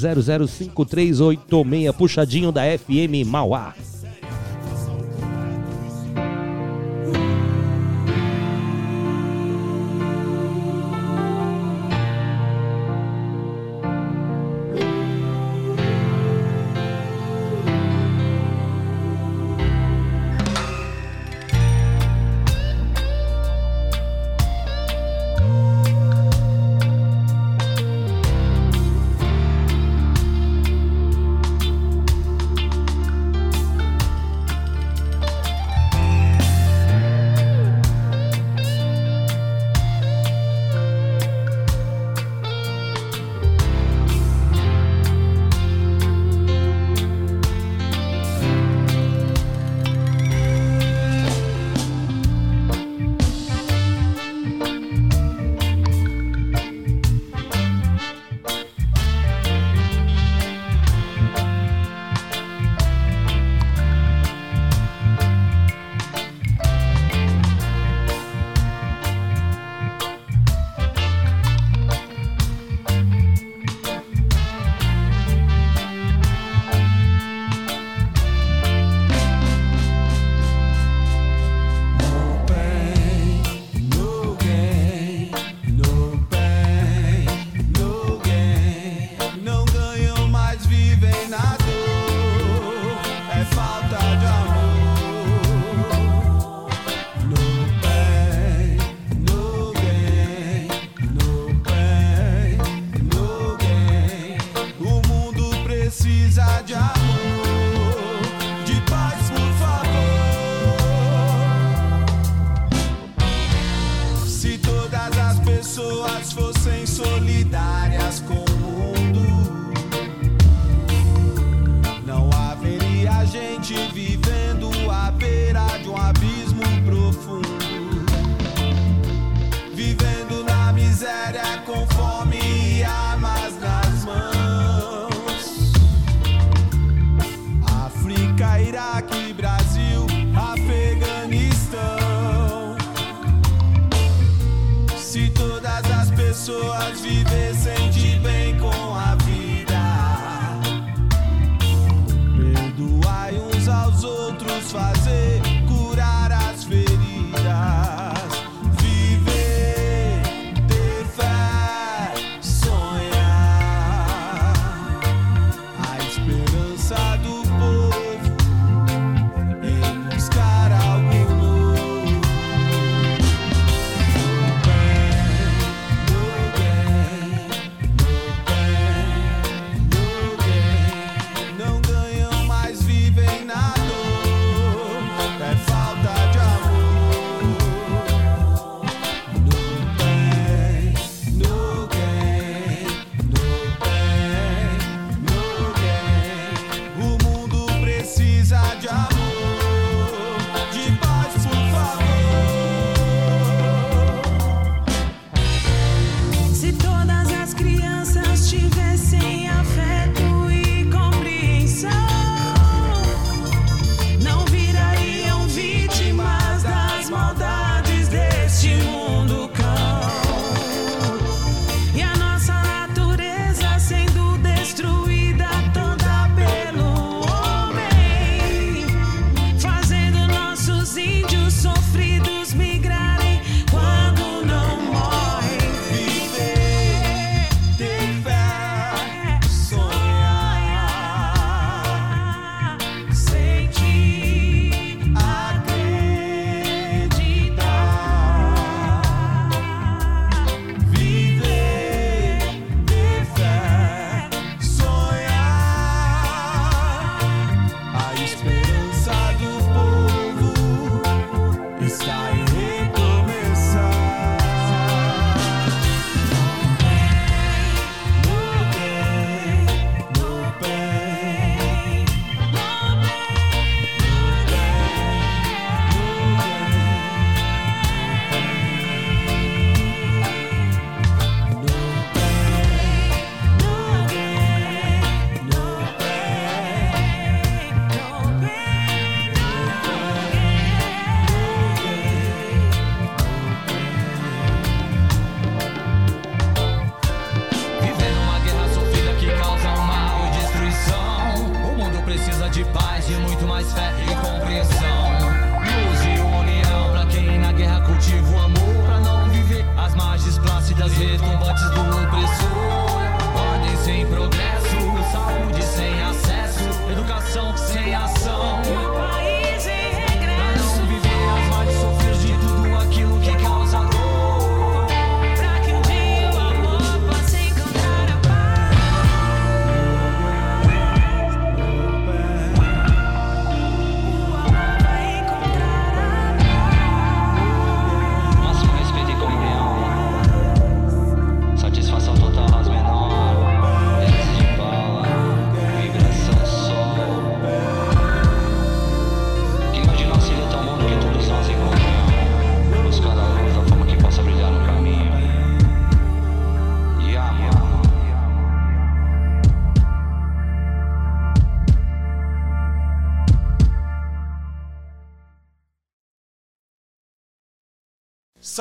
[0.49, 3.75] 005386, puxadinho da FM Mauá.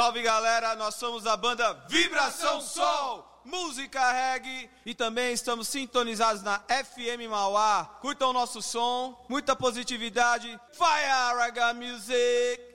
[0.01, 6.57] Salve galera, nós somos a banda Vibração Sol, música reggae e também estamos sintonizados na
[6.57, 7.85] FM Mauá.
[8.01, 10.59] Curtam o nosso som, muita positividade.
[10.73, 12.70] Fire Raga Music!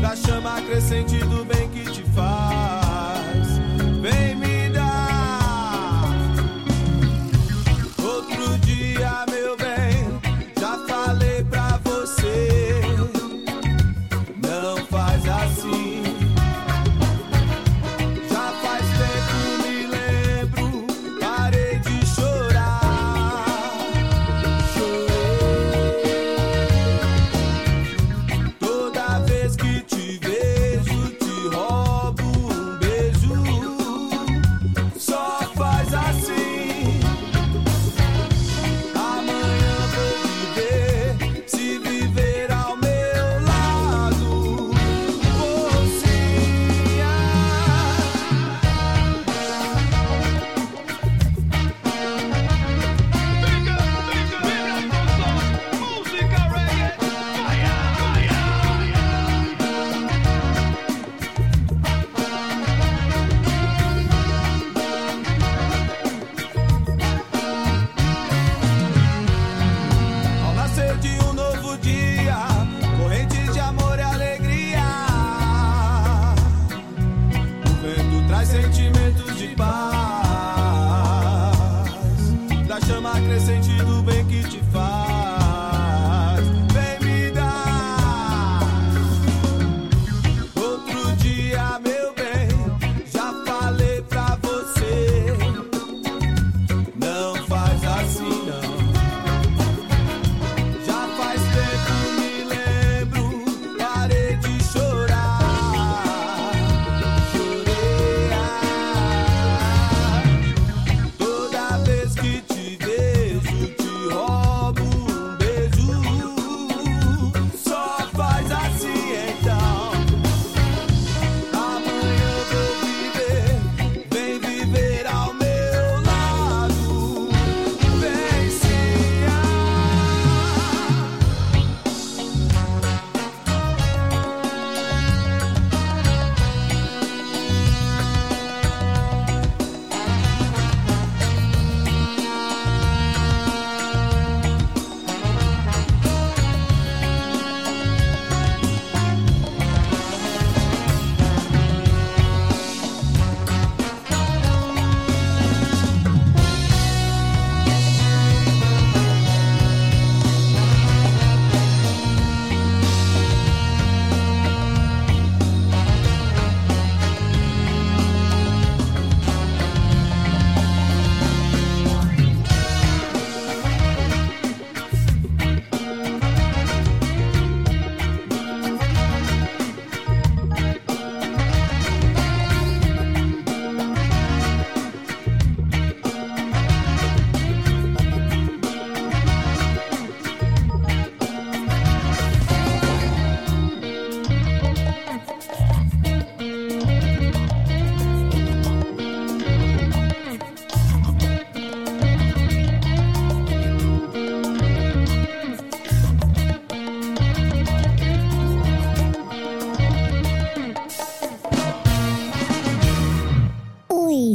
[0.00, 1.59] da chama crescente do bem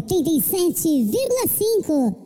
[0.08, 2.25] 87,5.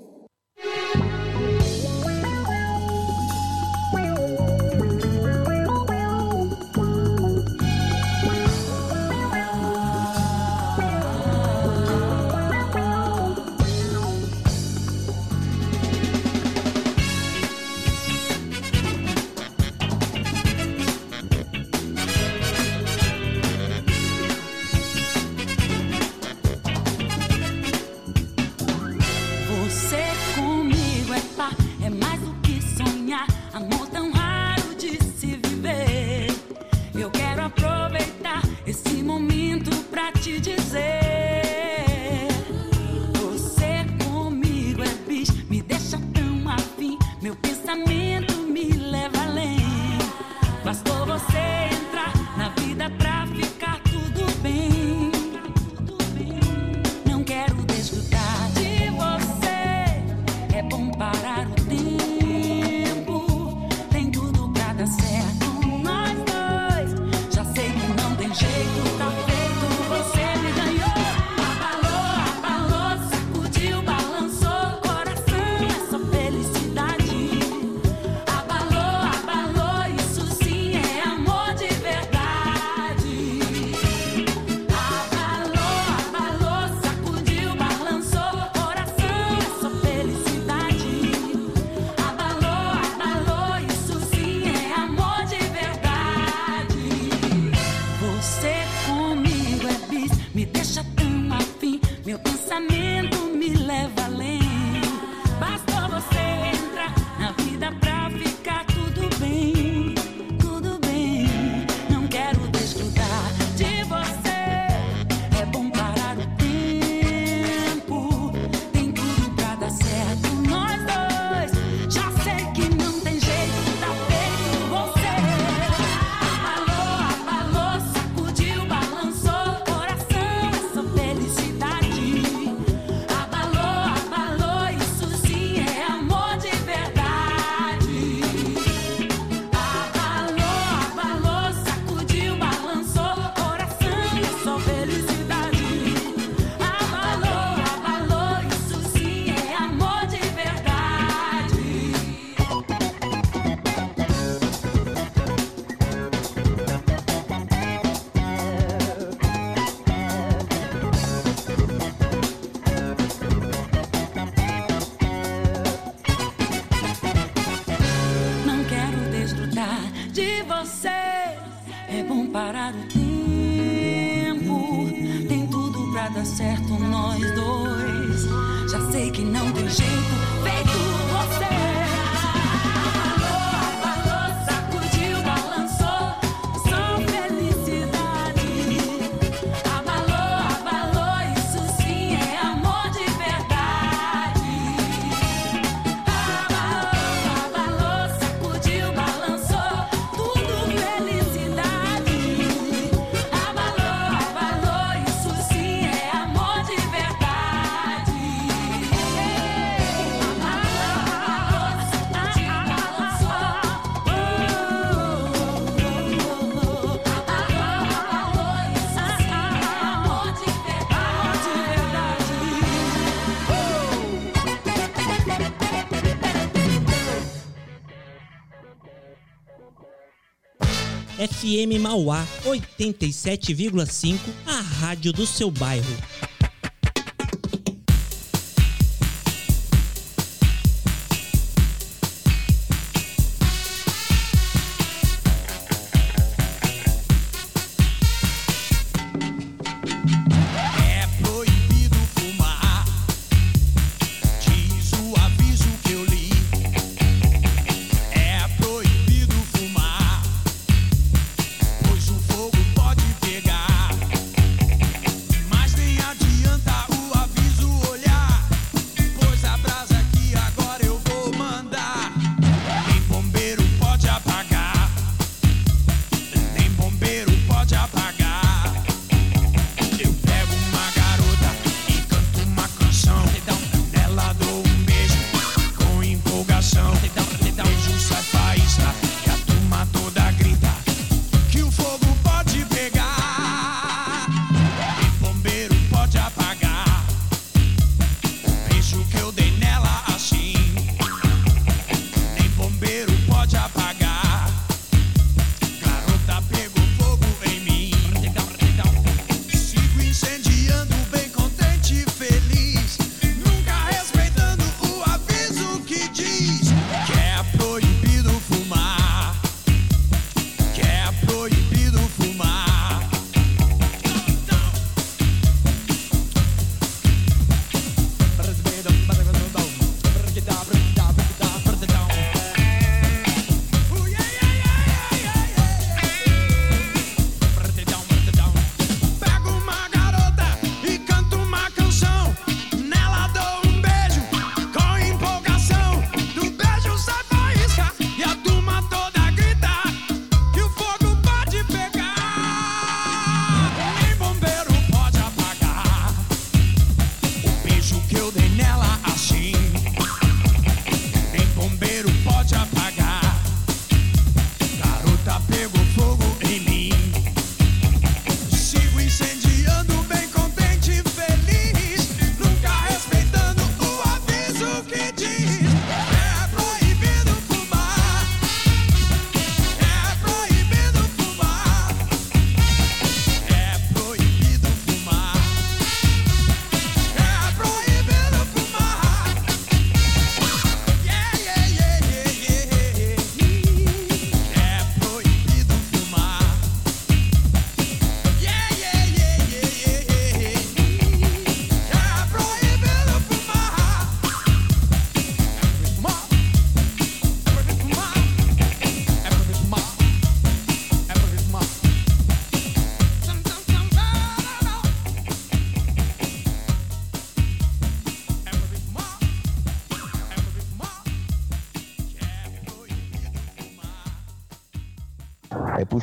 [231.49, 235.83] FM Mauá 87,5, a rádio do seu bairro.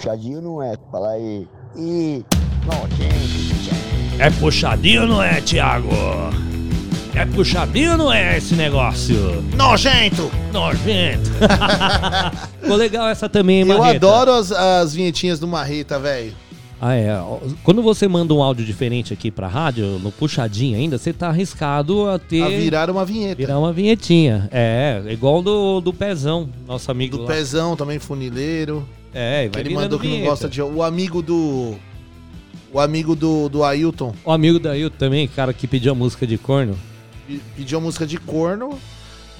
[0.06, 0.76] puxadinho não é?
[0.92, 1.48] Fala aí.
[1.76, 2.24] E.
[2.64, 4.20] Nojento.
[4.20, 5.88] É puxadinho não é, Thiago?
[7.12, 9.42] É puxadinho não é esse negócio?
[9.56, 10.30] Nojento!
[10.52, 11.30] Nojento!
[12.60, 14.06] Ficou legal essa também, hein, Marreta?
[14.06, 16.32] Eu adoro as, as vinhetinhas do Marreta, velho.
[16.80, 17.08] Ah, é.
[17.64, 22.08] Quando você manda um áudio diferente aqui pra rádio, no puxadinho ainda, você tá arriscado
[22.08, 22.42] a ter.
[22.42, 23.36] A virar uma vinheta.
[23.36, 24.48] Virar uma vinhetinha.
[24.52, 27.16] É, igual do, do Pezão, nosso amigo.
[27.16, 27.28] Do lá.
[27.28, 28.86] Pezão, também funileiro.
[29.18, 30.60] É, vai Ele mandou que não gosta de.
[30.60, 31.74] O amigo do.
[32.70, 34.14] O amigo do, do Ailton.
[34.22, 36.76] O amigo do Ailton também, cara que pediu a música de corno.
[37.56, 38.78] Pediu a música de corno,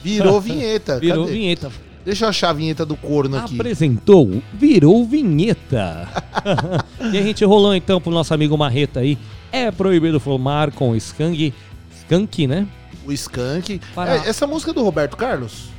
[0.02, 0.98] virou vinheta.
[0.98, 1.36] Virou Cadê?
[1.38, 1.70] vinheta.
[2.06, 3.56] Deixa eu achar a vinheta do corno aqui.
[3.56, 6.08] Apresentou, virou vinheta.
[7.12, 9.18] e a gente rolou então pro nosso amigo Marreta aí.
[9.52, 11.52] É proibido fumar com o skunk.
[11.98, 12.66] Skunk, né?
[13.04, 13.80] O Skunk.
[13.94, 15.75] Para- É, essa música é do Roberto Carlos?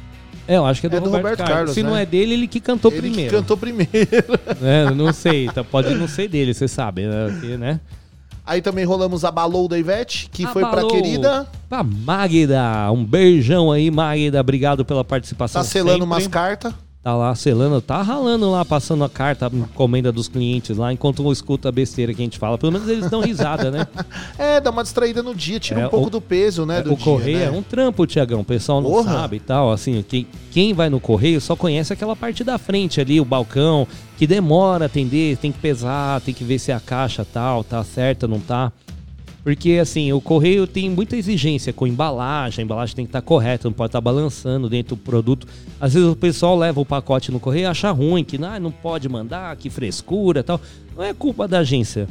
[0.48, 1.56] É, eu acho que é do, É do Roberto, Roberto Carlos.
[1.56, 2.04] Carlos, Se não né?
[2.04, 3.36] é dele, ele que cantou Ele que primeiro.
[3.38, 3.90] cantou primeiro.
[4.64, 7.58] É, não sei, tá- pode não ser dele, você sabe, né?
[7.58, 7.80] Né?
[8.46, 10.90] Aí também rolamos a Balou da Ivete, que foi pra Abalou.
[10.92, 11.46] querida.
[11.68, 14.40] Pra Magda, um beijão aí, Magda.
[14.40, 15.62] Obrigado pela participação.
[15.62, 16.06] Tá selando sempre.
[16.06, 16.74] umas cartas.
[17.04, 21.24] Tá lá selando, tá ralando lá, passando a carta, a encomenda dos clientes lá, enquanto
[21.24, 22.58] eu escuto a besteira que a gente fala.
[22.58, 23.88] Pelo menos eles dão risada, né?
[24.38, 26.82] É, dá uma distraída no dia, tira É, um pouco o- do peso, né?
[26.82, 27.46] do o dia, correio né?
[27.46, 28.42] é um trampo, Tiagão.
[28.42, 29.14] O pessoal não Porra.
[29.14, 29.72] sabe e tal.
[29.72, 33.88] Assim, quem, quem vai no correio só conhece aquela parte da frente ali, o balcão,
[34.18, 37.82] que demora a atender, tem que pesar, tem que ver se a caixa tal, tá
[37.86, 38.72] certa, não tá.
[39.48, 43.66] Porque, assim, o correio tem muita exigência com embalagem, a embalagem tem que estar correta,
[43.70, 45.48] não pode estar balançando dentro do produto.
[45.80, 48.72] Às vezes o pessoal leva o pacote no correio e acha ruim, que ah, não
[48.72, 50.60] pode mandar, que frescura tal.
[50.98, 52.10] Não é culpa da agência.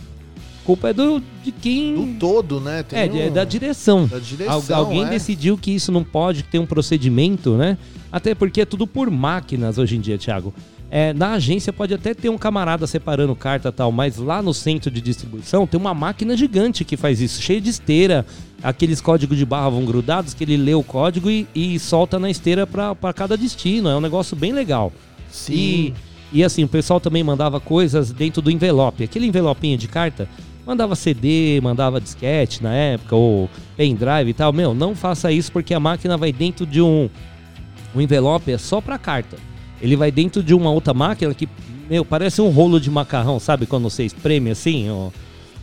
[0.64, 1.94] Culpa é do, de quem.
[1.94, 2.82] Do todo, né?
[2.82, 4.06] Tem É, um- é da direção.
[4.06, 5.10] Da direção, Al- alguém é.
[5.10, 7.76] decidiu que isso não pode, que tem um procedimento, né?
[8.10, 10.54] Até porque é tudo por máquinas hoje em dia, Thiago.
[10.90, 14.54] É, na agência pode até ter um camarada separando carta e tal, mas lá no
[14.54, 18.24] centro de distribuição tem uma máquina gigante que faz isso, cheia de esteira.
[18.62, 22.30] Aqueles códigos de barra vão grudados, que ele lê o código e, e solta na
[22.30, 23.88] esteira para cada destino.
[23.88, 24.92] É um negócio bem legal.
[25.28, 25.52] Sim.
[25.52, 25.94] E,
[26.32, 29.04] e assim, o pessoal também mandava coisas dentro do envelope.
[29.04, 30.28] Aquele envelopinho de carta,
[30.64, 34.52] mandava CD, mandava disquete na época, ou pendrive e tal.
[34.52, 37.10] Meu, não faça isso porque a máquina vai dentro de um.
[37.94, 39.36] O envelope é só pra carta.
[39.80, 41.48] Ele vai dentro de uma outra máquina que,
[41.88, 43.66] meu, parece um rolo de macarrão, sabe?
[43.66, 45.10] Quando você espreme assim, ó.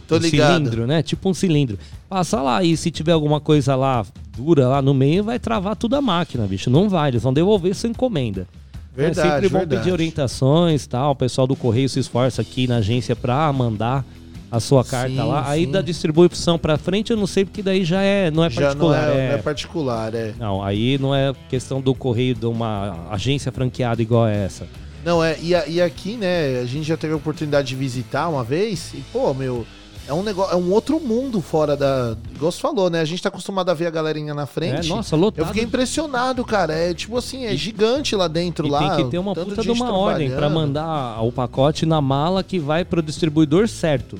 [0.07, 0.53] Tô um ligado.
[0.53, 1.01] cilindro, né?
[1.01, 1.79] Tipo um cilindro.
[2.09, 5.95] Passa lá e se tiver alguma coisa lá dura lá no meio, vai travar tudo
[5.95, 6.69] a máquina, bicho.
[6.69, 8.47] Não vai, eles vão devolver sua encomenda.
[8.93, 9.81] Então Verdade, é sempre bom verdade.
[9.81, 11.11] pedir orientações tal.
[11.11, 14.05] O pessoal do Correio se esforça aqui na agência pra mandar
[14.55, 15.43] a sua carta Sim, lá.
[15.49, 15.71] Aí sim.
[15.71, 18.89] da distribuição pra frente eu não sei porque daí já é não é Já não
[18.91, 19.09] particular.
[19.09, 20.33] é, é- não é particular, é.
[20.39, 24.67] Não, aí não é questão do Correio de uma agência franqueada igual essa.
[25.03, 25.37] Não, é.
[25.41, 28.93] E, e aqui, né, a gente já teve a oportunidade de visitar uma vez.
[28.93, 29.65] E, pô, meu.
[30.05, 32.17] É um negócio, é um outro mundo fora da.
[32.35, 32.99] Igual você falou, né?
[32.99, 34.85] A gente tá acostumado a ver a galerinha na frente.
[34.91, 35.39] É, nossa, lotado.
[35.41, 36.73] Eu fiquei impressionado, cara.
[36.73, 38.95] É tipo assim, é gigante lá dentro E lá.
[38.95, 40.67] tem que ter uma puta de uma ordem pra trabalhando.
[40.67, 44.17] mandar o pacote na mala que vai pro distribuidor certo.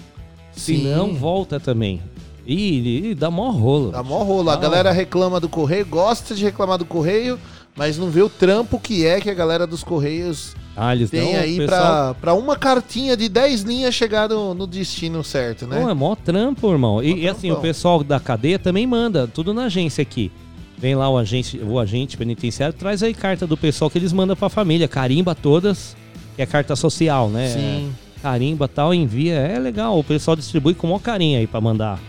[0.56, 0.78] Sim.
[0.84, 2.02] Senão volta também.
[2.46, 3.92] Ih, ih, dá mó rolo.
[3.92, 4.50] Dá mó rolo.
[4.50, 4.62] A Não.
[4.62, 7.40] galera reclama do correio, gosta de reclamar do correio,
[7.76, 11.36] mas não vê o trampo que é que a galera dos correios Ah, eles tem
[11.38, 15.80] aí pessoal- pra, pra uma cartinha de 10 linhas chegar no, no destino certo, né?
[15.80, 17.02] Não, é mó trampo, irmão.
[17.02, 20.30] E, e assim, o pessoal da cadeia também manda, tudo na agência aqui.
[20.78, 24.36] Vem lá o agente, o agente penitenciário, traz aí carta do pessoal que eles mandam
[24.36, 25.96] pra família, carimba todas,
[26.36, 27.48] que é carta social, né?
[27.48, 27.94] Sim.
[28.24, 29.34] Carimba tal, envia.
[29.34, 32.00] É legal, o pessoal distribui com maior carinho aí pra mandar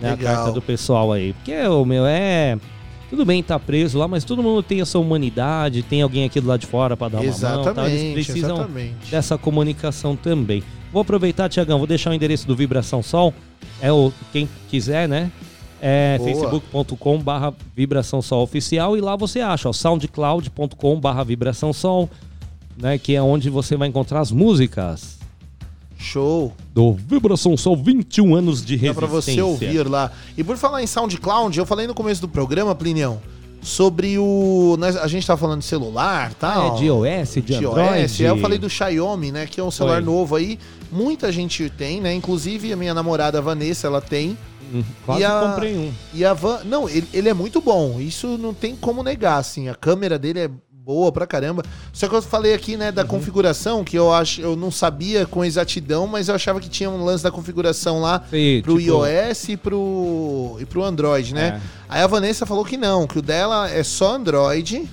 [0.00, 1.34] né, a carta do pessoal aí.
[1.34, 2.56] Porque, o meu, é.
[3.10, 6.40] Tudo bem, tá preso lá, mas todo mundo tem a sua humanidade, tem alguém aqui
[6.40, 7.38] do lado de fora pra dar uma mão.
[7.38, 7.86] Tal.
[7.86, 9.10] Eles Exatamente, precisam exatamente.
[9.10, 10.62] dessa comunicação também.
[10.90, 13.34] Vou aproveitar, Tiagão, vou deixar o endereço do Vibração Sol.
[13.80, 15.30] É o quem quiser, né?
[15.80, 22.10] É facebook.com barra Vibração Sol Oficial e lá você acha, ó, soundcloud.com barra Vibração Sol,
[22.76, 22.96] né?
[22.98, 25.17] Que é onde você vai encontrar as músicas
[25.98, 26.52] Show.
[26.72, 28.94] do Vibração Sol 21 anos de Dá resistência.
[28.94, 30.12] pra você ouvir lá.
[30.36, 33.20] E por falar em SoundCloud, eu falei no começo do programa, Plinião,
[33.60, 34.76] sobre o.
[34.78, 36.74] nós- A gente tava falando de celular e tal.
[36.76, 38.00] É, de iOS, de Android.
[38.02, 38.20] iOS.
[38.20, 39.46] Aí eu falei do Xiaomi, né?
[39.46, 40.58] Que é um celular novo aí.
[40.90, 42.14] Muita gente tem, né?
[42.14, 44.38] Inclusive a minha namorada Vanessa, ela tem.
[44.72, 45.90] Hum, Quase E a- comprei um.
[46.14, 46.60] E a Van.
[46.64, 47.98] Não, ele, ele é muito bom.
[47.98, 49.68] Isso não tem como negar, assim.
[49.68, 50.50] A câmera dele é
[50.88, 51.62] boa pra caramba.
[51.92, 52.94] Só que eu falei aqui, né, Uhum.
[52.94, 56.88] da configuração, que eu acho, eu não sabia com exatidão, mas eu achava que tinha
[56.88, 61.60] um lance da configuração lá Sim, pro tipo- iOS e pro, e pro Android, né?
[61.62, 61.68] É.
[61.90, 64.88] Aí a Vanessa falou que não, que o dela é só Android,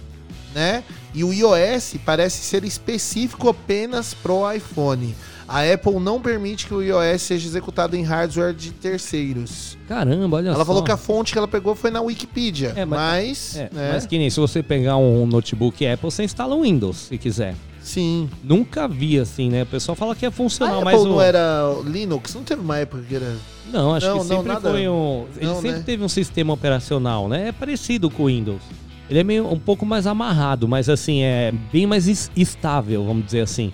[0.54, 0.84] né?
[1.14, 5.16] E o iOS parece ser específico apenas pro iPhone.
[5.48, 9.78] A Apple não permite que o iOS seja executado em hardware de terceiros.
[9.88, 10.56] Caramba, olha só.
[10.56, 12.74] Ela falou que a fonte que ela pegou foi na Wikipedia.
[12.76, 13.56] É, mas.
[13.56, 13.92] É, né?
[13.94, 17.56] Mas que nem se você pegar um notebook Apple, você instala o Windows, se quiser.
[17.82, 18.28] Sim.
[18.44, 19.62] Nunca vi assim, né?
[19.62, 21.08] O pessoal fala que é A funcional, Apple mas o...
[21.08, 22.34] não era Linux?
[22.34, 23.36] Não teve uma época que era.
[23.72, 25.26] Não, acho Não, que não, sempre nada- foi um.
[25.38, 25.84] Ele não, sempre né?
[25.86, 27.50] teve um sistema operacional, né?
[27.50, 28.62] É parecido com o Windows.
[29.08, 33.26] Ele é meio um pouco mais amarrado, mas assim, é bem mais es- estável, vamos
[33.26, 33.72] dizer assim.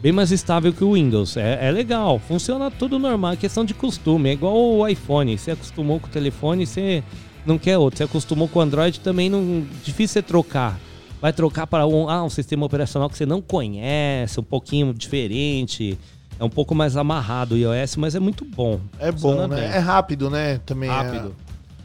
[0.00, 1.36] Bem mais estável que o Windows.
[1.36, 4.28] É, é legal, funciona tudo normal, é questão de costume.
[4.30, 5.36] É igual o iPhone.
[5.36, 7.02] Você acostumou com o telefone, você
[7.44, 7.98] não quer outro.
[7.98, 10.78] Você acostumou com o Android também, não, difícil você trocar.
[11.20, 15.98] vai trocar para um, ah, um sistema operacional que você não conhece, um pouquinho diferente.
[16.38, 18.78] É um pouco mais amarrado o iOS, mas é muito bom.
[19.00, 19.56] É bom, né?
[19.56, 19.64] bem.
[19.64, 20.60] É rápido, né?
[20.66, 21.34] Também é- Rápido.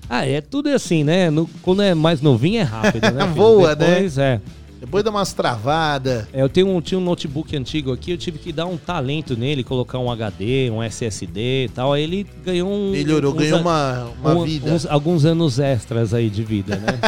[0.10, 1.30] Ah, é tudo assim, né?
[1.30, 3.26] No- quando é mais novinho é rápido, né?
[3.34, 3.76] Voa, né?
[3.76, 4.42] Depois, é.
[4.82, 6.26] Depois dá umas travadas.
[6.34, 9.38] É, eu tenho um, tinha um notebook antigo aqui, eu tive que dar um talento
[9.38, 11.94] nele, colocar um HD, um SSD e tal.
[11.94, 12.90] Aí ele ganhou um.
[12.90, 14.72] Melhorou, uns ganhou uma- uma um- vida.
[14.72, 17.00] uns- alguns anos extras aí de vida, né?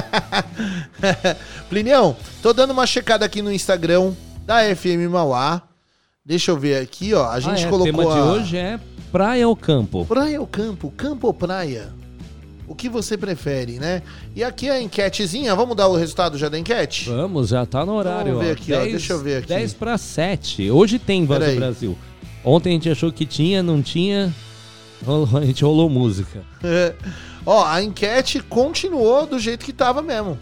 [1.68, 4.14] Plinião, tô dando uma checada aqui no Instagram
[4.46, 5.64] da FM Mauá.
[6.26, 7.28] Deixa eu ver aqui, ó.
[7.30, 8.24] A gente Ah, é, colocou O tema de a...
[8.26, 8.80] hoje é
[9.12, 10.06] praia ou campo?
[10.06, 10.94] Praia ou campo?
[10.96, 11.92] Campo ou praia?
[12.68, 14.02] O que você prefere, né?
[14.36, 17.10] E aqui a enquetezinha, vamos dar o resultado já da enquete?
[17.10, 18.34] Vamos, já tá no horário.
[18.34, 18.54] Vamos ver ó.
[18.54, 19.48] aqui, ó, deixa eu ver aqui.
[19.48, 20.72] 10 para 7.
[20.72, 21.56] Hoje tem Voz do.
[21.58, 21.98] Brasil.
[22.44, 24.34] Ontem a gente achou que tinha, não tinha.
[25.36, 26.44] A gente rolou música.
[27.46, 30.40] ó, a enquete continuou do jeito que tava mesmo.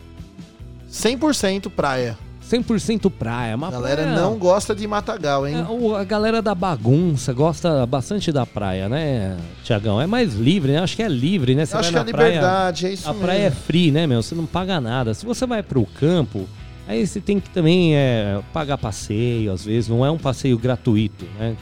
[0.92, 2.18] 100% praia.
[2.52, 3.56] 100% praia.
[3.56, 5.56] Uma A galera praia- não gosta de Matagal, hein?
[5.58, 10.02] É, a galera da bagunça gosta bastante da praia, né, Tiagão?
[10.02, 10.80] É mais livre, né?
[10.80, 11.66] Acho que é livre, né?
[11.66, 13.60] Você acho vai que é praia, liberdade, é isso A praia é mesmo.
[13.62, 14.22] free, né, meu?
[14.22, 15.14] Você não paga nada.
[15.14, 16.48] Se você vai pro campo,
[16.88, 19.88] aí você tem que também é, pagar passeio, às vezes.
[19.90, 21.56] Não é um passeio gratuito, né?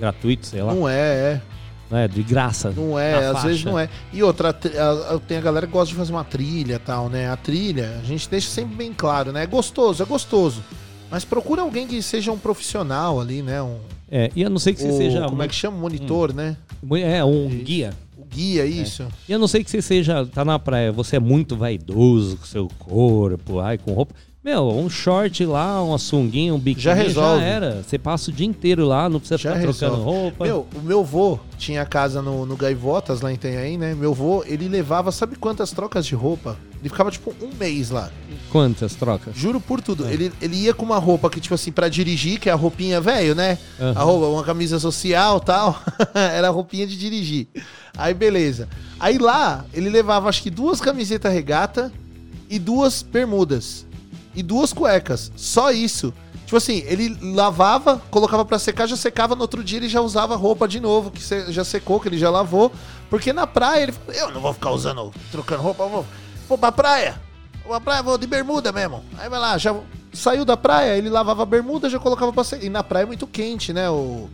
[0.00, 0.74] Gratuito, sei lá.
[0.74, 1.40] Não é, é.
[1.90, 2.70] Não é de graça.
[2.74, 3.70] Não é, às vezes faixa.
[3.70, 3.88] não é.
[4.12, 6.78] E outra, a a- a- tem a galera que gosta de fazer uma trilha e
[6.78, 7.28] tal, né?
[7.30, 9.42] A trilha, a gente deixa sempre bem claro, né?
[9.42, 10.62] É gostoso, é gostoso.
[11.10, 13.62] Mas procura alguém que seja um profissional ali, né?
[13.62, 13.76] Um,
[14.10, 15.26] É, e a não ser que você seja.
[15.28, 15.76] Como é que chama?
[15.78, 16.56] Monitor, né?
[17.02, 17.92] É, um guia.
[18.16, 19.06] O guia, isso.
[19.28, 22.44] E a não ser que você seja, tá na praia, você é muito vaidoso com
[22.46, 24.14] seu corpo, ai, com roupa.
[24.44, 27.42] Meu, um short lá, uma sunguinha, um biquíni, Já resolve.
[27.42, 27.82] era.
[27.82, 30.20] Você passa o dia inteiro lá, não precisa Já ficar trocando resolve.
[30.20, 30.44] roupa.
[30.44, 33.94] Meu, o meu vô tinha casa no, no Gaivotas, lá em Itanhaém, né?
[33.94, 36.58] Meu vô, ele levava, sabe quantas trocas de roupa?
[36.78, 38.10] Ele ficava, tipo, um mês lá.
[38.52, 39.34] Quantas trocas?
[39.34, 40.06] Juro por tudo.
[40.06, 43.00] Ele, ele ia com uma roupa que, tipo assim, pra dirigir, que é a roupinha
[43.00, 43.56] velho, né?
[43.80, 43.98] Aham.
[43.98, 45.80] A roupa, uma camisa social tal.
[46.14, 47.48] Era a roupinha de dirigir.
[47.96, 48.68] Aí, beleza.
[49.00, 51.90] Aí lá, ele levava, acho que duas camisetas regata
[52.50, 53.86] e duas bermudas.
[54.34, 55.30] E duas cuecas.
[55.36, 56.12] Só isso.
[56.44, 60.36] Tipo assim, ele lavava, colocava pra secar, já secava, no outro dia ele já usava
[60.36, 62.70] roupa de novo, que já secou, que ele já lavou.
[63.08, 66.06] Porque na praia ele falou, eu não vou ficar usando, trocando roupa, vou,
[66.48, 67.20] vou pra praia.
[67.62, 69.02] Vou pra praia, vou de bermuda mesmo.
[69.16, 69.74] Aí vai lá, já
[70.12, 72.64] saiu da praia, ele lavava a bermuda, já colocava pra secar.
[72.64, 74.28] E na praia é muito quente, né, o,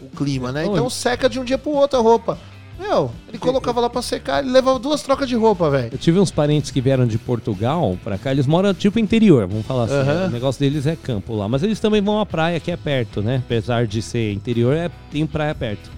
[0.00, 0.66] o clima, né?
[0.66, 2.38] Então seca de um dia pro outro a roupa.
[2.82, 5.90] Meu, ele colocava lá pra secar, ele levava duas trocas de roupa, velho.
[5.92, 9.64] Eu tive uns parentes que vieram de Portugal pra cá, eles moram tipo interior, vamos
[9.64, 9.94] falar assim.
[9.94, 10.26] Aham.
[10.26, 13.22] O negócio deles é campo lá, mas eles também vão à praia que é perto,
[13.22, 13.40] né?
[13.44, 15.90] Apesar de ser interior, é, tem praia perto.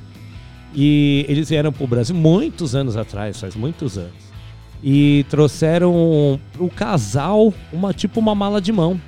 [0.74, 4.12] E eles vieram pro Brasil muitos anos atrás, faz muitos anos.
[4.82, 9.00] E trouxeram pro casal uma tipo uma mala de mão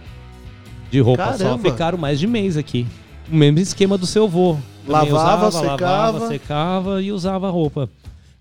[0.90, 1.38] de roupa só.
[1.38, 1.70] Caramba.
[1.70, 2.86] Ficaram mais de mês aqui.
[3.30, 4.56] O mesmo esquema do seu vô.
[4.86, 6.28] Lavava, lavava, secava.
[6.28, 7.88] secava e usava roupa.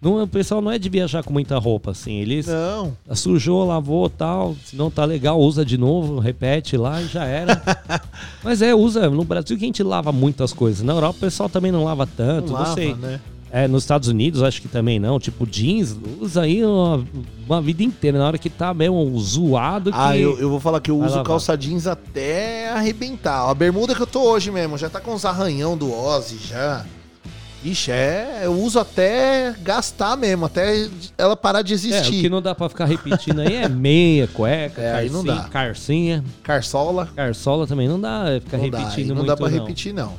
[0.02, 2.14] Não, o pessoal não é de viajar com muita roupa, assim.
[2.20, 2.96] Eles Não.
[3.16, 4.56] sujou, lavou tal.
[4.64, 7.60] Se não tá legal, usa de novo, repete lá e já era.
[8.44, 9.10] Mas é, usa.
[9.10, 10.84] No Brasil que a gente lava muitas coisas.
[10.84, 12.94] Na Europa o pessoal também não lava tanto, Não não, lava, sei.
[12.94, 13.20] né?
[13.58, 15.18] É, nos Estados Unidos acho que também não.
[15.18, 17.06] Tipo, jeans, usa aí uma,
[17.48, 18.18] uma vida inteira.
[18.20, 19.98] Na hora que tá mesmo zoado que...
[19.98, 21.28] Ah, eu, eu vou falar que eu vai uso lavar.
[21.32, 23.50] calça jeans até arrebentar.
[23.50, 26.86] A bermuda que eu tô hoje mesmo, já tá com uns arranhão do Ozzy já.
[27.64, 28.42] Ixi, é.
[28.44, 32.22] Eu uso até gastar mesmo, até ela parar de É, o existir.
[32.24, 35.44] que não dá pra ficar repetindo aí é meia, cueca, É, carcinha, não dá.
[35.46, 36.24] carcinha.
[36.44, 37.08] Carçola.
[37.16, 39.60] Carçola também não dá ficar Não dá, repetindo aí não muito dá pra não.
[39.60, 40.14] repetir, não.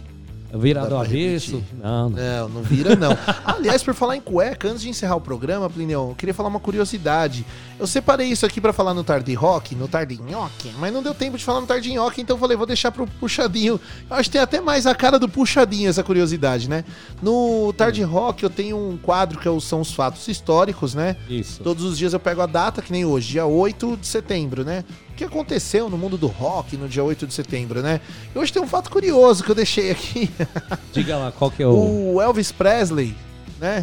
[0.59, 1.63] Virado ao pra avesso?
[1.83, 2.17] Não, não.
[2.19, 3.17] Não, não vira não.
[3.45, 6.61] Aliás, por falar em cueca, antes de encerrar o programa, Plinião, eu queria falar uma
[6.61, 7.45] curiosidade.
[7.79, 11.15] Eu separei isso aqui pra falar no Tarde Rock, no Tarde Nhoque, mas não deu
[11.15, 13.81] tempo de falar no Tarde Nhoque, então eu falei, vou deixar pro Puxadinho.
[14.09, 16.85] Eu acho que tem até mais a cara do Puxadinho essa curiosidade, né?
[17.23, 21.17] No Tarde Rock eu tenho um quadro que é são os fatos históricos, né?
[21.29, 21.63] Isso.
[21.63, 24.85] Todos os dias eu pego a data, que nem hoje, dia 8 de setembro, né?
[25.17, 28.03] O que aconteceu no mundo do rock no dia 8 de setembro, né?
[28.35, 30.29] E hoje tem um fato curioso que eu deixei aqui.
[30.93, 32.17] Diga lá, qual que é o...
[32.17, 33.15] O Elvis Presley,
[33.59, 33.83] né?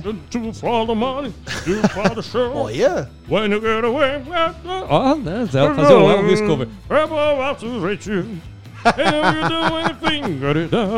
[2.53, 3.09] Olha!
[3.27, 4.21] When you get away,
[4.87, 5.47] Ó, né?
[5.49, 6.67] Você vai fazer o Elvis cover.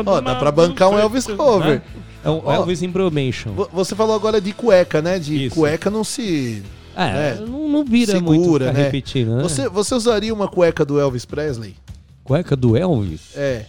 [0.04, 1.80] Ó, dá pra bancar um Elvis cover.
[2.22, 3.52] É um Elvis Impromation.
[3.52, 5.18] vo- Você falou agora de cueca, né?
[5.18, 6.62] De cueca não se.
[6.96, 8.84] É, né, não, não vira muito segura, ficar né?
[8.84, 9.42] repetindo, né?
[9.42, 11.76] Você, você usaria uma cueca do Elvis Presley?
[12.24, 13.36] Cueca do Elvis?
[13.36, 13.66] É.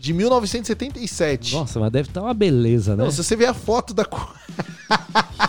[0.00, 1.54] De 1977.
[1.54, 3.02] Nossa, mas deve estar uma beleza, né?
[3.04, 4.38] Não, se você ver a foto da cueca.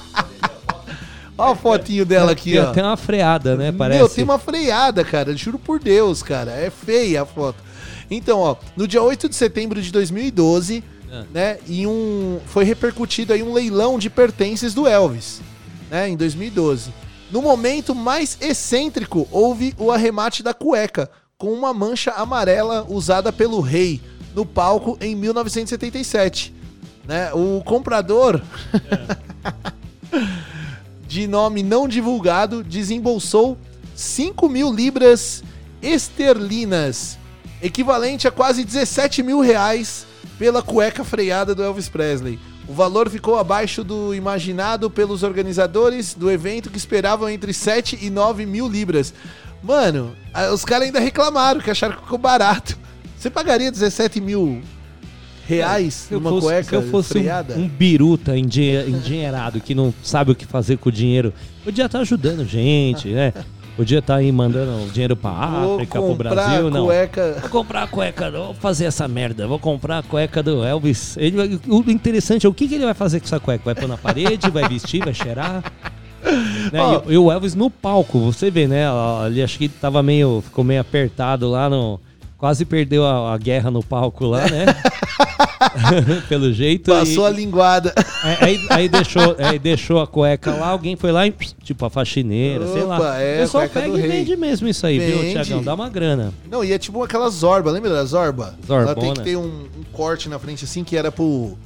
[1.38, 2.70] Olha a fotinho dela aqui, tem ó.
[2.70, 3.72] até uma freada, né?
[3.72, 3.98] Parece.
[4.00, 5.34] Meu, tem uma freada, cara.
[5.38, 6.52] Juro por Deus, cara.
[6.52, 7.64] É feia a foto.
[8.12, 11.24] Então, ó, no dia 8 de setembro de 2012, É.
[11.34, 15.42] né, em um foi repercutido aí um leilão de pertences do Elvis,
[15.90, 16.92] né, em 2012.
[17.30, 23.62] No momento mais excêntrico, houve o arremate da cueca com uma mancha amarela usada pelo
[23.62, 24.02] rei
[24.36, 26.54] no palco em 1977,
[27.06, 27.32] né?
[27.34, 28.42] O comprador
[31.08, 33.58] de nome não divulgado, desembolsou
[33.96, 35.44] 5 mil libras
[35.82, 37.18] esterlinas,
[37.62, 40.06] equivalente a quase 17 mil reais
[40.38, 42.40] pela cueca freada do Elvis Presley.
[42.70, 48.10] O valor ficou abaixo do imaginado pelos organizadores do evento que esperavam entre 7 e
[48.12, 49.12] 9 mil libras.
[49.64, 50.16] Mano,
[50.54, 52.78] os caras ainda reclamaram que acharam que ficou barato.
[53.18, 54.62] Você pagaria 17 mil
[55.48, 57.56] reais Se eu numa fosse, cueca se eu fosse um- freada?
[57.56, 61.34] um, biruta endinhe- endinheirado que não sabe o que fazer com o dinheiro,
[61.64, 63.34] podia estar ajudando gente, né?
[63.80, 66.86] Podia estar aí mandando dinheiro pra África, pro Brasil, não.
[66.86, 67.38] cueca.
[67.40, 69.48] Vou comprar a cueca, vou fazer essa merda.
[69.48, 71.16] Vou comprar a cueca do Elvis.
[71.16, 73.64] Ele vai- o interessante é o que, que ele vai fazer com essa cueca?
[73.64, 75.64] Vai pôr na parede, vai vestir, vai cheirar?
[76.74, 77.02] Né, Ó.
[77.08, 78.84] e, e o Elvis no palco, você vê, né?
[79.26, 80.42] Ele acho que tava meio.
[80.42, 81.98] Ficou meio apertado lá no.
[82.40, 84.66] Quase perdeu a, a guerra no palco lá, né?
[86.28, 86.91] Pelo jeito.
[86.91, 87.94] Passou e- a linguada.
[88.24, 91.32] Aí, aí- aí deixou, aí deixou a cueca lá, alguém foi lá e,
[91.64, 92.98] tipo, a faxineira, sei lá.
[92.98, 94.10] Opa, é, o pessoal pega e rei.
[94.10, 95.34] vende mesmo isso aí, viu, Vende.
[95.34, 95.64] Tiagão?
[95.64, 96.34] Dá uma grana.
[96.49, 98.56] Não, e é tipo aquela zorba, lembra da zorba?
[98.66, 98.91] Zorbona.
[98.91, 99.44] Ela tem que ter um,
[99.78, 101.57] um corte na frente assim que era pro,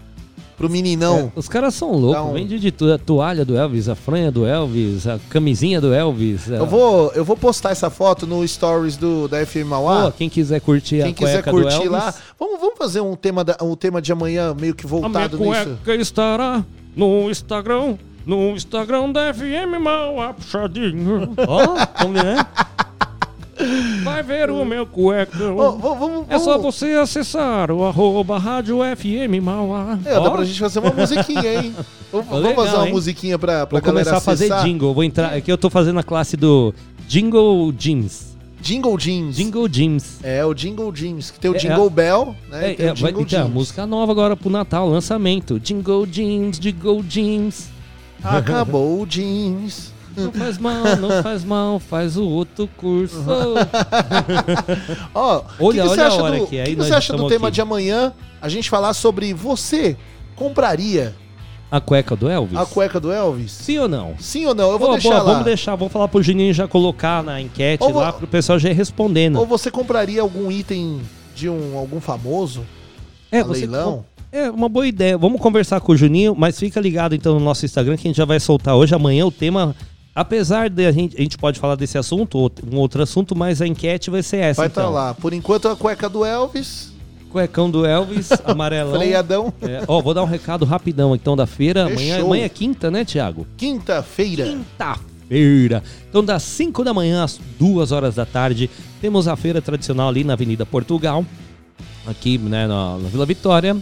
[0.57, 1.31] pro meninão.
[1.35, 2.93] É, os caras são loucos, um- vende de tudo.
[2.93, 6.51] A toalha do Elvis, a franha do Elvis, a camisinha do Elvis.
[6.51, 10.05] a- Eu vou, eu vou postar essa foto no stories do, da FM Mauá.
[10.05, 13.01] Pô, quem quiser curtir Quem a quiser cueca do curtir Elvis, lá, vamos, vamos fazer
[13.01, 15.77] um tema, da, um tema de amanhã meio que A minha voltado nisso.
[15.83, 16.63] cueca estará
[16.95, 21.33] no Instagram, no Instagram da FM Mauá puxadinho.
[21.47, 22.45] Ó, como é?
[24.03, 25.57] Vai ver o meu cuecão.
[25.57, 29.97] Ó, vamos- vamos- É só você acessar o arroba rádio FM Mauá.
[30.05, 30.29] É, dá Ó.
[30.31, 31.75] pra gente fazer uma musiquinha, hein?
[32.11, 32.93] Vamos, legal, fazer uma hein?
[32.93, 34.65] musiquinha pra, pra Vou galera começar a fazer acessar?
[34.65, 34.93] jingle.
[34.93, 35.33] Vou entrar.
[35.33, 36.73] Aqui eu tô fazendo a classe do
[37.07, 38.33] Jingle Jeans.
[38.61, 39.35] Jingle Jeans.
[39.35, 40.19] Jingle Jeans.
[40.23, 42.67] É, o Jingle Jeans, que tem o É, Jingle é- Bell, né?
[42.67, 43.53] É, e tem é, o vai, Jingle então, Jeans.
[43.53, 45.59] música nova agora pro Natal, lançamento.
[45.59, 47.69] Jingle Jeans, Jingle Jeans.
[48.23, 49.92] Acabou o jeans.
[50.15, 53.23] Não faz mal, não faz mal, faz o outro curso.
[55.13, 57.13] Ó, Olha, que que você olha a acha hora do, que aí que você acha
[57.15, 57.55] do tema aqui.
[57.55, 58.13] de amanhã?
[58.41, 59.95] A gente falar sobre você
[60.35, 61.15] compraria
[61.71, 62.57] A cueca do Elvis?
[62.57, 63.51] a cueca do Elvis?
[63.51, 64.15] Sim ou não?
[64.19, 64.71] Sim ou não?
[64.71, 65.29] Eu vou Boa, deixar boa, lá.
[65.31, 68.59] Vamos deixar, vamos falar pro Juninho já colocar na enquete Ou vo- lá pro pessoal
[68.59, 69.37] já ir respondendo.
[69.39, 71.01] Ou você compraria algum item
[71.35, 72.65] de um algum famoso?
[73.31, 74.05] É, a você leilão?
[74.31, 75.15] É uma boa ideia.
[75.17, 78.17] Vamos conversar com o Juninho, mas fica ligado então no nosso Instagram que a gente
[78.17, 78.93] já vai soltar hoje.
[78.95, 79.75] Amanhã o tema,
[80.15, 83.61] apesar de a gente, a gente pode falar desse assunto, ou um outro assunto, mas
[83.61, 84.61] a enquete vai ser essa.
[84.61, 84.93] Vai estar então.
[84.93, 85.13] lá.
[85.13, 86.93] Por enquanto a cueca do Elvis.
[87.33, 88.99] Cuecão do Elvis, amarelão.
[88.99, 89.53] Freadão.
[89.63, 91.87] É, ó, vou dar um recado rapidão então da feira.
[91.87, 93.47] Amanhã, amanhã é quinta, né, Thiago?
[93.57, 94.45] Quinta-feira.
[94.45, 95.83] Quinta-feira.
[96.07, 98.69] Então, das 5 da manhã às 2 horas da tarde,
[99.01, 101.25] temos a feira tradicional ali na Avenida Portugal,
[102.05, 103.75] aqui né, na, na Vila Vitória.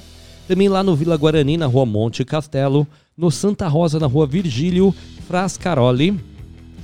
[0.48, 2.88] Também lá no Vila Guarani, na Rua Monte Castelo.
[3.22, 4.91] No Santa Rosa, na Rua Virgílio
[5.27, 6.19] Frascaroli.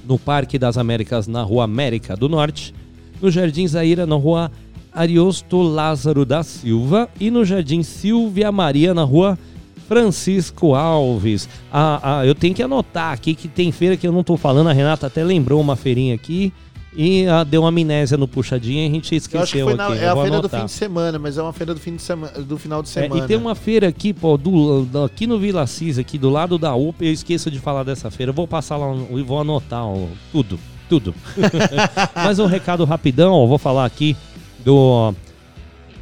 [0.07, 2.75] No Parque das Américas, na Rua América do Norte.
[3.19, 4.51] No Jardim Zaira, na Rua
[4.93, 7.09] Ariosto Lázaro da Silva.
[7.19, 9.35] E no Jardim Silvia Maria, na Rua
[9.87, 11.49] Francisco Alves.
[11.73, 14.69] Ah, ah, eu tenho que anotar aqui que tem feira que eu não tô falando.
[14.69, 16.53] A Renata até lembrou uma feirinha aqui
[16.97, 19.99] e ah, deu uma amnésia no puxadinho e a gente esqueceu na, aqui.
[19.99, 20.59] é a feira do anotar.
[20.61, 22.91] fim de semana, mas é uma feira do, fim de sema, do final de É,
[22.91, 23.23] semana.
[23.23, 26.57] e tem uma feira aqui, pô, do, do- aqui no Vila Cis, aqui do lado
[26.57, 28.31] da UPA, eu esqueço de falar dessa feira.
[28.31, 30.59] Eu vou passar lá e vou anotar ó, tudo,
[30.89, 31.13] tudo.
[32.15, 34.17] Mas um recado rapidão, eu vou falar aqui
[34.65, 35.13] do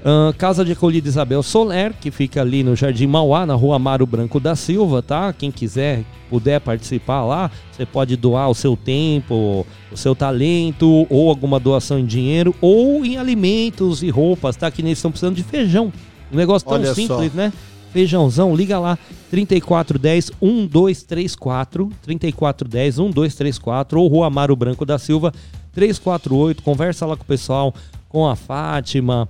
[0.07, 4.06] ah, Casa de Acolhida Isabel Soler, que fica ali no Jardim Mauá, na rua Amaro
[4.06, 5.34] Branco da Silva, tá?
[5.34, 11.27] Quem quiser, puder participar lá, você pode doar o seu tempo, o seu talento, ou
[11.27, 14.69] alguma doação em dinheiro, ou em alimentos e roupas, tá?
[14.69, 15.91] Que eles estão precisando de feijão.
[16.32, 17.38] Um negócio tão Olha simples, só.
[17.38, 17.52] né?
[17.91, 18.99] Feijãozão, liga lá,
[19.32, 25.34] 3410 1234, 3410 1234, ou Rua Amaro Branco da Silva,
[25.73, 27.73] 348, conversa lá com o pessoal,
[28.07, 29.27] com a Fátima,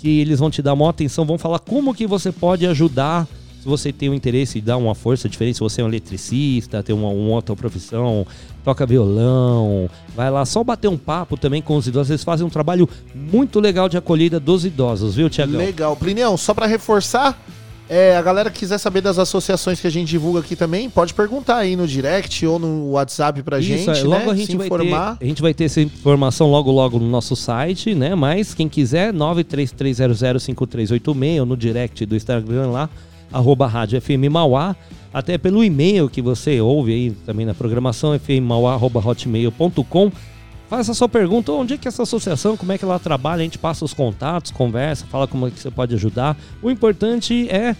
[0.00, 3.28] que eles vão te dar uma atenção, vão falar como que você pode ajudar,
[3.60, 6.82] se você tem o interesse de dar uma força diferente, se você é um eletricista,
[6.82, 8.26] tem uma, uma outra profissão,
[8.64, 12.50] toca violão, vai lá só bater um papo também com os idosos, eles fazem um
[12.50, 15.58] trabalho muito legal de acolhida dos idosos, viu, Tiagão?
[15.58, 15.94] Legal.
[15.94, 17.38] Plinião, só pra reforçar,
[17.92, 21.12] É, a galera que quiser saber das associações que a gente divulga aqui também, pode
[21.12, 24.30] perguntar aí no direct ou no WhatsApp pra gente, é, logo né?
[24.30, 25.16] a gente Se vai informar.
[25.16, 28.14] ter, a gente vai ter essa informação logo logo no nosso site, né?
[28.14, 32.88] Mas quem quiser 933005386 ou no direct do Instagram lá
[33.32, 34.76] arroba rádio FM Mauá,
[35.12, 40.12] até pelo e-mail que você ouve aí também na programação fmmauá@hotmail.com.
[40.70, 43.42] Faça a sua pergunta, onde é que essa associação, como é que ela trabalha, a
[43.42, 46.36] gente passa os contatos, conversa, fala como é que você pode ajudar.
[46.62, 47.74] O importante é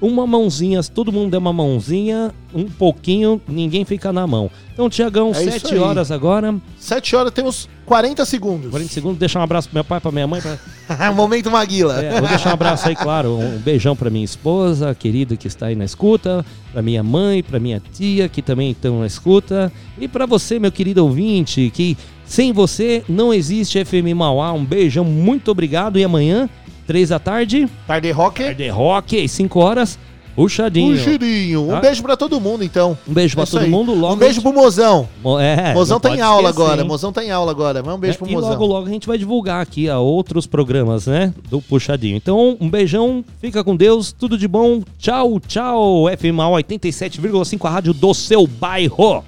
[0.00, 4.48] uma mãozinha, se todo mundo der uma mãozinha, um pouquinho, ninguém fica na mão.
[4.72, 5.80] Então, Tiagão, É isso 7 aí.
[5.80, 6.54] horas agora.
[6.78, 8.70] 7 horas temos 40 segundos.
[8.70, 10.40] 40 segundos, deixar um abraço pro meu pai, pra minha mãe.
[10.40, 11.10] Pra...
[11.12, 12.00] Momento Maguila.
[12.00, 13.38] É, vou deixar um abraço aí, claro.
[13.38, 17.58] Um beijão pra minha esposa, querida que está aí na escuta, pra minha mãe, pra
[17.58, 21.96] minha tia, que também estão na escuta, e pra você, meu querido ouvinte, que
[22.26, 24.52] sem você não existe FM Mauá.
[24.52, 25.98] Um beijão, muito obrigado.
[25.98, 26.48] E amanhã,
[26.86, 27.68] 3 da tarde.
[27.86, 28.42] Tarde Rock.
[28.44, 29.98] Tarde Rock, 5 horas.
[30.36, 30.98] Puxadinho.
[30.98, 31.62] Puxadinho.
[31.64, 31.80] Um Tá?
[31.80, 32.96] beijo pra todo mundo, então.
[33.08, 33.70] Um beijo pra É isso todo aí.
[33.70, 33.94] mundo.
[33.94, 35.08] Logo um beijo pro Mozão.
[35.24, 36.82] Mo- É, Mozão tá em aula esquecer, agora.
[36.82, 36.86] hein?
[36.88, 37.82] Mozão tá em aula agora.
[37.82, 38.50] Mas um beijo É, pro e Mozão.
[38.50, 41.32] logo, logo a gente vai divulgar aqui a outros programas, né?
[41.48, 42.16] Do Puxadinho.
[42.18, 44.82] Então, um beijão, fica com Deus, tudo de bom.
[44.98, 46.04] Tchau, tchau.
[46.14, 49.24] FMA 87,5, a rádio do seu bairro.